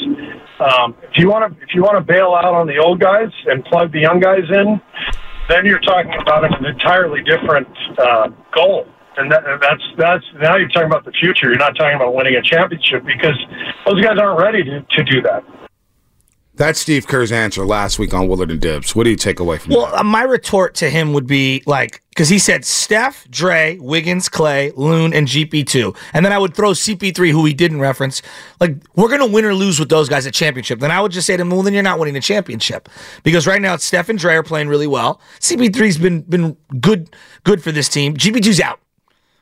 Um, 0.59 0.95
if 1.03 1.17
you 1.17 1.29
want 1.29 1.53
to, 1.53 1.63
if 1.63 1.69
you 1.73 1.83
want 1.83 1.97
to 1.97 2.01
bail 2.01 2.33
out 2.33 2.53
on 2.53 2.67
the 2.67 2.77
old 2.77 2.99
guys 2.99 3.29
and 3.45 3.63
plug 3.65 3.91
the 3.91 3.99
young 3.99 4.19
guys 4.19 4.43
in, 4.49 4.81
then 5.49 5.65
you're 5.65 5.81
talking 5.81 6.13
about 6.19 6.45
an 6.45 6.65
entirely 6.65 7.21
different 7.23 7.67
uh, 7.99 8.29
goal. 8.53 8.87
And 9.17 9.31
that, 9.31 9.43
that's 9.61 9.83
that's 9.97 10.25
now 10.41 10.57
you're 10.57 10.69
talking 10.69 10.87
about 10.87 11.05
the 11.05 11.11
future. 11.11 11.47
You're 11.47 11.57
not 11.57 11.75
talking 11.77 11.95
about 11.95 12.13
winning 12.13 12.35
a 12.35 12.41
championship 12.41 13.05
because 13.05 13.37
those 13.85 14.01
guys 14.01 14.17
aren't 14.19 14.41
ready 14.41 14.63
to, 14.63 14.81
to 14.81 15.03
do 15.03 15.21
that. 15.21 15.43
That's 16.57 16.79
Steve 16.79 17.07
Kerr's 17.07 17.33
answer 17.33 17.65
last 17.65 17.99
week 17.99 18.13
on 18.13 18.29
Willard 18.29 18.49
and 18.49 18.61
Dibs. 18.61 18.95
What 18.95 19.03
do 19.03 19.09
you 19.09 19.17
take 19.17 19.39
away 19.39 19.57
from 19.57 19.71
that? 19.71 19.77
Well, 19.77 19.95
uh, 19.95 20.03
my 20.03 20.23
retort 20.23 20.73
to 20.75 20.89
him 20.89 21.11
would 21.11 21.27
be 21.27 21.61
like, 21.65 22.01
because 22.09 22.29
he 22.29 22.39
said 22.39 22.63
Steph, 22.63 23.29
Dre, 23.29 23.77
Wiggins, 23.77 24.29
Klay, 24.29 24.75
Loon, 24.77 25.13
and 25.13 25.27
GP2. 25.27 25.95
And 26.13 26.25
then 26.25 26.31
I 26.31 26.37
would 26.37 26.55
throw 26.55 26.71
CP3, 26.71 27.31
who 27.31 27.43
he 27.43 27.53
didn't 27.53 27.81
reference. 27.81 28.21
Like, 28.61 28.77
we're 28.95 29.09
going 29.09 29.19
to 29.19 29.25
win 29.25 29.43
or 29.43 29.53
lose 29.53 29.79
with 29.79 29.89
those 29.89 30.07
guys 30.07 30.25
at 30.25 30.33
championship. 30.33 30.79
Then 30.79 30.91
I 30.91 31.01
would 31.01 31.11
just 31.11 31.27
say 31.27 31.35
to 31.35 31.41
him, 31.41 31.49
well, 31.49 31.61
then 31.61 31.73
you're 31.73 31.83
not 31.83 31.99
winning 31.99 32.13
the 32.13 32.21
championship. 32.21 32.87
Because 33.23 33.45
right 33.45 33.61
now, 33.61 33.75
Steph 33.75 34.07
and 34.07 34.17
Dre 34.17 34.35
are 34.35 34.43
playing 34.43 34.69
really 34.69 34.87
well. 34.87 35.19
CP3's 35.39 35.97
been 35.97 36.21
been 36.21 36.55
good 36.79 37.13
good 37.43 37.61
for 37.61 37.73
this 37.73 37.89
team. 37.89 38.15
GP2's 38.15 38.61
out. 38.61 38.79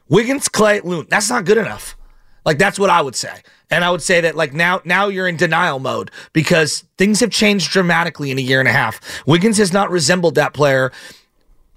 Wiggins, 0.09 0.49
Klay, 0.49 0.83
Loon. 0.83 1.05
That's 1.09 1.29
not 1.29 1.45
good 1.45 1.57
enough. 1.57 1.95
Like 2.45 2.57
that's 2.57 2.77
what 2.77 2.89
I 2.89 3.01
would 3.01 3.15
say. 3.15 3.41
And 3.73 3.83
I 3.83 3.89
would 3.89 4.03
say 4.03 4.21
that 4.21 4.35
like 4.35 4.53
now 4.53 4.81
now 4.85 5.07
you're 5.07 5.27
in 5.27 5.35
denial 5.35 5.79
mode 5.79 6.11
because 6.31 6.85
things 6.99 7.19
have 7.21 7.31
changed 7.31 7.71
dramatically 7.71 8.29
in 8.29 8.37
a 8.37 8.41
year 8.41 8.59
and 8.59 8.69
a 8.69 8.71
half. 8.71 9.01
Wiggins 9.25 9.57
has 9.57 9.73
not 9.73 9.89
resembled 9.89 10.35
that 10.35 10.53
player 10.53 10.91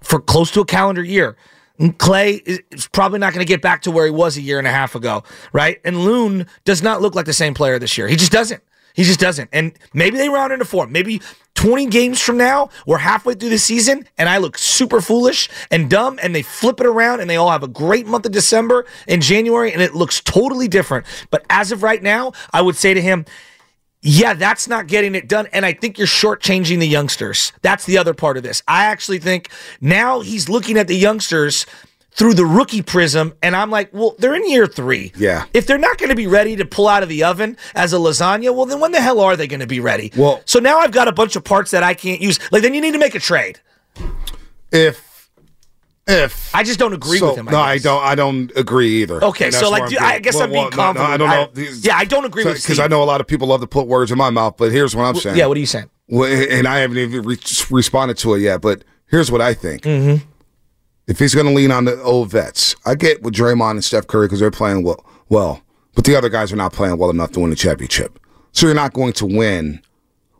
for 0.02 0.20
close 0.20 0.50
to 0.50 0.60
a 0.60 0.66
calendar 0.66 1.02
year. 1.02 1.36
And 1.78 1.98
Klay 1.98 2.42
is 2.44 2.60
is 2.70 2.86
probably 2.86 3.18
not 3.18 3.32
going 3.32 3.44
to 3.44 3.48
get 3.48 3.62
back 3.62 3.80
to 3.82 3.90
where 3.90 4.04
he 4.04 4.10
was 4.10 4.36
a 4.36 4.42
year 4.42 4.58
and 4.58 4.68
a 4.68 4.70
half 4.70 4.94
ago, 4.94 5.24
right? 5.54 5.80
And 5.86 6.04
Loon 6.04 6.46
does 6.66 6.82
not 6.82 7.00
look 7.00 7.14
like 7.14 7.24
the 7.24 7.32
same 7.32 7.54
player 7.54 7.78
this 7.78 7.96
year. 7.96 8.08
He 8.08 8.16
just 8.16 8.32
doesn't. 8.32 8.62
He 8.96 9.04
just 9.04 9.20
doesn't. 9.20 9.50
And 9.52 9.72
maybe 9.92 10.16
they 10.16 10.30
round 10.30 10.52
into 10.54 10.64
form. 10.64 10.90
Maybe 10.90 11.20
20 11.54 11.86
games 11.86 12.20
from 12.20 12.38
now, 12.38 12.70
we're 12.86 12.98
halfway 12.98 13.34
through 13.34 13.50
the 13.50 13.58
season, 13.58 14.06
and 14.18 14.28
I 14.28 14.38
look 14.38 14.56
super 14.58 15.00
foolish 15.00 15.48
and 15.70 15.88
dumb, 15.88 16.18
and 16.22 16.34
they 16.34 16.42
flip 16.42 16.80
it 16.80 16.86
around, 16.86 17.20
and 17.20 17.28
they 17.28 17.36
all 17.36 17.50
have 17.50 17.62
a 17.62 17.68
great 17.68 18.06
month 18.06 18.26
of 18.26 18.32
December 18.32 18.86
and 19.06 19.22
January, 19.22 19.72
and 19.72 19.82
it 19.82 19.94
looks 19.94 20.20
totally 20.20 20.66
different. 20.66 21.06
But 21.30 21.44
as 21.50 21.72
of 21.72 21.82
right 21.82 22.02
now, 22.02 22.32
I 22.52 22.62
would 22.62 22.76
say 22.76 22.94
to 22.94 23.00
him, 23.00 23.26
yeah, 24.00 24.34
that's 24.34 24.68
not 24.68 24.86
getting 24.86 25.14
it 25.14 25.28
done. 25.28 25.48
And 25.52 25.66
I 25.66 25.72
think 25.72 25.98
you're 25.98 26.06
shortchanging 26.06 26.78
the 26.78 26.88
youngsters. 26.88 27.52
That's 27.62 27.84
the 27.84 27.98
other 27.98 28.14
part 28.14 28.36
of 28.36 28.42
this. 28.42 28.62
I 28.68 28.84
actually 28.84 29.18
think 29.18 29.50
now 29.80 30.20
he's 30.20 30.48
looking 30.48 30.78
at 30.78 30.86
the 30.86 30.96
youngsters 30.96 31.66
through 32.16 32.34
the 32.34 32.44
rookie 32.46 32.82
prism. 32.82 33.34
And 33.42 33.54
I'm 33.54 33.70
like, 33.70 33.90
well, 33.92 34.14
they're 34.18 34.34
in 34.34 34.48
year 34.50 34.66
three. 34.66 35.12
Yeah. 35.16 35.44
If 35.54 35.66
they're 35.66 35.78
not 35.78 35.98
going 35.98 36.08
to 36.10 36.16
be 36.16 36.26
ready 36.26 36.56
to 36.56 36.64
pull 36.64 36.88
out 36.88 37.02
of 37.02 37.08
the 37.08 37.22
oven 37.24 37.56
as 37.74 37.92
a 37.92 37.96
lasagna, 37.96 38.54
well, 38.54 38.66
then 38.66 38.80
when 38.80 38.92
the 38.92 39.00
hell 39.00 39.20
are 39.20 39.36
they 39.36 39.46
going 39.46 39.60
to 39.60 39.66
be 39.66 39.80
ready? 39.80 40.10
Well, 40.16 40.40
so 40.46 40.58
now 40.58 40.78
I've 40.78 40.92
got 40.92 41.08
a 41.08 41.12
bunch 41.12 41.36
of 41.36 41.44
parts 41.44 41.70
that 41.70 41.82
I 41.82 41.94
can't 41.94 42.20
use. 42.20 42.38
Like, 42.50 42.62
then 42.62 42.74
you 42.74 42.80
need 42.80 42.92
to 42.92 42.98
make 42.98 43.14
a 43.14 43.20
trade. 43.20 43.60
If 44.72 45.06
if 46.08 46.54
I 46.54 46.62
just 46.62 46.78
don't 46.78 46.92
agree 46.92 47.18
So- 47.18 47.28
with 47.30 47.36
him. 47.38 47.48
I 47.48 47.52
no, 47.52 47.58
I 47.60 47.78
don't. 47.78 48.02
I 48.04 48.14
don't 48.14 48.52
agree 48.56 49.02
either. 49.02 49.22
Okay, 49.24 49.50
so, 49.50 49.70
like, 49.70 49.88
do- 49.88 49.96
I 49.98 50.20
guess 50.20 50.36
I'm 50.40 50.50
being 50.50 50.64
no, 50.64 50.70
no, 50.70 50.76
confident. 50.76 51.10
I 51.10 51.16
don't 51.16 51.28
know. 51.28 51.62
I- 51.62 51.68
yeah, 51.80 51.96
I 51.96 52.04
don't 52.04 52.24
agree 52.24 52.44
with 52.44 52.62
because 52.62 52.78
I 52.78 52.86
know 52.86 53.02
a 53.02 53.04
lot 53.04 53.20
of 53.20 53.26
people 53.26 53.48
love 53.48 53.60
to 53.60 53.66
put 53.66 53.86
words 53.88 54.12
in 54.12 54.18
my 54.18 54.30
mouth. 54.30 54.54
But 54.56 54.70
here's 54.72 54.94
what 54.94 55.04
I'm 55.04 55.16
saying. 55.16 55.36
yeah, 55.36 55.46
what 55.46 55.56
are 55.56 55.60
you 55.60 55.66
saying? 55.66 55.90
Well, 56.08 56.30
and 56.32 56.68
I 56.68 56.78
haven't 56.78 56.98
even 56.98 57.22
re- 57.24 57.38
responded 57.70 58.18
to 58.18 58.34
it 58.34 58.40
yet. 58.40 58.60
But 58.60 58.84
here's 59.08 59.32
what 59.32 59.40
I 59.40 59.52
think. 59.54 59.82
Mm-hmm. 59.82 60.24
If 61.06 61.20
he's 61.20 61.34
going 61.34 61.46
to 61.46 61.52
lean 61.52 61.70
on 61.70 61.84
the 61.84 62.02
old 62.02 62.30
vets, 62.30 62.74
I 62.84 62.96
get 62.96 63.22
with 63.22 63.34
Draymond 63.34 63.72
and 63.72 63.84
Steph 63.84 64.08
Curry 64.08 64.26
because 64.26 64.40
they're 64.40 64.50
playing 64.50 64.82
well, 64.82 65.04
well, 65.28 65.62
but 65.94 66.04
the 66.04 66.16
other 66.16 66.28
guys 66.28 66.52
are 66.52 66.56
not 66.56 66.72
playing 66.72 66.98
well 66.98 67.10
enough 67.10 67.32
to 67.32 67.40
win 67.40 67.50
the 67.50 67.56
championship. 67.56 68.18
So 68.52 68.66
you're 68.66 68.74
not 68.74 68.92
going 68.92 69.12
to 69.14 69.26
win 69.26 69.82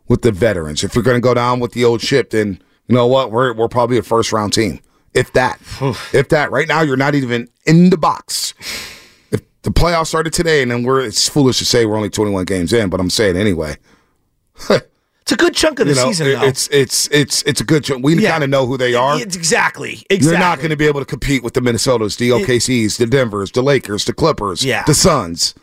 with 0.07 0.23
the 0.23 0.31
veterans. 0.31 0.83
If 0.83 0.93
you're 0.93 1.03
going 1.03 1.17
to 1.17 1.21
go 1.21 1.33
down 1.33 1.59
with 1.59 1.71
the 1.71 1.85
old 1.85 2.01
ship, 2.01 2.31
then 2.31 2.61
you 2.87 2.95
know 2.95 3.07
what? 3.07 3.31
We're 3.31 3.53
we're 3.53 3.67
probably 3.67 3.97
a 3.97 4.03
first 4.03 4.33
round 4.33 4.53
team, 4.53 4.79
if 5.13 5.31
that, 5.33 5.59
if 6.13 6.29
that. 6.29 6.51
Right 6.51 6.67
now, 6.67 6.81
you're 6.81 6.97
not 6.97 7.15
even 7.15 7.47
in 7.65 7.89
the 7.89 7.97
box. 7.97 8.53
If 9.31 9.41
the 9.61 9.71
playoffs 9.71 10.07
started 10.07 10.33
today, 10.33 10.61
and 10.61 10.71
then 10.71 10.83
we're 10.83 11.01
it's 11.01 11.29
foolish 11.29 11.59
to 11.59 11.65
say 11.65 11.85
we're 11.85 11.95
only 11.95 12.09
21 12.09 12.45
games 12.45 12.73
in, 12.73 12.89
but 12.89 12.99
I'm 12.99 13.09
saying 13.09 13.37
anyway. 13.37 13.77
It's 15.27 15.33
a 15.33 15.35
good 15.35 15.53
chunk 15.53 15.81
of 15.81 15.87
the 15.87 15.93
You 15.93 15.99
know, 15.99 16.07
season, 16.07 16.27
it-. 16.27 16.41
It's 16.41 16.69
it's 16.71 17.09
it's 17.11 17.41
it's 17.43 17.59
a 17.59 17.65
good. 17.65 17.83
chunk. 17.83 18.01
We 18.01 18.15
Yeah. 18.15 18.31
kind 18.31 18.45
of 18.45 18.49
know 18.49 18.65
who 18.65 18.77
they 18.77 18.93
are. 18.95 19.19
It's 19.19 19.35
exactly. 19.35 20.05
Exactly. 20.09 20.25
You're 20.29 20.39
not 20.39 20.59
going 20.59 20.69
to 20.69 20.77
be 20.77 20.85
able 20.87 21.01
to 21.01 21.05
compete 21.05 21.43
with 21.43 21.53
the 21.53 21.59
Minnesotas, 21.59 22.15
the 22.15 22.29
OKCs, 22.29 22.97
the 22.97 23.05
Denvers, 23.07 23.51
the 23.51 23.61
Lakers, 23.61 24.05
the 24.05 24.13
Clippers, 24.13 24.63
Yeah. 24.63 24.83
the 24.87 24.93
Suns, 24.93 25.53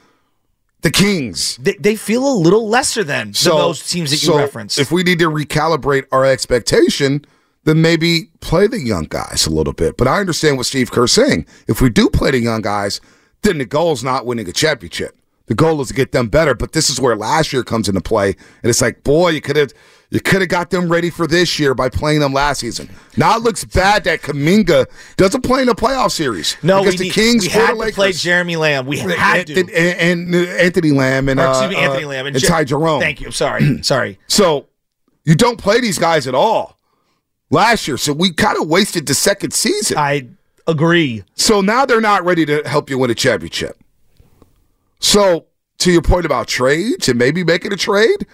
the 0.83 0.90
Kings. 0.90 1.57
They, 1.57 1.77
they 1.81 1.96
feel 1.96 2.31
a 2.31 2.37
little 2.37 2.68
lesser 2.68 3.03
than, 3.05 3.33
than 3.33 3.57
those 3.57 3.83
teams 3.88 4.11
that 4.11 4.20
you 4.22 4.33
so 4.33 4.37
referenced. 4.37 4.79
If 4.79 4.92
we 4.92 5.02
need 5.02 5.19
to 5.21 5.31
recalibrate 5.31 6.04
our 6.12 6.27
expectation, 6.27 7.25
then 7.65 7.81
maybe 7.81 8.29
play 8.40 8.67
the 8.67 8.81
young 8.81 9.04
guys 9.08 9.46
a 9.46 9.50
little 9.50 9.73
bit. 9.73 9.96
But 9.96 10.08
I 10.08 10.21
understand 10.21 10.58
what 10.58 10.67
Steve 10.67 10.90
Kerr's 10.92 11.12
saying. 11.12 11.46
If 11.69 11.81
we 11.81 11.88
do 11.88 12.10
play 12.10 12.33
the 12.33 12.38
young 12.40 12.60
guys, 12.60 13.00
then 13.40 13.56
the 13.56 13.65
goal 13.65 13.92
is 13.92 14.04
not 14.04 14.27
winning 14.27 14.46
a 14.46 14.52
championship. 14.52 15.17
The 15.47 15.55
goal 15.55 15.81
is 15.83 15.88
to 15.88 15.95
get 15.95 16.13
them 16.13 16.29
better. 16.29 16.55
But 16.55 16.73
this 16.73 16.88
is 16.88 17.01
where 17.01 17.17
last 17.17 17.53
year 17.53 17.63
comes 17.63 17.88
into 17.88 18.01
play, 18.01 18.29
and 18.29 18.71
it's 18.71 18.81
like, 18.81 19.05
boy, 19.05 19.31
you 19.31 19.40
could 19.40 19.57
have. 19.57 19.73
You 20.11 20.21
could 20.21 20.42
have 20.42 20.49
got 20.49 20.71
them 20.71 20.88
ready 20.88 21.11
for 21.11 21.27
this 21.27 21.59
year 21.59 21.75
by 21.75 21.88
playing 21.88 22.21
them 22.21 22.33
last 22.33 22.61
season. 22.61 22.88
Now 23.17 23.37
it 23.37 23.42
looks 23.42 23.65
bad 23.65 24.05
that 24.05 24.23
Kuminga 24.23 24.87
doesn't 25.17 25.40
play 25.40 25.63
in 25.63 25.67
the 25.67 25.75
playoff 25.75 26.13
series. 26.13 26.57
no, 26.63 26.81
because 26.85 26.92
we, 26.92 26.99
the 26.99 27.05
need- 27.05 27.13
Kings 27.15 27.42
we 27.42 27.49
had 27.49 27.71
to 27.73 27.75
Lakers. 27.77 27.95
play 27.97 28.13
Jeremy 28.13 28.55
Lamb. 28.55 28.87
We 28.87 28.99
had 28.99 29.49
to. 29.49 29.59
and, 29.59 29.71
and, 29.71 30.33
and 30.33 30.47
Anthony 30.51 30.92
Lamb 30.92 31.29
and 31.29 31.40
Or, 31.40 31.47
uh, 31.49 31.69
me, 31.69 31.75
Anthony 31.75 32.05
uh, 32.05 32.09
Lamb 32.09 32.27
and, 32.27 32.38
Je- 32.38 32.47
Ty 32.47 32.63
Jerome. 32.63 33.01
Thank 33.01 33.23
you. 33.23 33.27
I'm 33.29 33.33
Sorry. 33.33 33.79
Sorry. 33.83 34.21
So 34.29 34.69
you 35.25 35.35
don't 35.35 35.59
play 35.59 35.81
these 35.81 35.99
guys 35.99 36.29
at 36.29 36.35
all 36.35 36.79
last 37.51 37.88
year. 37.88 37.97
So 37.97 38.13
we 38.13 38.33
kind 38.33 38.57
of 38.61 38.69
wasted 38.69 39.07
the 39.09 39.15
second 39.15 39.53
season. 39.53 39.99
I 39.99 40.29
agree. 40.69 41.25
So 41.35 41.61
now 41.61 41.87
they're 41.87 42.01
not 42.01 42.25
ready 42.25 42.47
to 42.47 42.63
help 42.67 42.88
you 42.88 42.99
win 42.99 43.11
a 43.11 43.17
championship. 43.17 43.83
So 45.01 45.47
to 45.79 45.92
your 45.92 46.03
point 46.03 46.25
about 46.27 46.49
trades 46.49 47.09
and 47.09 47.19
maybe 47.19 47.45
making 47.45 47.73
a 47.73 47.77
trade, 47.77 48.27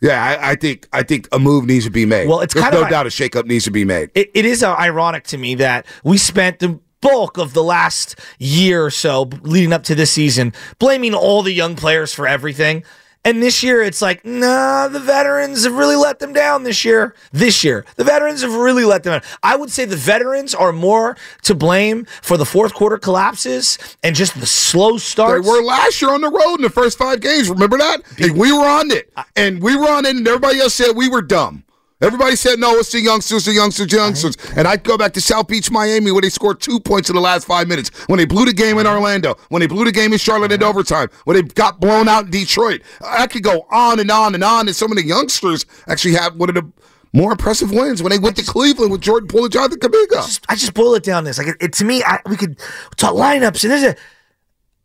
yeah, 0.00 0.22
I, 0.40 0.50
I 0.50 0.54
think 0.54 0.88
I 0.92 1.02
think 1.02 1.28
a 1.32 1.38
move 1.38 1.66
needs 1.66 1.84
to 1.84 1.90
be 1.90 2.06
made. 2.06 2.28
Well, 2.28 2.40
it's 2.40 2.54
There's 2.54 2.64
kind 2.64 2.74
no 2.74 2.82
of- 2.84 2.90
doubt 2.90 3.06
a 3.06 3.10
shakeup 3.10 3.46
needs 3.46 3.64
to 3.64 3.70
be 3.70 3.84
made. 3.84 4.10
it, 4.14 4.30
it 4.34 4.44
is 4.44 4.62
uh, 4.62 4.74
ironic 4.76 5.24
to 5.24 5.38
me 5.38 5.54
that 5.56 5.86
we 6.04 6.18
spent 6.18 6.58
the 6.60 6.78
bulk 7.00 7.38
of 7.38 7.52
the 7.54 7.62
last 7.62 8.18
year 8.38 8.84
or 8.84 8.90
so 8.90 9.22
leading 9.42 9.72
up 9.72 9.84
to 9.84 9.94
this 9.94 10.10
season 10.10 10.52
blaming 10.80 11.14
all 11.14 11.42
the 11.42 11.52
young 11.52 11.76
players 11.76 12.12
for 12.12 12.26
everything. 12.26 12.82
And 13.24 13.42
this 13.42 13.62
year, 13.62 13.82
it's 13.82 14.00
like, 14.00 14.24
nah, 14.24 14.88
the 14.88 15.00
veterans 15.00 15.64
have 15.64 15.74
really 15.74 15.96
let 15.96 16.18
them 16.18 16.32
down 16.32 16.62
this 16.62 16.84
year. 16.84 17.14
This 17.32 17.62
year, 17.62 17.84
the 17.96 18.04
veterans 18.04 18.42
have 18.42 18.54
really 18.54 18.84
let 18.84 19.02
them 19.02 19.20
down. 19.20 19.22
I 19.42 19.56
would 19.56 19.70
say 19.70 19.84
the 19.84 19.96
veterans 19.96 20.54
are 20.54 20.72
more 20.72 21.16
to 21.42 21.54
blame 21.54 22.06
for 22.22 22.36
the 22.36 22.46
fourth 22.46 22.74
quarter 22.74 22.96
collapses 22.96 23.78
and 24.02 24.14
just 24.16 24.38
the 24.40 24.46
slow 24.46 24.96
start. 24.98 25.42
They 25.42 25.48
were 25.50 25.62
last 25.62 26.00
year 26.00 26.12
on 26.12 26.20
the 26.20 26.30
road 26.30 26.56
in 26.56 26.62
the 26.62 26.70
first 26.70 26.96
five 26.96 27.20
games. 27.20 27.50
Remember 27.50 27.76
that? 27.76 28.00
And 28.18 28.38
we 28.38 28.52
were 28.52 28.66
on 28.66 28.90
it, 28.90 29.12
and 29.36 29.62
we 29.62 29.76
were 29.76 29.88
on 29.88 30.06
it, 30.06 30.16
and 30.16 30.26
everybody 30.26 30.60
else 30.60 30.74
said 30.74 30.96
we 30.96 31.08
were 31.08 31.22
dumb. 31.22 31.64
Everybody 32.00 32.36
said 32.36 32.60
no, 32.60 32.76
it's 32.76 32.92
the 32.92 33.00
youngsters, 33.00 33.44
the 33.44 33.52
youngsters, 33.52 33.88
the 33.88 33.96
youngsters. 33.96 34.36
And 34.56 34.68
I'd 34.68 34.84
go 34.84 34.96
back 34.96 35.12
to 35.14 35.20
South 35.20 35.48
Beach, 35.48 35.68
Miami, 35.70 36.12
where 36.12 36.22
they 36.22 36.28
scored 36.30 36.60
two 36.60 36.78
points 36.78 37.10
in 37.10 37.16
the 37.16 37.20
last 37.20 37.44
five 37.44 37.66
minutes. 37.66 37.90
When 38.08 38.18
they 38.18 38.24
blew 38.24 38.44
the 38.44 38.52
game 38.52 38.78
in 38.78 38.86
Orlando, 38.86 39.34
when 39.48 39.58
they 39.60 39.66
blew 39.66 39.84
the 39.84 39.90
game 39.90 40.12
in 40.12 40.18
Charlotte 40.18 40.52
in 40.52 40.62
overtime, 40.62 41.08
when 41.24 41.36
they 41.36 41.42
got 41.42 41.80
blown 41.80 42.06
out 42.08 42.26
in 42.26 42.30
Detroit. 42.30 42.82
I 43.04 43.26
could 43.26 43.42
go 43.42 43.66
on 43.70 43.98
and 43.98 44.10
on 44.12 44.34
and 44.36 44.44
on. 44.44 44.68
And 44.68 44.76
some 44.76 44.92
of 44.92 44.96
the 44.96 45.04
youngsters 45.04 45.66
actually 45.88 46.14
have 46.14 46.36
one 46.36 46.48
of 46.48 46.54
the 46.54 46.70
more 47.12 47.32
impressive 47.32 47.72
wins 47.72 48.00
when 48.00 48.10
they 48.10 48.18
went 48.20 48.36
to 48.36 48.44
Cleveland 48.44 48.92
with 48.92 49.00
Jordan 49.00 49.26
Poole 49.28 49.44
and 49.44 49.52
Jonathan 49.52 49.80
Kuminga. 49.80 50.40
I 50.48 50.54
just 50.54 50.74
boil 50.74 50.94
it 50.94 51.02
down 51.02 51.24
this. 51.24 51.38
Like 51.38 51.48
it, 51.48 51.56
it- 51.60 51.72
to 51.74 51.84
me, 51.84 52.04
I, 52.04 52.20
we 52.26 52.36
could 52.36 52.60
talk 52.96 53.14
lineups, 53.14 53.64
and 53.64 53.72
there's 53.72 53.82
a. 53.82 53.96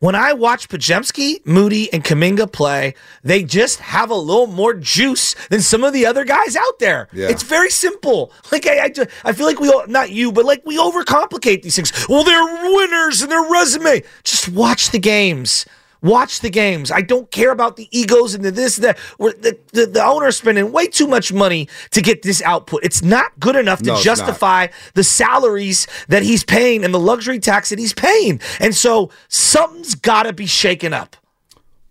When 0.03 0.15
I 0.15 0.33
watch 0.33 0.67
Podziemski, 0.67 1.45
Moody, 1.45 1.93
and 1.93 2.03
Kuminga 2.03 2.51
play, 2.51 2.93
they 3.23 3.41
just 3.41 3.79
have 3.79 4.09
a 4.09 4.15
little 4.15 4.47
more 4.47 4.73
juice 4.73 5.33
than 5.47 5.61
some 5.61 5.81
of 5.85 5.93
the 5.93 6.05
other 6.05 6.25
guys 6.25 6.57
out 6.57 6.79
there. 6.79 7.07
Yeah. 7.13 7.29
It's 7.29 7.43
very 7.43 7.69
simple. 7.69 8.33
Like 8.51 8.67
I, 8.67 8.83
I, 8.85 9.07
I 9.23 9.33
feel 9.33 9.47
like 9.47 9.59
we, 9.59 9.69
all, 9.69 9.87
not 9.87 10.11
you, 10.11 10.31
but 10.31 10.45
like 10.45 10.61
we 10.65 10.77
overcomplicate 10.77 11.63
these 11.63 11.75
things. 11.75 11.91
Well, 12.07 12.23
they're 12.23 12.43
winners 12.43 13.21
and 13.21 13.31
their 13.31 13.49
resume. 13.49 14.03
Just 14.23 14.49
watch 14.49 14.91
the 14.91 14.99
games. 14.99 15.65
Watch 16.03 16.41
the 16.41 16.49
games. 16.49 16.91
I 16.91 17.01
don't 17.01 17.31
care 17.31 17.51
about 17.51 17.77
the 17.77 17.87
egos 17.91 18.35
and 18.35 18.43
the 18.43 18.51
this, 18.51 18.75
that. 18.77 18.99
We're, 19.17 19.31
the, 19.33 19.57
the, 19.71 19.85
the 19.85 20.03
owner's 20.03 20.37
spending 20.37 20.71
way 20.73 20.87
too 20.87 21.07
much 21.07 21.31
money 21.31 21.69
to 21.91 22.01
get 22.01 22.23
this 22.23 22.41
output. 22.41 22.83
It's 22.83 23.01
not 23.01 23.39
good 23.39 23.55
enough 23.55 23.79
to 23.83 23.91
No, 23.91 24.01
justify 24.01 24.67
the 24.95 25.03
salaries 25.03 25.87
that 26.09 26.21
he's 26.21 26.43
paying 26.43 26.83
and 26.83 26.93
the 26.93 26.99
luxury 26.99 27.39
tax 27.39 27.69
that 27.69 27.79
he's 27.79 27.93
paying. 27.93 28.41
And 28.59 28.75
so 28.75 29.11
something's 29.29 29.95
got 29.95 30.23
to 30.23 30.33
be 30.33 30.45
shaken 30.45 30.93
up. 30.93 31.15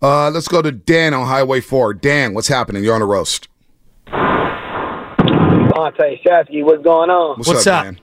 Uh, 0.02 0.30
let's 0.30 0.48
go 0.48 0.60
to 0.60 0.70
Dan 0.70 1.14
on 1.14 1.26
Highway 1.26 1.60
4. 1.60 1.94
Dan, 1.94 2.34
what's 2.34 2.48
happening? 2.48 2.84
You're 2.84 2.94
on 2.94 3.02
a 3.02 3.06
roast. 3.06 3.48
Bonta 4.08 6.22
Shasky, 6.22 6.62
what's 6.62 6.82
going 6.82 7.08
on? 7.08 7.38
What's, 7.38 7.66
up, 7.66 7.84
Dan? 7.84 8.00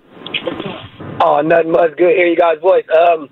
Oh, 1.22 1.42
nothing 1.42 1.72
much. 1.72 1.96
Good 1.98 2.16
hear 2.16 2.26
you 2.26 2.36
guys' 2.36 2.58
voice. 2.62 2.86
Um, 2.90 3.30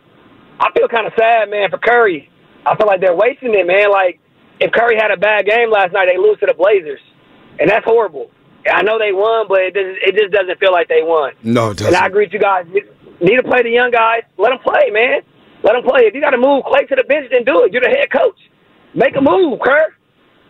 I 0.59 0.69
feel 0.77 0.87
kind 0.87 1.07
of 1.07 1.13
sad, 1.17 1.49
man, 1.49 1.71
for 1.71 1.79
Curry. 1.79 2.29
I 2.67 2.75
feel 2.75 2.87
like 2.87 2.99
they're 3.01 3.15
wasting 3.15 3.53
it, 3.55 3.65
man. 3.65 3.91
Like 3.91 4.19
if 4.59 4.71
Curry 4.71 4.97
had 4.99 5.11
a 5.11 5.17
bad 5.17 5.45
game 5.45 5.71
last 5.71 5.93
night, 5.93 6.09
they 6.11 6.17
lose 6.17 6.39
to 6.39 6.45
the 6.45 6.53
Blazers, 6.53 7.01
and 7.59 7.69
that's 7.69 7.85
horrible. 7.85 8.29
I 8.67 8.83
know 8.83 8.99
they 8.99 9.13
won, 9.13 9.47
but 9.47 9.59
it 9.61 9.73
just, 9.73 9.95
it 10.03 10.13
just 10.19 10.33
doesn't 10.33 10.59
feel 10.59 10.73
like 10.73 10.89
they 10.89 11.01
won. 11.01 11.31
No, 11.43 11.71
it 11.71 11.81
And 11.81 11.95
I 11.95 12.07
agree 12.07 12.25
with 12.25 12.33
you 12.33 12.39
guys. 12.39 12.65
You 12.73 12.83
Need 13.19 13.37
to 13.37 13.43
play 13.43 13.63
the 13.63 13.71
young 13.71 13.89
guys. 13.89 14.21
Let 14.37 14.49
them 14.49 14.59
play, 14.59 14.91
man. 14.91 15.21
Let 15.63 15.73
them 15.73 15.81
play. 15.81 16.05
If 16.05 16.13
you 16.13 16.21
got 16.21 16.31
to 16.31 16.37
move 16.37 16.63
Klay 16.69 16.87
to 16.87 16.95
the 16.95 17.03
bench, 17.03 17.31
then 17.31 17.43
do 17.45 17.63
it. 17.65 17.73
You're 17.73 17.81
the 17.81 17.89
head 17.89 18.11
coach. 18.11 18.37
Make 18.93 19.15
a 19.15 19.21
move, 19.21 19.59
Kerr. 19.59 19.95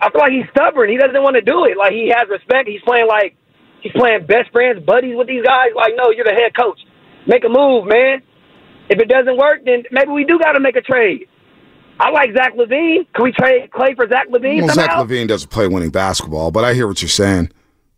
I 0.02 0.12
feel 0.12 0.20
like 0.20 0.32
he's 0.32 0.50
stubborn. 0.52 0.90
He 0.90 0.98
doesn't 0.98 1.24
want 1.24 1.36
to 1.36 1.42
do 1.42 1.66
it. 1.66 1.78
Like 1.78 1.94
he 1.94 2.12
has 2.14 2.28
respect. 2.30 2.68
He's 2.68 2.82
playing 2.84 3.08
like 3.08 3.36
he's 3.82 3.94
playing 3.94 4.28
best 4.28 4.52
friends, 4.52 4.84
buddies 4.84 5.16
with 5.16 5.28
these 5.28 5.44
guys. 5.44 5.72
Like, 5.76 5.94
no, 5.96 6.12
you're 6.12 6.28
the 6.28 6.36
head 6.36 6.56
coach. 6.56 6.80
Make 7.26 7.46
a 7.46 7.50
move, 7.50 7.88
man. 7.88 8.22
If 8.90 9.00
it 9.00 9.08
doesn't 9.08 9.38
work, 9.38 9.64
then 9.66 9.84
maybe 9.92 10.12
we 10.12 10.24
do 10.24 10.40
got 10.40 10.54
to 10.54 10.60
make 10.60 10.76
a 10.76 10.82
trade. 10.82 11.28
I 12.00 12.10
like 12.12 12.32
Zach 12.34 12.54
LaVine. 12.56 13.08
Can 13.14 13.24
we 13.24 13.32
trade 13.32 13.70
Klay 13.72 13.96
for 13.96 14.08
Zach 14.08 14.28
LaVine 14.30 14.64
Well, 14.64 14.74
Zach? 14.76 14.92
LaVine 14.92 15.28
doesn't 15.28 15.50
play 15.50 15.68
winning 15.68 15.90
basketball, 15.90 16.52
but 16.52 16.64
I 16.64 16.74
hear 16.74 16.88
what 16.88 17.02
you're 17.02 17.10
saying. 17.10 17.52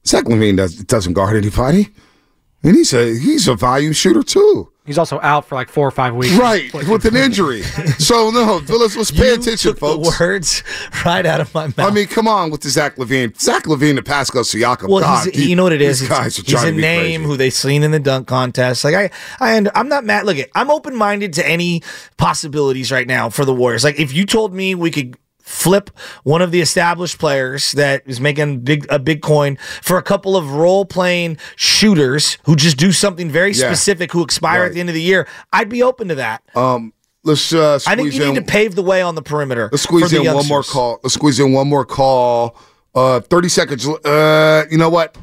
Zach 0.06 0.26
LaVine 0.26 0.58
does, 0.58 0.76
doesn't 0.78 1.14
guard 1.14 1.36
anybody, 1.36 1.90
and 2.64 2.76
he's 2.76 2.94
a 2.94 3.06
he's 3.18 3.48
a 3.48 3.56
volume 3.56 3.94
shooter 3.94 4.24
too. 4.24 4.72
He's 4.90 4.98
also 4.98 5.20
out 5.22 5.46
for 5.46 5.54
like 5.54 5.70
four 5.70 5.88
or 5.88 5.92
five 5.92 6.16
weeks. 6.16 6.34
Right, 6.36 6.74
with 6.74 7.06
an 7.06 7.16
injury. 7.16 7.62
so 8.00 8.32
no, 8.32 8.60
let's 8.68 8.98
let's 8.98 9.12
pay 9.12 9.36
attention, 9.36 9.76
folks. 9.76 10.20
words 10.20 10.64
right 11.06 11.24
out 11.28 11.40
of 11.42 11.54
my 11.54 11.68
mouth. 11.68 11.80
I 11.80 11.92
mean, 11.92 12.08
come 12.08 12.28
on 12.28 12.50
with 12.50 12.62
the 12.62 12.70
Zach 12.70 12.96
LaVine, 12.96 13.40
Zach 13.40 13.66
LaVine 13.66 13.98
and 13.98 14.06
Pascal 14.06 14.42
Siakam. 14.42 14.90
Well, 14.90 15.02
God, 15.02 15.28
he- 15.32 15.52
you 15.52 15.56
know 15.56 15.62
what 15.64 15.74
it 15.74 15.82
is. 15.84 16.00
These 16.00 16.10
It's- 16.10 16.20
guys 16.24 16.40
are 16.40 16.42
he's 16.42 16.64
a 16.64 16.72
name 16.72 17.22
crazy. 17.22 17.24
who 17.24 17.38
they 17.38 17.50
seen 17.52 17.84
in 17.84 17.92
the 17.92 18.00
dunk 18.00 18.28
contest. 18.28 18.84
Like 18.84 18.96
I, 18.96 19.12
I, 19.40 19.58
und- 19.58 19.70
I'm 19.76 19.90
not 19.90 20.04
mad. 20.06 20.26
Look, 20.26 20.38
it, 20.38 20.50
I'm 20.56 20.72
open 20.72 20.96
minded 20.96 21.34
to 21.34 21.48
any 21.48 21.84
possibilities 22.18 22.92
right 22.92 23.06
now 23.08 23.30
for 23.30 23.46
the 23.46 23.54
Warriors. 23.54 23.84
Like 23.84 24.00
if 24.00 24.12
you 24.12 24.26
told 24.26 24.56
me 24.56 24.74
we 24.74 24.90
could 24.90 25.16
flip 25.50 25.90
one 26.24 26.42
of 26.44 26.52
the 26.52 26.62
established 26.62 27.18
players 27.18 27.72
that 27.72 28.04
is 28.06 28.22
making 28.22 28.60
big 28.60 28.86
a 28.90 29.00
big 29.00 29.22
coin 29.22 29.58
for 29.82 29.98
a 29.98 30.04
couple 30.04 30.38
of 30.38 30.52
role 30.52 30.86
playing 30.86 31.38
shooters 31.56 32.38
who 32.44 32.56
just 32.56 32.78
do 32.78 32.92
something 32.92 33.30
very 33.32 33.52
Yeah. 33.52 33.66
specific 33.68 34.12
who 34.12 34.24
expire 34.24 34.64
at 34.64 34.74
the 34.74 34.80
end 34.80 34.90
of 34.90 34.96
the 34.96 35.02
year, 35.02 35.28
I'd 35.52 35.68
be 35.70 35.82
open 35.82 36.08
to 36.10 36.16
that. 36.16 36.44
Um, 36.56 36.94
let's 37.24 37.52
uh, 37.52 37.80
I 37.88 37.96
think 37.96 38.14
you 38.14 38.26
need 38.28 38.36
to 38.36 38.42
pave 38.44 38.76
the 38.76 38.84
way 38.84 39.02
on 39.02 39.16
the 39.16 39.24
perimeter. 39.24 39.70
Let's 39.72 39.84
squeeze 39.84 40.14
in 40.14 40.24
one 40.32 40.48
more 40.48 40.64
call. 40.64 41.00
Let's 41.04 41.16
squeeze 41.16 41.40
in 41.40 41.52
one 41.52 41.68
more 41.68 41.84
call. 41.86 42.56
Uh, 42.94 43.20
30 43.20 43.50
seconds. 43.50 43.88
Uh, 43.88 44.66
you 44.70 44.78
know 44.78 44.90
what? 44.90 45.18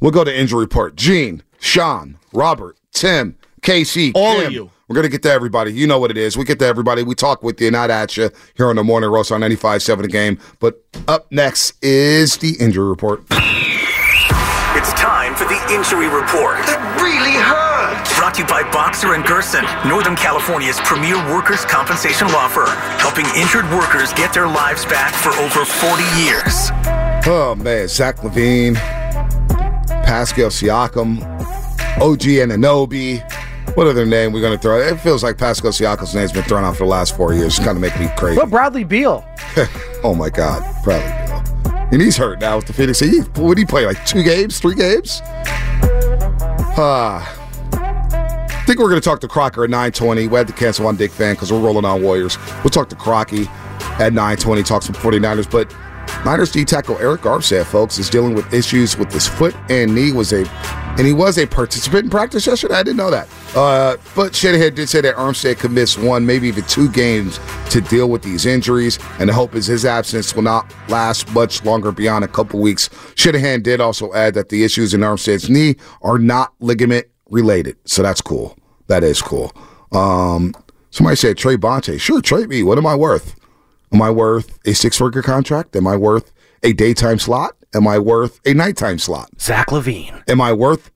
We'll 0.00 0.10
go 0.12 0.24
to 0.24 0.36
injury 0.36 0.60
report. 0.60 0.96
Gene, 0.96 1.42
Sean, 1.60 2.18
Robert, 2.32 2.76
Tim, 2.92 3.36
Casey, 3.60 4.12
All 4.14 4.40
of 4.40 4.52
you. 4.52 4.70
We're 4.92 4.96
going 4.96 5.04
to 5.04 5.10
get 5.10 5.22
to 5.22 5.32
everybody. 5.32 5.72
You 5.72 5.86
know 5.86 5.98
what 5.98 6.10
it 6.10 6.18
is. 6.18 6.36
We 6.36 6.44
get 6.44 6.58
to 6.58 6.66
everybody. 6.66 7.02
We 7.02 7.14
talk 7.14 7.42
with 7.42 7.58
you, 7.62 7.70
not 7.70 7.88
at 7.88 8.14
you, 8.18 8.28
here 8.58 8.68
on 8.68 8.76
the 8.76 8.84
Morning 8.84 9.08
Roast 9.08 9.32
on 9.32 9.40
95.7 9.40 10.02
The 10.02 10.08
Game. 10.08 10.38
But 10.60 10.84
up 11.08 11.32
next 11.32 11.82
is 11.82 12.36
the 12.36 12.56
injury 12.60 12.86
report. 12.86 13.22
It's 13.30 14.92
time 14.92 15.34
for 15.34 15.44
the 15.44 15.56
injury 15.72 16.08
report. 16.08 16.58
It 16.68 16.76
really 17.00 17.32
hurts. 17.32 18.18
Brought 18.18 18.34
to 18.34 18.42
you 18.42 18.46
by 18.46 18.70
Boxer 18.70 19.14
and 19.14 19.24
Gerson, 19.24 19.64
Northern 19.88 20.14
California's 20.14 20.78
premier 20.80 21.16
workers' 21.32 21.64
compensation 21.64 22.28
law 22.28 22.48
firm, 22.48 22.68
helping 23.00 23.24
injured 23.34 23.64
workers 23.70 24.12
get 24.12 24.34
their 24.34 24.46
lives 24.46 24.84
back 24.84 25.14
for 25.14 25.30
over 25.40 25.64
40 25.64 26.02
years. 26.20 26.68
Oh, 27.24 27.54
man. 27.58 27.88
Zach 27.88 28.18
LaVine, 28.18 28.74
Pascal 30.04 30.50
Siakam, 30.50 31.22
OG 31.98 32.44
Anunoby. 32.44 33.26
What 33.74 33.86
other 33.86 34.04
name 34.04 34.32
we're 34.32 34.42
going 34.42 34.52
to 34.52 34.60
throw? 34.60 34.78
It 34.78 35.00
feels 35.00 35.22
like 35.22 35.38
Pascal 35.38 35.70
Siakam's 35.70 36.14
name's 36.14 36.30
been 36.30 36.42
thrown 36.42 36.62
out 36.62 36.76
for 36.76 36.84
the 36.84 36.90
last 36.90 37.16
four 37.16 37.32
years. 37.32 37.56
It's 37.56 37.64
kind 37.64 37.70
of 37.70 37.80
make 37.80 37.98
me 37.98 38.08
crazy. 38.18 38.36
What 38.36 38.50
Bradley 38.50 38.84
Beal? 38.84 39.24
oh 40.04 40.14
my 40.14 40.28
God, 40.28 40.62
Bradley 40.84 41.26
Beal. 41.26 41.88
And 41.90 42.02
he's 42.02 42.16
hurt 42.16 42.38
now 42.40 42.56
with 42.56 42.66
the 42.66 42.74
Phoenix. 42.74 43.00
He, 43.00 43.20
what 43.20 43.56
did 43.56 43.58
he 43.58 43.64
play? 43.64 43.86
Like 43.86 44.04
two 44.04 44.22
games, 44.22 44.60
three 44.60 44.74
games? 44.74 45.22
Ah. 46.76 47.38
I 47.72 48.64
think 48.66 48.78
we're 48.78 48.90
going 48.90 49.00
to 49.00 49.04
talk 49.04 49.20
to 49.20 49.28
Crocker 49.28 49.64
at 49.64 49.70
920. 49.70 50.28
We 50.28 50.36
had 50.36 50.46
to 50.48 50.52
cancel 50.52 50.86
on 50.86 50.96
Dick 50.96 51.10
Fan 51.10 51.34
because 51.34 51.50
we're 51.50 51.60
rolling 51.60 51.86
on 51.86 52.02
Warriors. 52.02 52.36
We'll 52.62 52.70
talk 52.70 52.90
to 52.90 52.96
Crocky 52.96 53.46
at 53.98 54.12
920, 54.12 54.62
talk 54.64 54.82
some 54.82 54.94
49ers. 54.94 55.50
But 55.50 55.74
Niners 56.24 56.52
D 56.52 56.64
tackle 56.64 56.96
Arik 56.96 57.18
Armstead, 57.20 57.64
folks, 57.64 57.98
is 57.98 58.10
dealing 58.10 58.34
with 58.34 58.52
issues 58.52 58.96
with 58.98 59.12
his 59.12 59.26
foot 59.26 59.56
and 59.68 59.94
knee. 59.94 60.12
Was 60.12 60.32
a 60.32 60.46
and 60.98 61.06
he 61.06 61.12
was 61.12 61.38
a 61.38 61.46
participant 61.46 62.04
in 62.04 62.10
practice 62.10 62.46
yesterday. 62.46 62.74
I 62.74 62.82
didn't 62.82 62.98
know 62.98 63.10
that. 63.10 63.28
Uh, 63.54 63.96
but 64.16 64.34
Shanahan 64.34 64.74
did 64.74 64.88
say 64.88 65.02
that 65.02 65.14
Armstead 65.16 65.58
could 65.58 65.72
miss 65.72 65.98
one, 65.98 66.24
maybe 66.24 66.48
even 66.48 66.64
two 66.64 66.90
games 66.90 67.38
to 67.70 67.82
deal 67.82 68.08
with 68.08 68.22
these 68.22 68.46
injuries. 68.46 68.98
And 69.18 69.28
the 69.28 69.34
hope 69.34 69.54
is 69.54 69.66
his 69.66 69.84
absence 69.84 70.34
will 70.34 70.42
not 70.42 70.72
last 70.88 71.30
much 71.34 71.62
longer 71.64 71.92
beyond 71.92 72.24
a 72.24 72.28
couple 72.28 72.60
weeks. 72.60 72.88
Shanahan 73.14 73.60
did 73.62 73.80
also 73.80 74.12
add 74.14 74.34
that 74.34 74.48
the 74.48 74.64
issues 74.64 74.94
in 74.94 75.00
Armstead's 75.00 75.50
knee 75.50 75.76
are 76.00 76.18
not 76.18 76.54
ligament 76.60 77.06
related. 77.28 77.76
So 77.84 78.02
that's 78.02 78.22
cool. 78.22 78.56
That 78.86 79.04
is 79.04 79.20
cool. 79.20 79.52
Um, 79.92 80.54
somebody 80.90 81.16
said 81.16 81.36
Trey 81.36 81.56
Bonta. 81.56 82.00
Sure, 82.00 82.22
trade 82.22 82.48
me. 82.48 82.62
What 82.62 82.78
am 82.78 82.86
I 82.86 82.94
worth? 82.94 83.38
Am 83.92 84.00
I 84.00 84.10
worth 84.10 84.58
a 84.64 84.72
six 84.72 84.96
figure 84.96 85.22
contract? 85.22 85.76
Am 85.76 85.86
I 85.86 85.96
worth 85.96 86.32
a 86.62 86.72
daytime 86.72 87.18
slot? 87.18 87.54
Am 87.74 87.86
I 87.86 87.98
worth 87.98 88.40
a 88.46 88.54
nighttime 88.54 88.98
slot? 88.98 89.28
Zach 89.38 89.68
LaVine. 89.68 90.22
Am 90.28 90.40
I 90.40 90.54
worth 90.54 90.90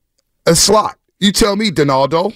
a 0.46 0.54
slot? 0.54 0.98
You 1.18 1.32
tell 1.32 1.57
me, 1.57 1.70
Donaldo. 1.70 2.32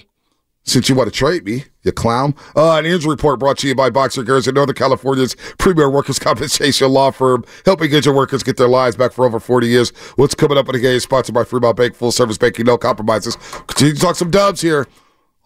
Since 0.63 0.89
you 0.89 0.95
want 0.95 1.11
to 1.11 1.17
trade 1.17 1.43
me, 1.43 1.65
you 1.81 1.91
clown. 1.91 2.35
Uh, 2.55 2.77
an 2.77 2.85
injury 2.85 3.09
report 3.09 3.39
brought 3.39 3.57
to 3.59 3.67
you 3.67 3.73
by 3.73 3.89
Boxer 3.89 4.23
Gerson 4.23 4.53
Northern 4.53 4.75
California's 4.75 5.35
premier 5.57 5.89
workers' 5.89 6.19
compensation 6.19 6.89
law 6.89 7.11
firm, 7.11 7.43
helping 7.65 7.91
injured 7.91 8.15
workers 8.15 8.43
get 8.43 8.57
their 8.57 8.67
lives 8.67 8.95
back 8.95 9.11
for 9.11 9.25
over 9.25 9.39
40 9.39 9.67
years. 9.67 9.89
What's 10.17 10.35
coming 10.35 10.57
up 10.57 10.67
in 10.69 10.73
the 10.73 10.79
game 10.79 10.99
sponsored 10.99 11.33
by 11.33 11.43
Fremont 11.43 11.77
Bank, 11.77 11.95
full 11.95 12.11
service 12.11 12.37
banking, 12.37 12.65
no 12.65 12.77
compromises. 12.77 13.35
Continue 13.67 13.95
to 13.95 13.99
talk 13.99 14.15
some 14.15 14.29
dubs 14.29 14.61
here 14.61 14.87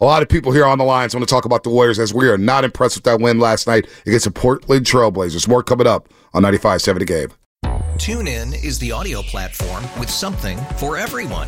A 0.02 0.06
lot 0.06 0.22
of 0.22 0.28
people 0.28 0.52
here 0.52 0.66
on 0.66 0.78
the 0.78 0.84
lines 0.84 1.16
want 1.16 1.26
to 1.26 1.34
talk 1.34 1.46
about 1.46 1.64
the 1.64 1.70
Warriors 1.70 2.00
as 2.00 2.14
we 2.14 2.28
are 2.28 2.38
not 2.38 2.66
impressed 2.66 2.98
with 2.98 3.06
that 3.06 3.22
win 3.22 3.40
last 3.40 3.66
night 3.66 3.88
against 4.06 4.26
the 4.26 4.32
Portland 4.32 4.86
Trailblazers. 4.86 5.48
More 5.48 5.64
coming 5.64 5.88
up 5.88 6.10
on 6.34 6.44
95.7 6.44 7.00
The 7.00 7.06
Game. 7.06 7.30
TuneIn 7.98 8.62
is 8.62 8.78
the 8.80 8.92
audio 8.92 9.22
platform 9.22 9.86
with 9.98 10.10
something 10.10 10.58
for 10.78 10.98
everyone. 10.98 11.48